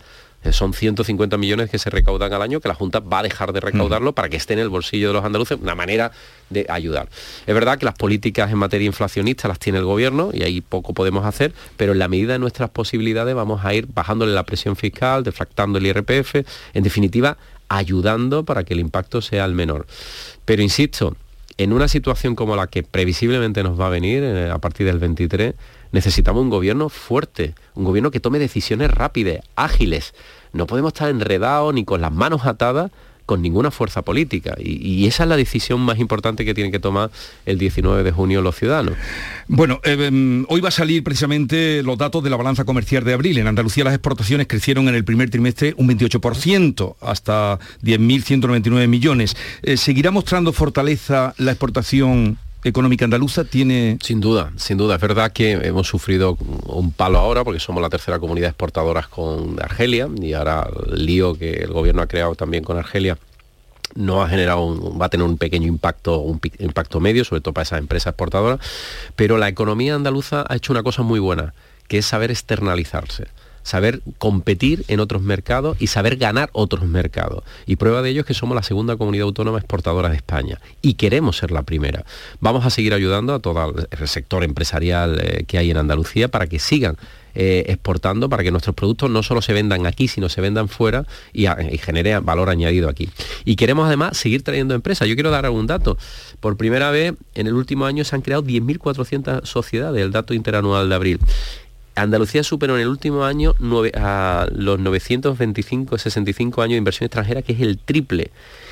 Eh, 0.44 0.52
son 0.52 0.72
150 0.72 1.36
millones 1.36 1.70
que 1.70 1.78
se 1.78 1.90
recaudan 1.90 2.32
al 2.32 2.42
año, 2.42 2.60
que 2.60 2.68
la 2.68 2.74
Junta 2.74 3.00
va 3.00 3.20
a 3.20 3.22
dejar 3.22 3.52
de 3.52 3.60
recaudarlo 3.60 4.12
para 4.12 4.28
que 4.28 4.36
esté 4.36 4.54
en 4.54 4.58
el 4.58 4.68
bolsillo 4.68 5.08
de 5.08 5.14
los 5.14 5.24
andaluces, 5.24 5.58
una 5.60 5.74
manera 5.74 6.12
de 6.50 6.66
ayudar. 6.68 7.08
Es 7.46 7.54
verdad 7.54 7.78
que 7.78 7.84
las 7.84 7.94
políticas 7.94 8.50
en 8.50 8.58
materia 8.58 8.86
inflacionista 8.86 9.48
las 9.48 9.58
tiene 9.58 9.78
el 9.78 9.84
gobierno 9.84 10.30
y 10.32 10.42
ahí 10.42 10.60
poco 10.60 10.94
podemos 10.94 11.24
hacer, 11.24 11.52
pero 11.76 11.92
en 11.92 11.98
la 11.98 12.08
medida 12.08 12.32
de 12.32 12.38
nuestras 12.38 12.70
posibilidades 12.70 13.34
vamos 13.34 13.64
a 13.64 13.74
ir 13.74 13.86
bajándole 13.86 14.32
la 14.32 14.44
presión 14.44 14.76
fiscal, 14.76 15.22
defractando 15.22 15.78
el 15.78 15.86
IRPF, 15.86 16.36
en 16.74 16.82
definitiva, 16.82 17.36
ayudando 17.68 18.44
para 18.44 18.64
que 18.64 18.74
el 18.74 18.80
impacto 18.80 19.22
sea 19.22 19.44
el 19.44 19.54
menor. 19.54 19.86
Pero 20.44 20.62
insisto, 20.62 21.16
en 21.58 21.72
una 21.72 21.88
situación 21.88 22.34
como 22.34 22.56
la 22.56 22.66
que 22.66 22.82
previsiblemente 22.82 23.62
nos 23.62 23.80
va 23.80 23.86
a 23.86 23.90
venir 23.90 24.22
eh, 24.22 24.50
a 24.50 24.58
partir 24.58 24.86
del 24.86 24.98
23, 24.98 25.54
necesitamos 25.92 26.42
un 26.42 26.50
gobierno 26.50 26.88
fuerte, 26.88 27.54
un 27.74 27.84
gobierno 27.84 28.10
que 28.10 28.20
tome 28.20 28.38
decisiones 28.38 28.90
rápidas, 28.90 29.44
ágiles. 29.56 30.14
No 30.52 30.66
podemos 30.66 30.92
estar 30.92 31.10
enredados 31.10 31.72
ni 31.72 31.84
con 31.84 32.00
las 32.00 32.12
manos 32.12 32.44
atadas 32.46 32.90
con 33.26 33.40
ninguna 33.40 33.70
fuerza 33.70 34.02
política. 34.02 34.54
Y, 34.58 35.06
esa 35.06 35.22
es 35.22 35.28
la 35.28 35.36
decisión 35.36 35.80
más 35.80 35.98
importante 35.98 36.44
que 36.44 36.54
tienen 36.54 36.72
que 36.72 36.78
tomar 36.78 37.10
el 37.46 37.58
19 37.58 38.02
de 38.02 38.12
junio 38.12 38.42
los 38.42 38.56
ciudadanos. 38.56 38.94
Bueno, 39.48 39.80
eh, 39.84 39.96
em, 40.06 40.44
hoy 40.48 40.60
va 40.60 40.68
a 40.68 40.72
salir 40.72 41.02
precisamente 41.04 41.82
los 41.82 41.96
datos 41.98 42.22
de 42.22 42.30
la 42.30 42.36
balanza 42.36 42.64
comercial 42.64 43.04
de 43.04 43.12
abril. 43.12 43.38
En 43.38 43.46
Andalucía 43.46 43.84
las 43.84 43.94
exportaciones 43.94 44.46
crecieron 44.46 44.88
en 44.88 44.94
el 44.94 45.04
primer 45.04 45.30
trimestre 45.30 45.74
un 45.76 45.88
28%, 45.88 46.96
hasta 47.00 47.58
10.199 47.82 48.88
millones. 48.88 49.36
Eh, 49.62 49.76
¿Seguirá 49.76 50.10
mostrando 50.10 50.52
fortaleza 50.52 51.34
la 51.38 51.52
exportación 51.52 52.38
económica 52.64 53.04
andaluza 53.04 53.44
tiene... 53.44 53.98
Sin 54.02 54.20
duda, 54.20 54.52
sin 54.56 54.78
duda. 54.78 54.96
Es 54.96 55.00
verdad 55.00 55.32
que 55.32 55.52
hemos 55.52 55.88
sufrido 55.88 56.36
un 56.66 56.92
palo 56.92 57.18
ahora 57.18 57.44
porque 57.44 57.60
somos 57.60 57.82
la 57.82 57.90
tercera 57.90 58.18
comunidad 58.18 58.50
exportadora 58.50 59.02
con 59.02 59.60
Argelia 59.62 60.08
y 60.20 60.32
ahora 60.32 60.68
el 60.90 61.06
lío 61.06 61.34
que 61.34 61.52
el 61.52 61.72
gobierno 61.72 62.02
ha 62.02 62.06
creado 62.06 62.34
también 62.34 62.64
con 62.64 62.78
Argelia 62.78 63.18
no 63.94 64.22
ha 64.22 64.28
generado, 64.28 64.96
va 64.96 65.06
a 65.06 65.08
tener 65.10 65.26
un 65.26 65.36
pequeño 65.36 65.68
impacto, 65.68 66.18
un 66.20 66.40
impacto 66.60 66.98
medio, 66.98 67.24
sobre 67.24 67.42
todo 67.42 67.52
para 67.52 67.64
esas 67.64 67.78
empresas 67.78 68.12
exportadoras, 68.12 68.58
pero 69.16 69.36
la 69.36 69.48
economía 69.48 69.94
andaluza 69.94 70.46
ha 70.48 70.56
hecho 70.56 70.72
una 70.72 70.82
cosa 70.82 71.02
muy 71.02 71.20
buena, 71.20 71.52
que 71.88 71.98
es 71.98 72.06
saber 72.06 72.30
externalizarse 72.30 73.26
saber 73.62 74.02
competir 74.18 74.84
en 74.88 75.00
otros 75.00 75.22
mercados 75.22 75.76
y 75.80 75.88
saber 75.88 76.16
ganar 76.16 76.50
otros 76.52 76.84
mercados. 76.86 77.44
Y 77.66 77.76
prueba 77.76 78.02
de 78.02 78.10
ello 78.10 78.20
es 78.20 78.26
que 78.26 78.34
somos 78.34 78.54
la 78.54 78.62
segunda 78.62 78.96
comunidad 78.96 79.24
autónoma 79.24 79.58
exportadora 79.58 80.08
de 80.08 80.16
España 80.16 80.60
y 80.80 80.94
queremos 80.94 81.36
ser 81.36 81.50
la 81.50 81.62
primera. 81.62 82.04
Vamos 82.40 82.66
a 82.66 82.70
seguir 82.70 82.94
ayudando 82.94 83.34
a 83.34 83.38
todo 83.38 83.74
el 83.90 84.08
sector 84.08 84.44
empresarial 84.44 85.20
eh, 85.22 85.44
que 85.46 85.58
hay 85.58 85.70
en 85.70 85.76
Andalucía 85.76 86.28
para 86.28 86.46
que 86.46 86.58
sigan 86.58 86.96
eh, 87.34 87.64
exportando 87.68 88.28
para 88.28 88.42
que 88.42 88.50
nuestros 88.50 88.76
productos 88.76 89.08
no 89.08 89.22
solo 89.22 89.40
se 89.40 89.54
vendan 89.54 89.86
aquí, 89.86 90.06
sino 90.06 90.28
se 90.28 90.42
vendan 90.42 90.68
fuera 90.68 91.06
y, 91.32 91.46
y 91.46 91.78
genere 91.78 92.18
valor 92.18 92.50
añadido 92.50 92.90
aquí. 92.90 93.08
Y 93.46 93.56
queremos 93.56 93.86
además 93.86 94.18
seguir 94.18 94.42
trayendo 94.42 94.74
empresas. 94.74 95.08
Yo 95.08 95.14
quiero 95.14 95.30
dar 95.30 95.46
algún 95.46 95.66
dato. 95.66 95.96
Por 96.40 96.58
primera 96.58 96.90
vez 96.90 97.14
en 97.34 97.46
el 97.46 97.54
último 97.54 97.86
año 97.86 98.04
se 98.04 98.14
han 98.14 98.22
creado 98.22 98.44
10.400 98.44 99.46
sociedades, 99.46 100.02
el 100.02 100.12
dato 100.12 100.34
interanual 100.34 100.88
de 100.90 100.94
abril. 100.94 101.20
Andalucía 101.94 102.42
superó 102.42 102.76
en 102.76 102.82
el 102.82 102.88
último 102.88 103.24
año 103.24 103.54
a 103.94 104.46
los 104.52 104.78
925, 104.78 105.98
65 105.98 106.62
años 106.62 106.72
de 106.72 106.78
inversión 106.78 107.06
extranjera, 107.06 107.42
que 107.42 107.52
es 107.52 107.60
el 107.60 107.78
triple. 107.78 108.30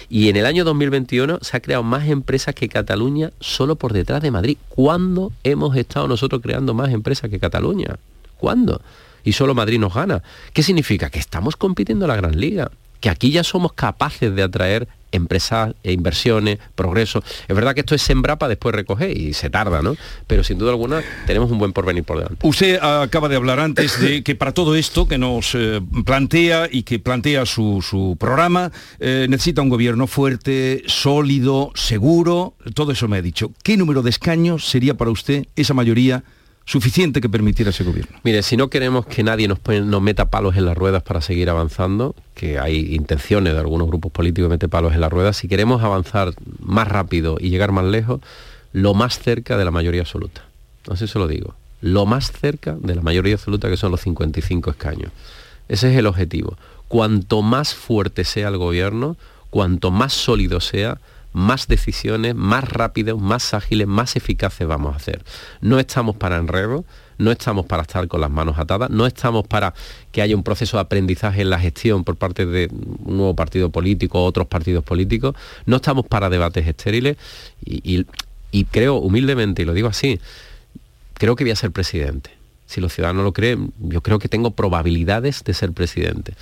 Y 0.09 0.29
en 0.29 0.37
el 0.37 0.47
año 0.47 0.65
2021 0.65 1.39
se 1.43 1.57
ha 1.57 1.61
creado 1.61 1.83
más 1.83 2.09
empresas 2.09 2.55
que 2.55 2.69
Cataluña 2.69 3.31
solo 3.39 3.77
por 3.77 3.93
detrás 3.93 4.23
de 4.23 4.31
Madrid. 4.31 4.57
¿Cuándo 4.69 5.33
hemos 5.45 5.77
estado 5.77 6.09
nosotros 6.09 6.41
creando 6.43 6.75
más 6.75 6.91
empresas 6.91 7.31
que 7.31 7.39
Cataluña? 7.39 7.97
¿Cuándo? 8.39 8.81
Y 9.23 9.33
solo 9.33 9.55
Madrid 9.55 9.79
nos 9.79 9.95
gana. 9.95 10.23
¿Qué 10.53 10.63
significa? 10.63 11.11
Que 11.11 11.19
estamos 11.19 11.57
compitiendo 11.57 12.07
en 12.07 12.09
la 12.09 12.17
Gran 12.17 12.41
Liga. 12.41 12.71
Que 13.01 13.11
aquí 13.11 13.31
ya 13.31 13.45
somos 13.45 13.75
capaces 13.75 14.35
de 14.35 14.43
atraer 14.43 14.89
empresas, 15.13 15.75
e 15.83 15.93
inversiones, 15.93 16.59
progreso. 16.75 17.23
Es 17.49 17.55
verdad 17.55 17.75
que 17.75 17.81
esto 17.81 17.95
es 17.95 18.03
sembrar 18.03 18.39
para 18.39 18.51
después 18.51 18.75
recoger 18.75 19.17
y 19.17 19.33
se 19.35 19.51
tarda, 19.51 19.83
¿no? 19.83 19.97
Pero 20.27 20.45
sin 20.45 20.59
duda 20.59 20.71
alguna 20.71 21.03
tenemos 21.27 21.51
un 21.51 21.59
buen 21.59 21.73
porvenir 21.73 22.05
por 22.05 22.19
delante. 22.19 22.47
Usted 22.47 22.79
acaba 22.83 23.29
de 23.29 23.37
hablar 23.37 23.61
antes 23.61 24.01
de 24.01 24.23
que 24.23 24.35
para 24.35 24.53
todo 24.53 24.75
esto 24.75 25.09
que 25.09 25.19
nos 25.19 25.55
eh, 25.55 25.81
plantea 26.05 26.69
y 26.71 26.83
que 26.83 26.99
plantea 26.99 27.47
su, 27.47 28.17
programa, 28.19 28.71
eh, 28.99 29.27
necesita 29.29 29.63
un 29.63 29.69
gobierno 29.69 30.07
fuerte, 30.07 30.83
sólido, 30.87 31.73
seguro, 31.75 32.55
todo 32.75 32.93
eso 32.93 33.09
me 33.09 33.19
ha 33.19 33.23
dicho. 33.23 33.53
¿Qué 33.63 33.77
número 33.77 34.03
de 34.03 34.11
escaños 34.11 34.69
sería 34.69 34.95
para 34.95 35.11
usted 35.11 35.47
esa 35.57 35.75
mayoría? 35.75 36.25
Suficiente 36.65 37.21
que 37.21 37.29
permitiera 37.29 37.71
ese 37.71 37.85
gobierno. 37.85 38.19
Mire, 38.23 38.43
si 38.43 38.57
no 38.57 38.69
queremos 38.69 39.07
que 39.07 39.23
nadie 39.23 39.49
nos, 39.49 39.59
meta 40.03 40.31
palos 40.31 40.57
en 40.57 40.67
las 40.67 40.77
ruedas 40.77 41.03
para 41.03 41.21
seguir 41.21 41.51
avanzando, 41.51 42.15
que 42.35 42.59
hay 42.59 42.95
intenciones 42.95 43.55
de 43.55 43.59
algunos 43.59 43.89
grupos 43.89 44.13
políticos 44.13 44.49
de 44.49 44.55
meter 44.55 44.69
palos 44.69 44.95
en 44.95 45.01
las 45.01 45.13
ruedas, 45.13 45.37
si 45.37 45.49
queremos 45.49 45.83
avanzar 45.83 46.33
más 46.61 46.87
rápido 46.87 47.37
y 47.41 47.51
llegar 47.51 47.73
más 47.73 47.85
lejos, 47.85 48.21
lo 48.73 48.95
más 48.95 49.19
cerca 49.19 49.57
de 49.57 49.65
la 49.65 49.71
mayoría 49.71 50.03
absoluta. 50.03 50.45
Así 50.89 51.07
se 51.09 51.19
lo 51.19 51.27
digo. 51.27 51.55
Lo 51.81 52.07
más 52.07 52.31
cerca 52.31 52.77
de 52.81 52.95
la 52.95 53.03
mayoría 53.03 53.35
absoluta 53.35 53.69
que 53.69 53.77
son 53.77 53.91
los 53.91 54.01
55 54.03 54.71
escaños. 54.71 55.11
Ese 55.69 55.91
es 55.91 55.97
el 55.97 56.07
objetivo. 56.07 56.57
Cuanto 56.89 57.43
más 57.43 57.75
fuerte 57.75 58.25
sea 58.25 58.49
el 58.49 58.59
gobierno, 58.59 59.17
cuanto 59.51 59.91
más 59.91 60.13
sólido 60.13 60.61
sea, 60.61 60.99
más 61.33 61.69
decisiones, 61.69 62.35
más 62.35 62.69
rápidas, 62.69 63.17
más 63.17 63.55
ágiles, 63.55 63.87
más 63.87 64.17
eficaces 64.17 64.67
vamos 64.67 64.95
a 64.95 64.97
hacer. 64.97 65.23
No 65.61 65.79
estamos 65.79 66.17
para 66.17 66.37
enredo, 66.37 66.85
no 67.19 67.31
estamos 67.31 67.67
para 67.67 67.83
estar 67.83 68.09
con 68.09 68.21
las 68.21 68.31
manos 68.31 68.59
atadas, 68.59 68.91
no 68.91 69.07
estamos 69.07 69.47
para 69.47 69.75
que 70.11 70.23
haya 70.23 70.35
un 70.35 70.43
proceso 70.43 70.77
de 70.77 70.83
aprendizaje 70.83 71.43
en 71.43 71.51
la 71.51 71.59
gestión 71.59 72.03
por 72.05 72.17
parte 72.17 72.47
de 72.47 72.69
un 72.71 73.17
nuevo 73.17 73.37
partido 73.37 73.71
político 73.71 74.25
otros 74.25 74.47
partidos 74.47 74.85
políticos, 74.85 75.35
no 75.67 75.77
estamos 75.77 76.07
para 76.07 76.31
debates 76.31 76.67
estériles 76.67 77.17
y 77.65 78.65
creo 78.71 78.97
humildemente, 78.97 79.63
y 79.63 79.65
lo 79.65 79.75
digo 79.75 79.89
así, 79.89 80.19
creo 81.15 81.37
que 81.37 81.45
voy 81.45 81.53
a 81.53 81.57
ser 81.57 81.71
presidente. 81.71 82.31
Si 82.67 82.81
los 82.81 82.95
ciudadanos 82.95 83.25
lo 83.25 83.33
creen, 83.33 83.73
yo 83.81 84.01
creo 84.01 84.19
que 84.19 84.29
tengo 84.29 84.53
probabilidades 84.53 85.45
de 85.45 85.55
ser 85.55 85.73
presidente. 85.73 86.35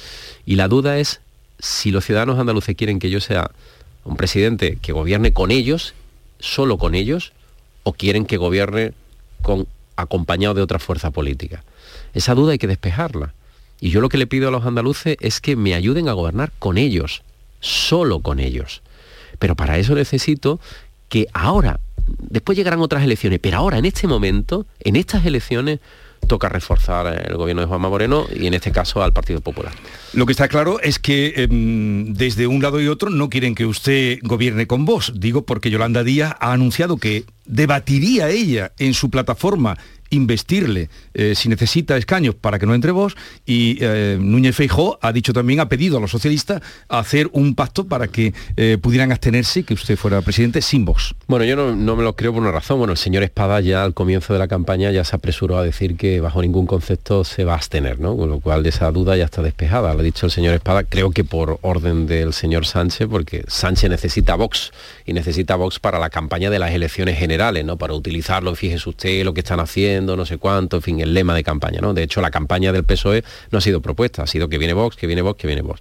Y 0.46 0.56
la 0.56 0.68
duda 0.68 0.98
es 0.98 1.20
si 1.58 1.90
los 1.90 2.04
ciudadanos 2.04 2.38
andaluces 2.38 2.76
quieren 2.76 2.98
que 2.98 3.10
yo 3.10 3.20
sea 3.20 3.50
un 4.08 4.16
presidente 4.16 4.78
que 4.80 4.92
gobierne 4.92 5.32
con 5.32 5.50
ellos, 5.50 5.94
solo 6.40 6.78
con 6.78 6.94
ellos, 6.94 7.32
o 7.82 7.92
quieren 7.92 8.24
que 8.24 8.38
gobierne 8.38 8.92
con, 9.42 9.68
acompañado 9.96 10.54
de 10.54 10.62
otra 10.62 10.78
fuerza 10.78 11.10
política. 11.10 11.62
Esa 12.14 12.34
duda 12.34 12.52
hay 12.52 12.58
que 12.58 12.66
despejarla. 12.66 13.34
Y 13.80 13.90
yo 13.90 14.00
lo 14.00 14.08
que 14.08 14.18
le 14.18 14.26
pido 14.26 14.48
a 14.48 14.50
los 14.50 14.64
andaluces 14.64 15.16
es 15.20 15.40
que 15.40 15.56
me 15.56 15.74
ayuden 15.74 16.08
a 16.08 16.12
gobernar 16.12 16.52
con 16.58 16.78
ellos, 16.78 17.22
solo 17.60 18.20
con 18.20 18.40
ellos. 18.40 18.82
Pero 19.38 19.54
para 19.54 19.78
eso 19.78 19.94
necesito 19.94 20.58
que 21.08 21.28
ahora, 21.32 21.78
después 22.06 22.56
llegarán 22.56 22.80
otras 22.80 23.04
elecciones, 23.04 23.38
pero 23.40 23.58
ahora, 23.58 23.78
en 23.78 23.84
este 23.84 24.06
momento, 24.06 24.66
en 24.80 24.96
estas 24.96 25.24
elecciones, 25.26 25.80
toca 26.26 26.48
reforzar 26.48 27.24
el 27.26 27.36
gobierno 27.36 27.62
de 27.62 27.68
Juanma 27.68 27.88
Moreno 27.88 28.26
y 28.34 28.46
en 28.46 28.54
este 28.54 28.72
caso 28.72 29.02
al 29.02 29.12
Partido 29.12 29.40
Popular. 29.40 29.72
Lo 30.12 30.26
que 30.26 30.32
está 30.32 30.48
claro 30.48 30.80
es 30.80 30.98
que 30.98 31.34
em, 31.36 32.12
desde 32.14 32.46
un 32.46 32.62
lado 32.62 32.80
y 32.80 32.88
otro 32.88 33.10
no 33.10 33.30
quieren 33.30 33.54
que 33.54 33.66
usted 33.66 34.18
gobierne 34.22 34.66
con 34.66 34.84
vos. 34.84 35.12
Digo 35.16 35.42
porque 35.42 35.70
Yolanda 35.70 36.04
Díaz 36.04 36.34
ha 36.40 36.52
anunciado 36.52 36.96
que 36.96 37.24
debatiría 37.44 38.28
ella 38.28 38.72
en 38.78 38.94
su 38.94 39.10
plataforma 39.10 39.78
investirle 40.10 40.88
eh, 41.14 41.34
si 41.34 41.48
necesita 41.48 41.96
escaños 41.96 42.34
para 42.34 42.58
que 42.58 42.66
no 42.66 42.74
entre 42.74 42.92
vos 42.92 43.16
y 43.44 43.78
eh, 43.80 44.18
Núñez 44.20 44.56
Feijó 44.56 44.98
ha 45.02 45.12
dicho 45.12 45.32
también, 45.32 45.60
ha 45.60 45.68
pedido 45.68 45.98
a 45.98 46.00
los 46.00 46.10
socialistas 46.10 46.62
hacer 46.88 47.28
un 47.32 47.54
pacto 47.54 47.86
para 47.86 48.08
que 48.08 48.32
eh, 48.56 48.78
pudieran 48.80 49.12
abstenerse 49.12 49.64
que 49.64 49.74
usted 49.74 49.96
fuera 49.96 50.22
presidente 50.22 50.62
sin 50.62 50.84
vos. 50.84 51.14
Bueno, 51.26 51.44
yo 51.44 51.56
no, 51.56 51.96
me 51.96 52.02
lo 52.02 52.16
creo 52.16 52.32
por 52.32 52.42
una 52.42 52.52
razón. 52.52 52.78
Bueno, 52.78 52.92
el 52.92 52.98
señor 52.98 53.22
Espada 53.22 53.60
ya 53.60 53.84
al 53.84 53.94
comienzo 53.94 54.32
de 54.32 54.38
la 54.38 54.48
campaña 54.48 54.90
ya 54.90 55.04
se 55.04 55.16
apresuró 55.16 55.58
a 55.58 55.62
decir 55.62 55.96
que 55.96 56.20
bajo 56.20 56.40
ningún 56.42 56.66
concepto 56.66 57.24
se 57.24 57.44
va 57.44 57.52
a 57.52 57.56
abstener, 57.56 58.00
¿no? 58.00 58.16
Con 58.16 58.30
lo 58.30 58.40
cual 58.40 58.64
esa 58.66 58.90
duda 58.90 59.16
ya 59.16 59.24
está 59.24 59.42
despejada. 59.42 59.92
Lo 59.94 60.00
ha 60.00 60.02
dicho 60.02 60.26
el 60.26 60.32
señor 60.32 60.54
Espada, 60.54 60.84
creo 60.84 61.10
que 61.10 61.24
por 61.24 61.58
orden 61.62 62.06
del 62.06 62.32
señor 62.32 62.66
Sánchez, 62.66 63.08
porque 63.10 63.44
Sánchez 63.48 63.90
necesita 63.90 64.34
Vox 64.36 64.72
y 65.04 65.12
necesita 65.12 65.56
Vox 65.56 65.78
para 65.78 65.98
la 65.98 66.10
campaña 66.10 66.50
de 66.50 66.58
las 66.58 66.72
elecciones 66.72 67.18
generales, 67.18 67.64
¿no? 67.64 67.76
Para 67.76 67.94
utilizarlo, 67.94 68.54
fíjese 68.54 68.88
usted 68.88 69.24
lo 69.24 69.34
que 69.34 69.40
están 69.40 69.60
haciendo 69.60 69.97
no 70.00 70.26
sé 70.26 70.38
cuánto, 70.38 70.76
en 70.76 70.82
fin, 70.82 71.00
el 71.00 71.14
lema 71.14 71.34
de 71.34 71.44
campaña, 71.44 71.80
¿no? 71.80 71.94
De 71.94 72.02
hecho, 72.02 72.20
la 72.20 72.30
campaña 72.30 72.72
del 72.72 72.84
PSOE 72.84 73.24
no 73.50 73.58
ha 73.58 73.60
sido 73.60 73.80
propuesta, 73.80 74.22
ha 74.22 74.26
sido 74.26 74.48
que 74.48 74.58
viene 74.58 74.74
Vox, 74.74 74.96
que 74.96 75.06
viene 75.06 75.22
Vox, 75.22 75.40
que 75.40 75.46
viene 75.46 75.62
Vox. 75.62 75.80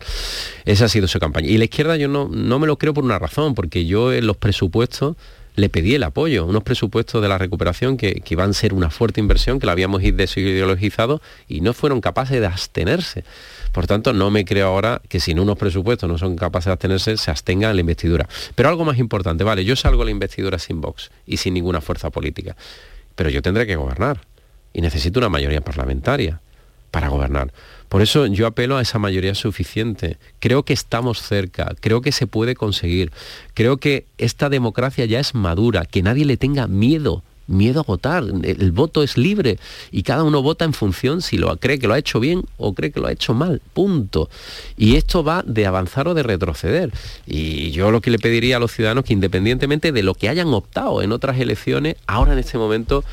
Esa 0.66 0.86
ha 0.86 0.90
sido 0.90 1.08
su 1.08 1.20
campaña. 1.20 1.48
Y 1.48 1.58
la 1.58 1.66
izquierda 1.66 1.98
yo 1.98 2.08
no, 2.08 2.28
no 2.28 2.60
me 2.60 2.68
lo 2.68 2.78
creo 2.78 2.94
por 2.94 3.04
una 3.04 3.20
razón, 3.20 3.56
porque 3.56 3.86
yo 3.86 4.14
en 4.14 4.28
los 4.28 4.38
presupuestos 4.38 5.16
le 5.58 5.70
pedí 5.70 5.96
el 5.96 6.04
apoyo, 6.04 6.46
unos 6.46 6.64
presupuestos 6.64 7.22
de 7.22 7.28
la 7.28 7.40
recuperación 7.40 7.98
que, 7.98 8.22
que 8.22 8.36
iban 8.36 8.52
a 8.52 8.54
ser 8.54 8.74
una 8.76 8.92
fuerte 8.92 9.20
inversión, 9.20 9.60
que 9.60 9.66
la 9.66 9.72
habíamos 9.72 10.04
desideologizado 10.04 11.20
y 11.48 11.62
no 11.62 11.74
fueron 11.74 12.00
capaces 12.00 12.40
de 12.40 12.46
abstenerse. 12.46 13.24
Por 13.72 13.88
tanto, 13.88 14.14
no 14.14 14.30
me 14.30 14.46
creo 14.46 14.68
ahora 14.68 15.02
que 15.10 15.20
sin 15.20 15.40
unos 15.40 15.58
presupuestos 15.58 16.08
no 16.08 16.18
son 16.18 16.36
capaces 16.36 16.68
de 16.68 16.72
abstenerse, 16.74 17.18
se 17.18 17.32
abstengan 17.32 17.72
en 17.72 17.78
la 17.78 17.82
investidura. 17.82 18.30
Pero 18.54 18.70
algo 18.70 18.86
más 18.86 19.00
importante, 19.00 19.44
vale, 19.44 19.66
yo 19.66 19.76
salgo 19.76 20.04
a 20.04 20.06
la 20.06 20.12
investidura 20.12 20.60
sin 20.60 20.80
Vox 20.80 21.10
y 21.26 21.38
sin 21.38 21.56
ninguna 21.56 21.82
fuerza 21.82 22.12
política 22.12 22.56
pero 23.18 23.30
yo 23.30 23.42
tendré 23.42 23.68
que 23.68 23.76
gobernar 23.76 24.22
y 24.72 24.80
necesito 24.80 25.20
una 25.20 25.28
mayoría 25.28 25.60
parlamentaria 25.60 26.40
para 26.92 27.10
gobernar. 27.10 27.52
Por 27.90 28.02
eso 28.02 28.28
yo 28.28 28.48
apelo 28.48 28.78
a 28.78 28.82
esa 28.82 29.00
mayoría 29.00 29.34
suficiente. 29.34 30.18
Creo 30.40 30.64
que 30.64 30.74
estamos 30.74 31.22
cerca, 31.22 31.76
creo 31.82 32.02
que 32.02 32.12
se 32.12 32.28
puede 32.28 32.56
conseguir, 32.56 33.12
creo 33.56 33.78
que 33.78 34.06
esta 34.18 34.50
democracia 34.50 35.06
ya 35.06 35.20
es 35.20 35.34
madura, 35.34 35.86
que 35.86 36.04
nadie 36.04 36.26
le 36.26 36.38
tenga 36.38 36.68
miedo 36.68 37.24
miedo 37.48 37.80
a 37.80 37.84
votar. 37.84 38.24
El, 38.44 38.72
voto 38.72 39.04
es 39.04 39.18
libre 39.18 39.58
y 39.92 40.04
cada 40.04 40.24
uno 40.24 40.42
vota 40.42 40.66
en 40.66 40.74
función 40.74 41.22
si 41.22 41.38
lo 41.38 41.56
cree 41.58 41.80
que 41.80 41.88
lo 41.88 41.94
ha 41.94 41.98
hecho 41.98 42.20
bien 42.20 42.44
o 42.58 42.74
cree 42.74 42.92
que 42.92 43.00
lo 43.00 43.08
ha 43.08 43.12
hecho 43.12 43.34
mal. 43.34 43.62
Punto. 43.74 44.30
Y 44.78 44.96
esto 44.96 45.24
va 45.24 45.44
de 45.46 45.66
avanzar 45.66 46.08
o 46.08 46.14
de 46.14 46.24
retroceder. 46.24 46.92
Y 47.26 47.72
yo 47.72 47.92
lo 47.92 48.02
que 48.02 48.12
le 48.12 48.20
pediría 48.20 48.58
a 48.58 48.60
los 48.60 48.72
ciudadanos 48.72 49.04
que 49.06 49.14
independientemente 49.14 49.92
de 49.92 50.04
lo 50.04 50.14
que 50.14 50.30
hayan 50.30 50.48
optado 50.50 51.02
en 51.02 51.12
otras 51.12 51.40
elecciones, 51.40 51.96
ahora 52.06 52.34
en 52.34 52.40
este 52.40 52.58
momento 52.58 53.04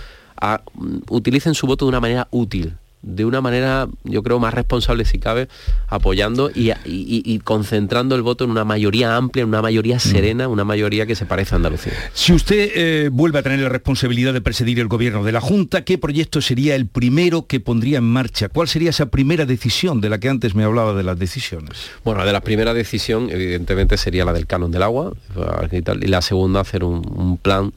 mm, 0.41 0.97
utilicen 1.11 1.55
su 1.55 1.66
voto 1.66 1.85
de 1.85 1.91
una 1.91 2.01
manera 2.01 2.28
útil 2.30 2.74
de 3.05 3.24
una 3.24 3.40
manera, 3.40 3.88
yo 4.05 4.22
creo, 4.22 4.38
más 4.38 4.55
responsable 4.55 5.05
si 5.05 5.18
cabe, 5.18 5.48
apoyando 5.88 6.50
y, 6.55 7.38
concentrando 7.44 8.14
el 8.14 8.22
voto 8.22 8.44
en 8.44 8.50
una 8.50 8.64
mayoría 8.64 9.16
amplia, 9.16 9.42
en 9.42 9.48
una 9.48 9.62
mayoría 9.62 9.96
mm. 9.96 10.00
serena, 10.00 10.48
una 10.48 10.64
mayoría 10.64 11.07
que 11.07 11.14
se 11.14 11.26
parece 11.26 11.55
a 11.55 11.57
Andalucía. 11.57 11.92
Si 12.12 12.32
usted 12.32 12.70
eh, 12.74 13.09
vuelve 13.12 13.38
a 13.38 13.42
tener 13.42 13.61
la 13.61 13.68
responsabilidad 13.68 14.32
de 14.32 14.40
presidir 14.40 14.80
el 14.80 14.88
gobierno 14.88 15.22
de 15.24 15.32
la 15.32 15.40
Junta, 15.40 15.84
¿qué 15.84 15.98
proyecto 15.98 16.40
sería 16.40 16.74
el 16.74 16.86
primero 16.86 17.46
que 17.46 17.61
pondría 17.61 17.98
en 17.98 18.05
marcha? 18.05 18.48
¿Cuál 18.48 18.68
sería 18.68 18.90
esa 18.90 19.07
primera 19.07 19.44
decisión 19.44 20.00
de 20.00 20.09
la 20.09 20.18
que 20.18 20.28
antes 20.28 20.55
me 20.55 20.64
hablaba 20.64 20.94
de 20.94 21.02
las 21.02 21.18
decisiones? 21.18 21.90
Bueno, 22.05 22.24
de 22.24 22.32
la 22.32 22.40
primera 22.40 22.74
decisión, 22.74 23.28
evidentemente, 23.30 23.96
sería 23.96 24.24
la 24.24 24.32
del 24.32 24.46
canon 24.46 24.70
del 24.70 24.82
agua, 24.82 25.12
y 25.70 26.07
la 26.07 26.22
segunda, 26.22 26.61
hacer 26.61 26.84
un 26.84 27.38
plan 27.42 27.72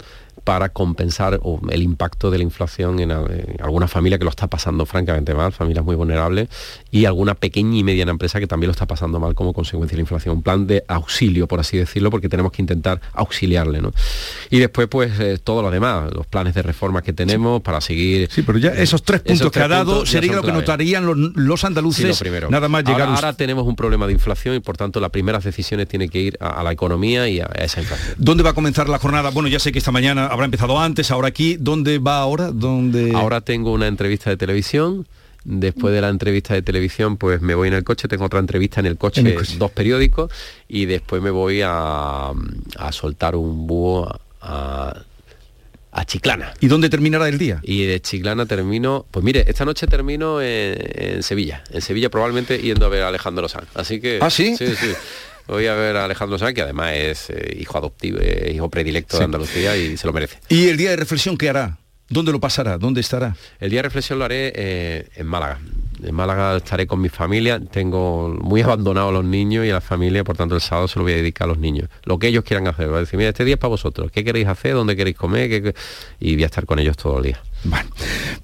para 0.47 0.69
compensar 0.69 1.41
el 1.71 1.83
impacto 1.83 2.31
de 2.31 2.37
la 2.37 2.43
inflación 2.45 3.01
en, 3.01 3.11
alguna 3.11 3.89
familia 3.89 4.17
que 4.17 4.23
lo 4.23 4.29
está 4.29 4.47
pasando 4.47 4.85
francamente 4.85 5.33
mal, 5.33 5.51
familias 5.51 5.83
muy 5.83 5.97
vulnerables, 5.97 6.47
y 6.89 7.03
alguna 7.03 7.35
pequeña 7.35 7.77
y 7.77 7.83
mediana 7.83 8.11
empresa 8.11 8.39
que 8.39 8.47
también 8.47 8.69
lo 8.69 8.71
está 8.71 8.85
pasando 8.85 9.19
mal 9.19 9.35
como 9.35 9.51
consecuencia 9.51 9.95
de 9.95 9.97
la 9.97 10.01
inflación. 10.03 10.37
Un 10.37 10.43
plan 10.43 10.65
de 10.65 10.85
auxilio, 10.87 11.49
por 11.49 11.59
así 11.59 11.77
decirlo, 11.77 12.09
porque 12.11 12.29
tenemos 12.29 12.53
que 12.53 12.61
intentar 12.61 13.01
auxiliarle. 13.11 13.81
¿no? 13.81 13.91
Y 14.49 14.59
después, 14.59 14.87
pues, 14.87 15.19
eh, 15.19 15.37
todo 15.37 15.61
lo 15.61 15.69
demás, 15.69 16.13
los 16.13 16.25
planes 16.25 16.53
de 16.53 16.61
reforma 16.61 17.01
que 17.01 17.11
tenemos 17.11 17.61
para 17.61 17.81
seguir... 17.81 18.29
Sí, 18.31 18.41
pero 18.41 18.57
ya 18.57 18.69
esos 18.69 19.03
tres 19.03 19.19
puntos 19.19 19.51
que 19.51 19.59
ha 19.59 19.67
dado 19.67 20.05
sería 20.05 20.31
lo 20.31 20.43
que 20.43 20.53
notarían 20.53 21.05
los, 21.35 21.63
andaluces 21.65 22.23
nada 22.49 22.69
más 22.69 22.85
llegar... 22.85 23.09
Ahora, 23.09 23.33
tenemos 23.33 23.67
un 23.67 23.75
problema 23.75 24.07
de 24.07 24.13
inflación 24.13 24.55
y, 24.55 24.61
por 24.61 24.77
tanto, 24.77 25.01
las 25.01 25.09
primeras 25.09 25.43
decisiones 25.43 25.89
tienen 25.89 26.07
que 26.07 26.21
ir 26.21 26.37
a, 26.39 26.63
la 26.63 26.71
economía 26.71 27.27
y 27.27 27.41
a, 27.41 27.49
a 27.53 27.65
esa 27.65 27.81
inflación. 27.81 28.15
¿Dónde 28.17 28.43
va 28.43 28.51
a 28.51 28.53
comenzar 28.53 28.87
la 28.87 28.97
jornada? 28.97 29.31
Bueno, 29.31 29.49
ya 29.49 29.59
sé 29.59 29.73
que 29.73 29.79
esta 29.79 29.91
mañana 29.91 30.36
habrá 30.37 30.45
empezado 30.45 30.79
antes, 30.79 31.11
ahora 31.11 31.27
aquí. 31.27 31.57
¿Dónde 31.59 31.99
va 31.99 32.19
ahora? 32.19 32.51
¿Dónde... 32.51 33.11
Ahora 33.15 33.41
tengo 33.41 33.73
una 33.73 33.87
entrevista 33.87 34.29
de 34.29 34.37
televisión. 34.37 35.07
Después 35.43 35.93
de 35.93 36.01
la 36.01 36.09
entrevista 36.09 36.53
de 36.53 36.61
televisión, 36.61 37.15
pues 37.15 37.41
me 37.41 37.55
voy 37.55 37.69
en 37.69 37.73
el 37.73 37.85
coche, 37.85 38.09
tengo 38.09 38.25
otra 38.25 38.39
entrevista 38.39 38.81
en 38.81 38.85
el 38.85 38.97
coche, 38.97 39.23
dos 39.57 39.71
periódicos, 39.71 40.29
y 40.67 40.87
después 40.87 41.21
me 41.21 41.29
voy 41.29 41.61
a, 41.63 42.33
soltar 42.91 43.37
un 43.37 43.65
búho 43.65 44.13
a, 44.41 45.03
Chiclana. 46.05 46.53
¿Y 46.59 46.67
dónde 46.67 46.89
terminará 46.89 47.29
el 47.29 47.37
día? 47.37 47.61
Y 47.63 47.85
de 47.85 48.01
Chiclana 48.01 48.45
termino, 48.45 49.05
pues 49.09 49.23
mire, 49.23 49.45
esta 49.47 49.63
noche 49.63 49.87
termino 49.87 50.41
en, 50.41 51.23
Sevilla. 51.23 51.63
En 51.71 51.81
Sevilla 51.81 52.09
probablemente 52.09 52.59
yendo 52.59 52.85
a 52.85 52.89
ver 52.89 53.03
a 53.03 53.07
Alejandro 53.07 53.41
Lozán. 53.41 53.63
Así 53.73 54.01
que... 54.01 54.19
¿Ah, 54.21 54.29
sí? 54.29 54.55
Sí, 54.57 54.67
sí. 54.75 54.91
Voy 55.47 55.65
a 55.67 55.75
ver 55.75 55.95
a 55.95 56.05
Alejandro 56.05 56.37
Sanz, 56.37 56.53
que 56.53 56.61
además 56.61 56.93
es 56.93 57.29
eh, 57.29 57.57
hijo 57.59 57.77
adoptivo, 57.77 58.19
eh, 58.21 58.51
hijo 58.53 58.69
predilecto 58.69 59.17
de 59.17 59.23
Andalucía 59.23 59.77
y 59.77 59.95
se 59.97 60.05
lo 60.05 60.13
merece. 60.13 60.39
¿Y 60.49 60.67
el 60.67 60.77
día 60.77 60.89
de 60.89 60.97
reflexión 60.97 61.37
qué 61.37 61.49
hará? 61.49 61.77
¿Dónde 62.09 62.31
lo 62.31 62.39
pasará? 62.39 62.77
¿Dónde 62.77 63.01
estará? 63.01 63.35
El 63.59 63.69
día 63.69 63.79
de 63.79 63.83
reflexión 63.83 64.19
lo 64.19 64.25
haré 64.25 64.53
eh, 64.55 65.07
en 65.15 65.27
Málaga. 65.27 65.59
En 66.03 66.15
Málaga 66.15 66.57
estaré 66.57 66.85
con 66.85 67.01
mi 67.01 67.09
familia, 67.09 67.59
tengo 67.59 68.29
muy 68.29 68.61
abandonados 68.61 69.11
los 69.11 69.25
niños 69.25 69.65
y 69.65 69.71
a 69.71 69.73
la 69.73 69.81
familia, 69.81 70.23
por 70.23 70.37
tanto 70.37 70.55
el 70.55 70.61
sábado 70.61 70.87
se 70.87 70.99
lo 70.99 71.03
voy 71.03 71.13
a 71.13 71.15
dedicar 71.17 71.45
a 71.45 71.49
los 71.49 71.57
niños. 71.57 71.89
Lo 72.03 72.19
que 72.19 72.27
ellos 72.27 72.43
quieran 72.43 72.67
hacer, 72.67 72.87
voy 72.87 72.97
a 72.97 72.99
decir, 72.99 73.17
mira, 73.17 73.29
este 73.29 73.43
día 73.43 73.55
es 73.55 73.59
para 73.59 73.69
vosotros, 73.69 74.11
¿qué 74.11 74.23
queréis 74.23 74.47
hacer? 74.47 74.73
¿Dónde 74.73 74.95
queréis 74.95 75.17
comer? 75.17 75.73
Y 76.19 76.35
voy 76.35 76.43
a 76.43 76.45
estar 76.45 76.65
con 76.65 76.77
ellos 76.79 76.95
todo 76.97 77.17
el 77.17 77.23
día. 77.23 77.41
Bueno, 77.63 77.89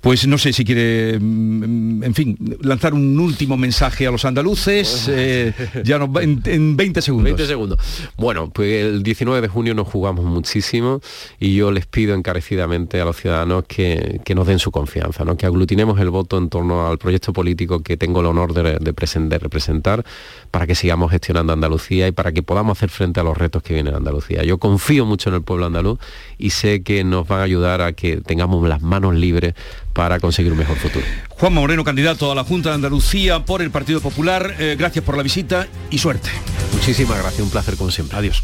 pues 0.02 0.28
no 0.28 0.38
sé 0.38 0.54
si 0.54 0.66
quiere, 0.66 1.20
mm, 1.20 2.04
en 2.04 2.14
fin, 2.14 2.38
lanzar 2.62 2.94
un 2.94 3.20
último 3.20 3.58
mensaje 3.58 4.08
a 4.08 4.12
los 4.12 4.26
andaluces, 4.26 5.08
eh, 5.10 5.54
ya 5.84 6.00
no, 6.00 6.12
en, 6.20 6.42
en, 6.46 6.76
20 6.76 7.02
segundos. 7.02 7.26
20 7.26 7.48
segundos. 7.48 7.80
Bueno, 8.18 8.50
pues 8.50 8.84
el 8.84 9.04
19 9.04 9.42
de 9.42 9.48
junio 9.48 9.74
nos 9.76 9.88
jugamos 9.88 10.26
muchísimo 10.26 11.02
y 11.40 11.56
yo 11.56 11.72
les 11.72 11.86
pido 11.86 12.16
encarecidamente 12.16 13.00
a 13.00 13.06
los 13.06 13.18
ciudadanos 13.18 13.66
que, 13.68 14.22
nos 14.34 14.48
den 14.48 14.58
su 14.58 14.72
confianza, 14.72 15.24
¿no? 15.24 15.38
que 15.38 15.46
aglutinemos 15.46 16.00
el 16.00 16.10
voto 16.10 16.40
en 16.40 16.50
torno 16.50 16.88
al 16.88 16.98
proyecto 16.98 17.34
político 17.34 17.84
que 17.84 17.98
tengo 17.98 18.22
el 18.22 18.26
honor 18.26 18.54
de, 18.54 18.80
de 18.80 19.38
representar 19.38 20.04
para 20.50 20.68
que 20.68 20.76
sigamos 20.76 21.12
gestionando 21.12 21.54
Andalucía 21.54 22.08
y 22.08 22.12
para 22.12 22.32
que 22.32 22.42
podamos 22.42 22.78
hacer 22.78 22.90
frente 22.90 23.20
a 23.20 23.24
los 23.24 23.38
retos 23.38 23.62
que 23.62 23.76
vienen 23.76 23.94
a 23.94 23.98
Andalucía. 23.98 24.44
Yo 24.44 24.58
confío 24.58 25.06
mucho 25.06 25.30
en 25.30 25.36
el 25.36 25.42
pueblo 25.44 25.68
andaluz 25.68 26.00
y 26.38 26.50
sé 26.50 26.84
que 26.84 27.04
nos 27.04 27.28
van 27.28 27.42
a 27.42 27.44
ayudar 27.44 27.82
a 27.82 27.94
que 27.94 28.18
tengamos 28.18 28.68
las 28.68 28.82
manos 29.04 29.20
libres 29.20 29.54
para 29.94 30.20
conseguir 30.20 30.52
un 30.52 30.58
mejor 30.58 30.78
futuro. 30.78 31.06
Juan 31.30 31.54
Moreno, 31.54 31.84
candidato 31.84 32.32
a 32.32 32.36
la 32.36 32.44
Junta 32.44 32.70
de 32.70 32.76
Andalucía 32.76 33.46
por 33.46 33.62
el 33.62 33.72
Partido 33.72 34.02
Popular, 34.02 34.56
eh, 34.60 34.76
gracias 34.78 35.04
por 35.04 35.18
la 35.18 35.24
visita 35.24 35.68
y 35.90 35.98
suerte. 35.98 36.30
Muchísimas 36.74 37.20
gracias, 37.20 37.42
un 37.42 37.50
placer 37.50 37.76
como 37.76 37.92
siempre. 37.92 38.18
Adiós. 38.18 38.44